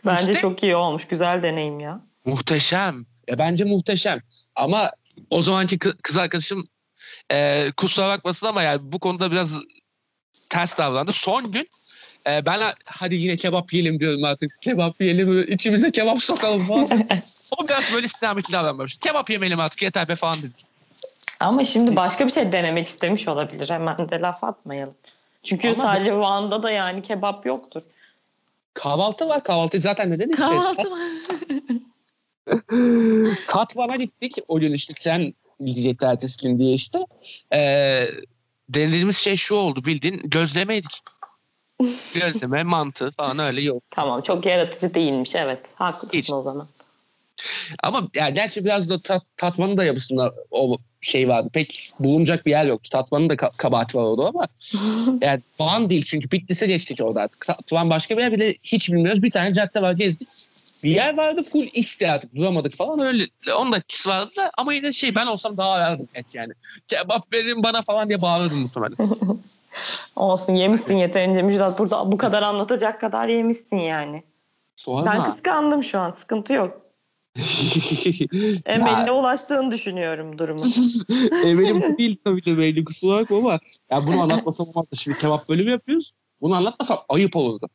Bence 0.05 0.21
İşte- 0.21 0.37
çok 0.41 0.63
iyi 0.63 0.75
olmuş. 0.75 1.05
Güzel 1.07 1.43
deneyim 1.43 1.79
ya. 1.79 2.01
muhteşem. 2.25 3.05
Ya 3.27 3.39
bence 3.39 3.63
muhteşem. 3.63 4.19
Ama 4.55 4.91
o 5.29 5.41
zamanki 5.41 5.77
kı- 5.77 5.97
kız 6.03 6.17
arkadaşım 6.17 6.65
e, 7.31 7.67
kusura 7.77 8.07
bakmasın 8.07 8.45
ama 8.45 8.63
yani 8.63 8.79
bu 8.83 8.99
konuda 8.99 9.31
biraz 9.31 9.49
ters 10.49 10.77
davrandı. 10.77 11.11
Son 11.13 11.51
gün 11.51 11.67
e, 12.27 12.45
ben 12.45 12.59
ha- 12.59 12.73
hadi 12.85 13.15
yine 13.15 13.35
kebap 13.35 13.73
yiyelim 13.73 13.99
diyorum 13.99 14.23
artık. 14.23 14.61
Kebap 14.61 15.01
yiyelim, 15.01 15.53
içimize 15.53 15.91
kebap 15.91 16.23
sokalım 16.23 16.65
falan. 16.65 16.89
o 17.57 17.67
biraz 17.67 17.93
böyle 17.93 18.07
sinametli 18.07 18.53
davranmış. 18.53 18.97
Kebap 18.97 19.29
yemeyelim 19.29 19.59
artık 19.59 19.81
yeter 19.81 20.07
be 20.09 20.15
falan 20.15 20.37
dedi. 20.37 20.53
Ama 21.39 21.63
şimdi 21.63 21.95
başka 21.95 22.27
bir 22.27 22.31
şey 22.31 22.51
denemek 22.51 22.87
istemiş 22.87 23.27
olabilir. 23.27 23.69
Hemen 23.69 24.09
de 24.09 24.19
laf 24.19 24.43
atmayalım. 24.43 24.95
Çünkü 25.43 25.67
Ama- 25.67 25.75
sadece 25.75 26.15
Van'da 26.17 26.63
da 26.63 26.71
yani 26.71 27.01
kebap 27.01 27.45
yoktur. 27.45 27.83
Kahvaltı 28.73 29.27
var. 29.27 29.43
Kahvaltı 29.43 29.79
zaten 29.79 30.11
neden? 30.11 30.31
Kahvaltı 30.31 30.91
var. 30.91 30.99
Tatvan'a 33.47 33.95
gittik. 33.95 34.37
O 34.47 34.59
gün 34.59 34.73
işte 34.73 34.93
sen 34.99 35.33
gidecekti 35.65 36.05
ertesi 36.05 36.47
gün 36.47 36.59
diye 36.59 36.73
işte. 36.73 36.99
Ee, 37.53 38.07
denediğimiz 38.69 39.17
şey 39.17 39.35
şu 39.35 39.55
oldu 39.55 39.85
bildiğin 39.85 40.21
gözleme 40.29 40.75
yedik. 40.75 41.01
Gözleme, 42.13 42.63
mantı 42.63 43.11
falan 43.11 43.39
öyle 43.39 43.61
yok. 43.61 43.83
Tamam 43.91 44.21
çok 44.21 44.45
yaratıcı 44.45 44.93
değilmiş 44.93 45.35
evet. 45.35 45.59
Haklısın 45.75 46.17
Hiç. 46.17 46.31
o 46.31 46.41
zaman. 46.41 46.67
Ama 47.83 48.07
yani 48.15 48.33
gerçi 48.33 48.65
biraz 48.65 48.89
da 48.89 49.01
tat, 49.01 49.23
Tatvan'ın 49.37 49.77
da 49.77 49.83
yapısında 49.83 50.33
o 50.51 50.77
şey 51.01 51.27
vardı. 51.27 51.49
Pek 51.53 51.93
bulunacak 51.99 52.45
bir 52.45 52.51
yer 52.51 52.65
yoktu. 52.65 52.89
Tatvan'ın 52.89 53.29
da 53.29 53.33
ka- 53.33 53.57
kabahati 53.57 53.97
var 53.97 54.03
orada 54.03 54.27
ama 54.27 54.47
yani 55.21 55.41
Van 55.59 55.89
değil 55.89 56.03
çünkü 56.05 56.31
Bitlis'e 56.31 56.67
geçtik 56.67 56.99
orada 57.01 57.21
artık. 57.21 57.45
Tatvan 57.47 57.89
başka 57.89 58.17
bir 58.17 58.21
yer 58.21 58.31
bile 58.31 58.55
hiç 58.63 58.89
bilmiyoruz. 58.89 59.23
Bir 59.23 59.31
tane 59.31 59.53
cadde 59.53 59.81
var 59.81 59.93
gezdik. 59.93 60.27
Bir 60.83 60.89
yer 60.89 61.17
vardı 61.17 61.43
full 61.43 61.67
iste 61.73 62.11
artık 62.11 62.35
duramadık 62.35 62.75
falan 62.75 62.99
öyle. 62.99 63.27
Onun 63.57 63.71
da 63.71 63.77
etkisi 63.77 64.09
vardı 64.09 64.31
da 64.37 64.51
ama 64.57 64.73
yine 64.73 64.93
şey 64.93 65.15
ben 65.15 65.27
olsam 65.27 65.57
daha 65.57 65.71
arardım 65.71 66.07
et 66.15 66.25
yani. 66.33 66.53
Kebap 66.87 67.33
verin 67.33 67.63
bana 67.63 67.81
falan 67.81 68.09
diye 68.09 68.21
bağırırdım 68.21 68.59
muhtemelen. 68.59 68.97
Olsun 70.15 70.53
yemişsin 70.53 70.97
yeterince 70.97 71.41
Müjdat. 71.41 71.79
Burada 71.79 72.11
bu 72.11 72.17
kadar 72.17 72.43
anlatacak 72.43 73.01
kadar 73.01 73.27
yemişsin 73.27 73.77
yani. 73.77 74.23
Sorma. 74.75 75.05
Ben 75.05 75.23
kıskandım 75.23 75.83
şu 75.83 75.99
an. 75.99 76.11
Sıkıntı 76.11 76.53
yok. 76.53 76.81
Emeline 78.65 79.11
ulaştığını 79.11 79.71
düşünüyorum 79.71 80.37
durumu. 80.37 80.61
Eminim 81.45 81.81
bu 81.81 81.97
değil 81.97 82.17
tabii 82.23 82.41
ki 82.41 82.57
belli 82.57 82.85
kusura 82.85 83.21
bakma 83.21 83.37
ama 83.37 83.59
ya 83.91 84.07
bunu 84.07 84.21
anlatmasam 84.21 84.67
olmazdı. 84.67 84.95
Şimdi 84.95 85.17
kebap 85.17 85.49
bölümü 85.49 85.71
yapıyoruz. 85.71 86.13
Bunu 86.41 86.55
anlatmasam 86.55 86.99
ayıp 87.09 87.35
olurdu. 87.35 87.69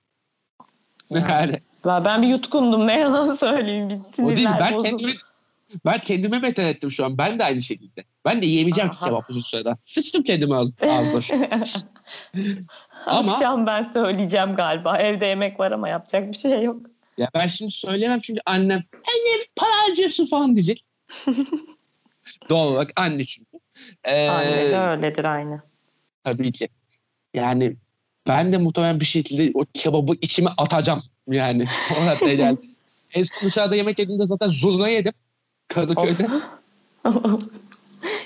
Yani 1.10 1.60
Ben 1.86 2.22
bir 2.22 2.26
yutkundum 2.26 2.86
ne 2.86 2.98
yalan 2.98 3.34
söyleyeyim. 3.36 3.88
Bir 4.18 4.22
o 4.22 4.36
değil. 4.36 4.48
Ben 4.60 4.74
bozuldu. 4.74 4.88
kendime, 4.88 5.12
ben 5.84 6.00
kendime 6.00 6.42
beter 6.42 6.64
ettim 6.64 6.90
şu 6.90 7.04
an. 7.04 7.18
Ben 7.18 7.38
de 7.38 7.44
aynı 7.44 7.62
şekilde. 7.62 8.04
Ben 8.24 8.42
de 8.42 8.46
yiyemeyeceğim 8.46 8.90
ki 8.90 8.96
Aha. 8.96 9.06
kebap 9.06 9.30
uzun 9.30 9.40
süreden. 9.40 9.76
Sıçtım 9.84 10.22
kendime 10.22 10.56
şu 11.22 11.34
an. 11.34 11.44
Ama- 13.06 13.32
Akşam 13.32 13.66
ben 13.66 13.82
söyleyeceğim 13.82 14.54
galiba. 14.54 14.98
Evde 14.98 15.26
yemek 15.26 15.60
var 15.60 15.72
ama 15.72 15.88
yapacak 15.88 16.32
bir 16.32 16.36
şey 16.36 16.62
yok. 16.62 16.80
Ya 17.18 17.30
ben 17.34 17.46
şimdi 17.46 17.70
söyleyemem 17.70 18.20
çünkü 18.20 18.40
annem 18.46 18.82
annem 18.94 19.40
para 19.56 19.70
harcıyorsun 19.88 20.26
falan 20.26 20.56
diyecek. 20.56 20.84
Doğal 22.48 22.68
olarak 22.68 22.92
anne 22.96 23.24
çünkü. 23.24 23.58
Ee, 24.04 24.28
Anne 24.28 24.70
de 24.70 24.78
öyledir 24.78 25.24
aynı. 25.24 25.62
Tabii 26.24 26.52
ki. 26.52 26.68
Yani 27.34 27.76
ben 28.28 28.52
de 28.52 28.58
muhtemelen 28.58 29.00
bir 29.00 29.04
şekilde 29.04 29.50
o 29.54 29.64
kebabı 29.74 30.12
içime 30.20 30.50
atacağım. 30.58 31.02
Yani 31.28 31.66
o 32.00 32.06
noktaya 32.06 32.34
geldi. 32.34 32.60
En 33.14 33.22
son 33.22 33.48
dışarıda 33.48 33.76
yemek 33.76 33.98
yediğimde 33.98 34.26
zaten 34.26 34.48
zurna 34.48 34.88
yedim. 34.88 35.12
Kadıköy'de. 35.68 36.26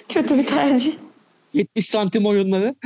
Kötü 0.09 0.39
bir 0.39 0.47
tercih. 0.47 0.95
70 1.55 1.89
santim 1.89 2.27
oyunları. 2.27 2.75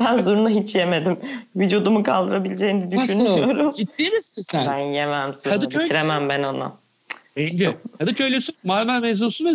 Ben 0.00 0.16
zurna 0.16 0.48
hiç 0.48 0.74
yemedim. 0.74 1.18
Vücudumu 1.56 2.02
kaldırabileceğini 2.02 2.90
düşünmüyorum. 2.92 3.72
Ciddi 3.72 4.10
misin 4.10 4.42
sen? 4.42 4.66
Ben 4.66 4.78
yemem 4.78 5.34
zurna. 5.38 5.54
Kadıköy- 5.56 5.84
Bitiremem 5.84 6.28
ben 6.28 6.42
onu. 6.42 6.72
Bence. 7.36 7.76
Kadıköylüsün, 7.98 8.54
Marmara 8.64 9.00
mezunsun 9.00 9.44
ve 9.44 9.50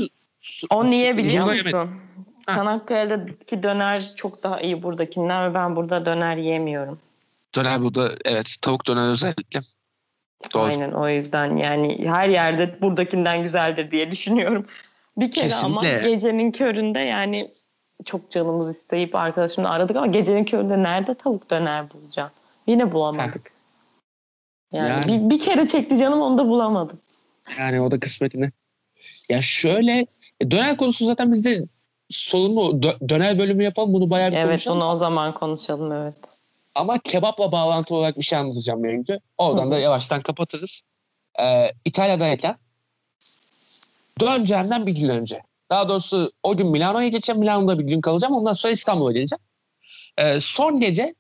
O 0.70 0.90
niye 0.90 1.18
biliyor 1.18 1.44
Zurna 1.44 1.54
musun? 1.56 1.68
yemedim. 1.78 2.02
Çanakkale'deki 2.50 3.64
döner 3.64 4.12
çok 4.16 4.44
daha 4.44 4.62
iyi 4.62 4.84
buradakinden 4.84 5.50
ve 5.50 5.54
ben 5.54 5.76
burada 5.76 6.06
döner 6.06 6.38
yemiyorum. 6.38 7.00
Döner 7.56 7.82
burada 7.82 8.16
evet 8.26 8.56
tavuk 8.62 8.88
döner 8.88 9.10
özellikle. 9.10 9.60
Doğru. 10.54 10.64
Aynen 10.64 10.92
o 10.92 11.10
yüzden 11.10 11.58
yani 11.58 12.08
her 12.08 12.30
yerde 12.30 12.82
buradakinden 12.82 13.44
güzeldir 13.44 13.92
diye 13.92 14.12
düşünüyorum. 14.12 14.66
Bir 15.18 15.32
kere 15.32 15.56
ama 15.56 15.82
Kesinlikle. 15.82 16.10
gecenin 16.12 16.52
köründe 16.52 17.00
yani 17.00 17.52
çok 18.06 18.32
canımız 18.32 18.76
isteyip 18.76 19.16
arkadaşımla 19.16 19.70
aradık 19.70 19.96
ama 19.96 20.08
gecenin 20.08 20.46
köründe 20.46 20.84
nerede 20.84 21.16
tavuk 21.16 21.50
döner 21.52 21.86
bulacağım? 21.94 22.32
Yine 22.68 22.92
bulamadık. 22.92 23.52
Yani, 24.72 24.90
Yani- 24.90 25.26
Bir, 25.26 25.30
bir 25.30 25.40
kere 25.40 25.68
çekti 25.68 25.98
canım 25.98 26.22
onu 26.22 26.38
da 26.38 26.48
bulamadım. 26.48 27.00
Yani 27.60 27.82
o 27.82 27.92
da 27.92 28.00
kısmetine. 28.00 28.52
Ya 29.30 29.42
şöyle 29.42 30.06
e, 30.42 30.52
döner 30.52 30.78
konusu 30.78 31.06
zaten 31.06 31.34
bizde 31.34 31.64
sorunu 32.10 32.60
dö- 32.60 33.10
döner 33.10 33.40
bölümü 33.40 33.64
yapalım. 33.64 33.94
Bunu 33.94 34.10
bayağı 34.10 34.32
bir 34.32 34.36
Evet 34.38 34.46
konuşalım. 34.48 34.78
bunu 34.78 34.90
o 34.92 34.96
zaman 34.96 35.34
konuşalım 35.34 35.92
evet. 35.92 36.16
Ama 36.76 37.00
kebapla 37.00 37.52
bağlantılı 37.52 37.98
olarak 37.98 38.18
bir 38.18 38.24
şey 38.24 38.40
anlatacağım 38.40 38.84
önce. 38.84 39.20
Oradan 39.38 39.72
da 39.72 39.80
yavaştan 39.80 40.22
kapatırız. 40.22 40.82
Ee, 41.42 41.72
İtalya'dayken 41.86 42.56
döneceğimden 44.20 44.86
bir 44.88 44.96
gün 44.96 45.10
önce. 45.10 45.42
Daha 45.70 45.90
doğrusu 45.90 46.32
o 46.44 46.58
gün 46.58 46.68
Milano'ya 46.68 47.08
geçeceğim. 47.08 47.40
Milano'da 47.40 47.80
bir 47.80 47.84
gün 47.84 48.02
kalacağım. 48.02 48.36
Ondan 48.36 48.54
sonra 48.54 48.74
İstanbul'a 48.74 49.12
geleceğim. 49.12 49.42
Ee, 50.18 50.40
son 50.40 50.80
gece 50.80 51.16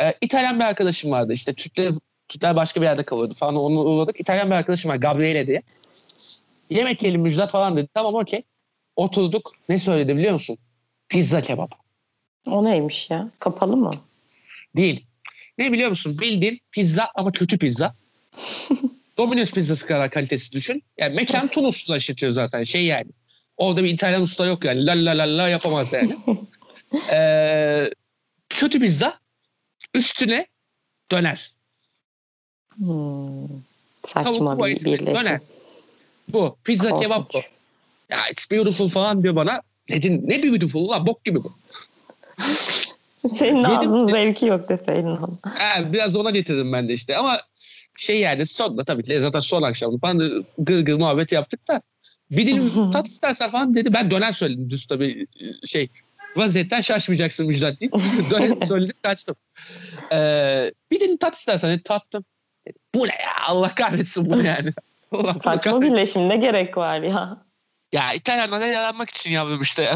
e, 0.00 0.14
İtalyan 0.20 0.58
bir 0.58 0.64
arkadaşım 0.64 1.10
vardı. 1.10 1.32
İşte 1.32 1.54
Türkler, 1.54 1.92
Türkler 2.28 2.56
başka 2.56 2.80
bir 2.80 2.86
yerde 2.86 3.02
kalıyordu 3.02 3.34
falan. 3.34 3.56
Onu 3.56 3.80
uğradık. 3.80 4.20
İtalyan 4.20 4.50
bir 4.50 4.54
arkadaşım 4.54 4.90
var. 4.90 4.96
Gabriele 4.96 5.46
diye. 5.46 5.62
Yemek 6.70 7.02
yiyelim 7.02 7.20
Müjdat 7.20 7.50
falan 7.50 7.76
dedi. 7.76 7.88
Tamam 7.94 8.14
okey. 8.14 8.42
Oturduk. 8.96 9.52
Ne 9.68 9.78
söyledi 9.78 10.16
biliyor 10.16 10.32
musun? 10.32 10.58
Pizza 11.08 11.40
kebap. 11.40 11.74
O 12.46 12.64
neymiş 12.64 13.10
ya? 13.10 13.28
Kapalı 13.38 13.76
mı? 13.76 13.90
Değil. 14.76 15.06
Ne 15.58 15.72
biliyor 15.72 15.90
musun? 15.90 16.18
Bildiğin 16.18 16.60
pizza 16.70 17.10
ama 17.14 17.32
kötü 17.32 17.58
pizza. 17.58 17.94
Domino's 19.18 19.50
pizzası 19.50 19.86
kadar 19.86 20.10
kalitesi 20.10 20.52
düşün. 20.52 20.82
Yani 20.98 21.14
mekan 21.14 21.48
Tunus'ta 21.48 21.96
işletiyor 21.96 22.32
zaten. 22.32 22.62
Şey 22.64 22.84
yani. 22.84 23.10
Orada 23.56 23.84
bir 23.84 23.88
İtalyan 23.88 24.22
usta 24.22 24.46
yok 24.46 24.64
yani. 24.64 24.86
La 24.86 24.92
la 24.92 25.18
la 25.18 25.36
la 25.36 25.48
yapamaz 25.48 25.92
yani. 25.92 26.16
Ee, 27.12 27.90
kötü 28.48 28.80
pizza. 28.80 29.18
Üstüne 29.94 30.46
döner. 31.10 31.52
Hmm. 32.76 33.48
Saçma 34.08 34.32
Tavuklu 34.32 34.66
bir 34.66 34.84
birleşim. 34.84 35.06
Döner. 35.06 35.40
Bu. 36.28 36.56
Pizza 36.64 37.00
kebap 37.00 37.28
bu. 37.28 37.32
Korkunç. 37.32 37.44
Ya 38.10 38.28
it's 38.28 38.50
beautiful 38.50 38.88
falan 38.88 39.22
diyor 39.22 39.36
bana. 39.36 39.62
Dedim 39.88 40.22
ne 40.24 40.42
beautiful 40.42 40.88
lan 40.88 41.06
bok 41.06 41.24
gibi 41.24 41.44
bu. 41.44 41.52
Senin 43.36 43.64
ağzının 43.64 44.08
zevki 44.08 44.46
yok 44.46 44.68
deseydin 44.68 45.06
ona. 45.06 45.92
Biraz 45.92 46.16
ona 46.16 46.30
getirdim 46.30 46.72
ben 46.72 46.88
de 46.88 46.92
işte 46.92 47.16
ama 47.16 47.40
şey 47.96 48.20
yani 48.20 48.46
sonra 48.46 48.84
tabii 48.84 49.02
ki 49.02 49.20
zaten 49.20 49.40
son 49.40 49.62
akşamdı 49.62 49.98
falan 49.98 50.20
da 50.20 50.28
gır 50.58 50.84
gır 50.84 50.94
muhabbet 50.94 51.32
yaptık 51.32 51.68
da 51.68 51.82
bir 52.30 52.46
dilim 52.46 52.90
tat 52.92 53.08
istersen 53.08 53.50
falan 53.50 53.74
dedi. 53.74 53.92
Ben 53.92 54.10
döner 54.10 54.32
söyledim 54.32 54.70
düz 54.70 54.86
tabii 54.86 55.26
şey 55.64 55.88
vaziyetten 56.36 56.80
şaşmayacaksın 56.80 57.46
Müjdat 57.46 57.80
deyip 57.80 57.92
döner 58.30 58.66
söyledim 58.66 58.96
kaçtım. 59.02 59.36
Ee, 60.12 60.72
bir 60.90 61.00
dilim 61.00 61.16
tat 61.16 61.36
istersen 61.36 61.70
dedi 61.70 61.82
tattım. 61.82 62.24
Dedi, 62.66 62.78
bu 62.94 63.06
ne 63.06 63.12
ya 63.12 63.46
Allah 63.46 63.74
kahretsin 63.74 64.30
bu 64.30 64.42
yani. 64.42 64.72
Allah 65.12 65.34
Saçma 65.34 65.58
kahretsin. 65.58 65.82
birleşim 65.82 66.28
ne 66.28 66.36
gerek 66.36 66.76
var 66.76 67.00
ya. 67.00 67.44
Ya 67.92 68.12
İtalyanlara 68.12 68.66
yaranmak 68.66 69.10
için 69.10 69.30
yavrum 69.30 69.62
işte. 69.62 69.92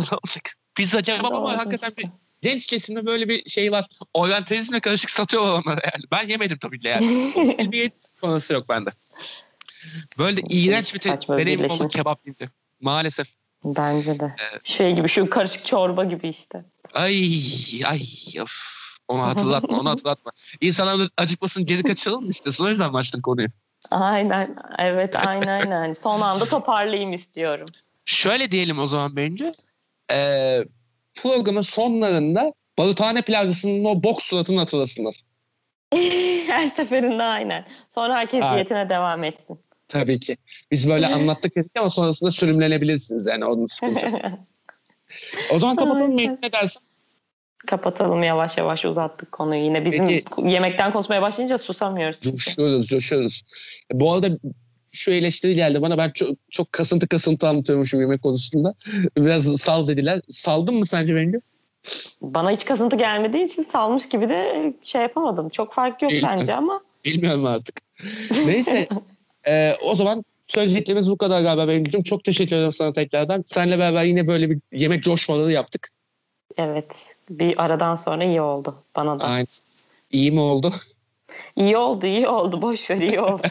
Pizza 0.75 1.03
kebap 1.03 1.33
ama 1.33 1.59
hakikaten 1.59 1.89
işte. 1.89 2.03
bir 2.03 2.09
genç 2.45 2.67
kesimde 2.67 3.07
böyle 3.07 3.29
bir 3.29 3.51
şey 3.51 3.73
var. 3.73 3.87
Oryantalizmle 4.15 4.81
karışık 4.81 5.11
satıyorlar 5.11 5.53
onlara 5.53 5.81
yani. 5.85 6.05
Ben 6.13 6.29
yemedim 6.29 6.59
tabii 6.59 6.79
ki 6.79 6.89
yani. 6.89 7.33
bir 7.73 7.93
konusu 8.21 8.55
yok 8.55 8.69
bende. 8.69 8.91
Böyle 10.19 10.41
iğrenç 10.49 10.95
bir 10.95 10.99
te- 10.99 11.19
deneyim 11.29 11.71
oldu 11.71 11.89
kebap 11.89 12.25
değildi. 12.27 12.49
Maalesef. 12.81 13.29
Bence 13.65 14.21
de. 14.21 14.35
Evet. 14.51 14.61
Şey 14.65 14.95
gibi 14.95 15.09
şu 15.09 15.31
karışık 15.31 15.67
çorba 15.67 16.05
gibi 16.05 16.29
işte. 16.29 16.65
Ay 16.95 17.41
ay 17.85 18.03
of. 18.43 18.51
Onu 19.09 19.23
hatırlatma 19.23 19.79
onu 19.79 19.91
hatırlatma. 19.91 20.33
İnsanlar 20.61 21.09
acıkmasın 21.17 21.67
geri 21.67 21.83
kaçıralım 21.83 22.25
mı 22.25 22.31
istiyorsun? 22.31 22.65
O 22.65 22.69
yüzden 22.69 22.93
açtın 22.93 23.21
konuyu? 23.21 23.49
Aynen. 23.91 24.57
Evet 24.79 25.17
aynen 25.17 25.61
aynen. 25.61 25.93
Son 25.93 26.21
anda 26.21 26.49
toparlayayım 26.49 27.13
istiyorum. 27.13 27.69
Şöyle 28.05 28.51
diyelim 28.51 28.79
o 28.79 28.87
zaman 28.87 29.17
bence. 29.17 29.51
Ee, 30.13 30.65
programın 31.15 31.63
sonlarında 31.63 32.53
Baruthane 32.79 33.23
Plazası'nın 33.23 33.85
o 33.85 34.03
boks 34.03 34.25
suratını 34.25 34.59
hatırlasınlar. 34.59 35.15
Her 36.47 36.67
seferinde 36.67 37.23
aynen. 37.23 37.65
Sonra 37.89 38.15
herkes 38.15 38.43
Aynen. 38.43 38.55
diyetine 38.55 38.89
devam 38.89 39.25
etsin. 39.25 39.59
Tabii 39.89 40.21
ki. 40.21 40.37
Biz 40.71 40.89
böyle 40.89 41.07
anlattık 41.15 41.57
dedik 41.57 41.71
ama 41.79 41.91
sonrasında 41.91 42.31
sürümlenebilirsiniz 42.31 43.27
yani 43.27 43.45
onun 43.45 43.67
sıkıntı. 43.67 44.11
O 45.53 45.59
zaman 45.59 45.77
kapatalım 45.77 46.15
mı? 46.15 46.39
Ne 46.43 46.53
dersin? 46.53 46.83
Kapatalım 47.67 48.23
yavaş 48.23 48.59
yavaş 48.59 48.85
uzattık 48.85 49.33
konuyu. 49.33 49.65
Yine 49.65 49.85
bizim 49.85 50.07
Peki. 50.07 50.49
yemekten 50.49 50.93
konuşmaya 50.93 51.23
başlayınca 51.23 51.59
susamıyoruz. 51.59 52.21
Coşuyoruz, 52.21 52.87
coşuyoruz. 52.87 53.43
Bu 53.93 54.13
arada 54.13 54.29
şu 54.95 55.11
eleştiri 55.11 55.55
geldi 55.55 55.83
bana. 55.83 55.99
Ben 55.99 56.11
çok, 56.11 56.29
çok 56.51 56.73
kasıntı 56.73 57.09
kasıntı 57.09 57.49
anlatıyormuşum 57.49 58.01
yemek 58.01 58.23
konusunda. 58.23 58.75
Biraz 59.17 59.45
sal 59.45 59.89
dediler. 59.89 60.21
Saldın 60.29 60.75
mı 60.75 60.87
sence 60.87 61.15
bence? 61.17 61.41
Bana 62.23 62.51
hiç 62.51 62.65
kasıntı 62.65 62.97
gelmediği 62.97 63.45
için 63.45 63.63
salmış 63.63 64.09
gibi 64.09 64.29
de 64.29 64.73
şey 64.83 65.03
yapamadım. 65.03 65.49
Çok 65.49 65.73
fark 65.73 66.03
yok 66.03 66.13
mi? 66.13 66.21
bence 66.23 66.55
ama 66.55 66.81
Bilmiyorum 67.05 67.47
artık. 67.47 67.81
Neyse. 68.47 68.89
Ee, 69.47 69.75
o 69.83 69.95
zaman 69.95 70.25
söyleyeceklerimiz 70.47 71.11
bu 71.11 71.19
kadar 71.19 71.43
galiba 71.43 71.69
benim 71.69 71.85
gücüm. 71.85 72.03
Çok 72.03 72.25
teşekkür 72.25 72.57
ederim 72.57 72.73
sana 72.73 72.93
tekrardan. 72.93 73.45
Seninle 73.47 73.79
beraber 73.79 74.05
yine 74.05 74.27
böyle 74.27 74.51
bir 74.51 74.59
yemek 74.73 75.05
coşmaları 75.05 75.53
yaptık. 75.53 75.89
evet 76.57 76.87
bir 77.31 77.65
aradan 77.65 77.97
sonra 77.97 78.25
iyi 78.25 78.41
oldu 78.41 78.75
bana 78.97 79.21
da. 79.21 79.25
Aynen. 79.25 79.47
İyi 80.13 80.33
mi 80.33 80.41
oldu? 80.41 80.75
İyi 81.57 81.77
oldu 81.77 82.07
iyi 82.07 82.29
oldu 82.29 82.63
boş 82.63 82.91
ver 82.91 82.97
iyi 82.97 83.21
oldu. 83.21 83.43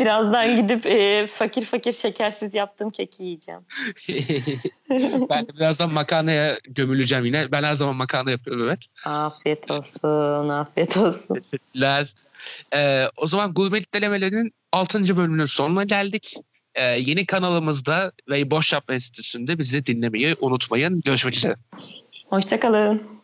Birazdan 0.00 0.56
gidip 0.62 0.86
e, 0.86 1.26
fakir 1.26 1.64
fakir 1.64 1.92
şekersiz 1.92 2.54
yaptığım 2.54 2.90
keki 2.90 3.24
yiyeceğim. 3.24 3.60
ben 5.30 5.48
de 5.48 5.54
birazdan 5.54 5.92
makarnaya 5.92 6.58
gömüleceğim 6.68 7.24
yine. 7.24 7.52
Ben 7.52 7.62
her 7.62 7.74
zaman 7.74 7.96
makarna 7.96 8.30
yapıyorum 8.30 8.68
evet. 8.68 8.80
Afiyet 9.04 9.70
olsun 9.70 10.48
afiyet 10.48 10.96
olsun. 10.96 11.34
Teşekkürler. 11.34 12.14
Ee, 12.74 13.06
o 13.16 13.26
zaman 13.26 13.54
Gurmet 13.54 13.94
Denemelerinin 13.94 14.52
6. 14.72 15.16
bölümünün 15.16 15.46
sonuna 15.46 15.84
geldik. 15.84 16.34
Ee, 16.74 16.82
yeni 16.84 17.26
kanalımızda 17.26 18.12
ve 18.28 18.50
Boş 18.50 18.72
Yapma 18.72 18.94
Enstitüsü'nde 18.94 19.58
bizi 19.58 19.86
dinlemeyi 19.86 20.36
unutmayın. 20.40 21.00
Görüşmek 21.00 21.36
üzere. 21.36 21.54
Hoşçakalın. 22.30 23.19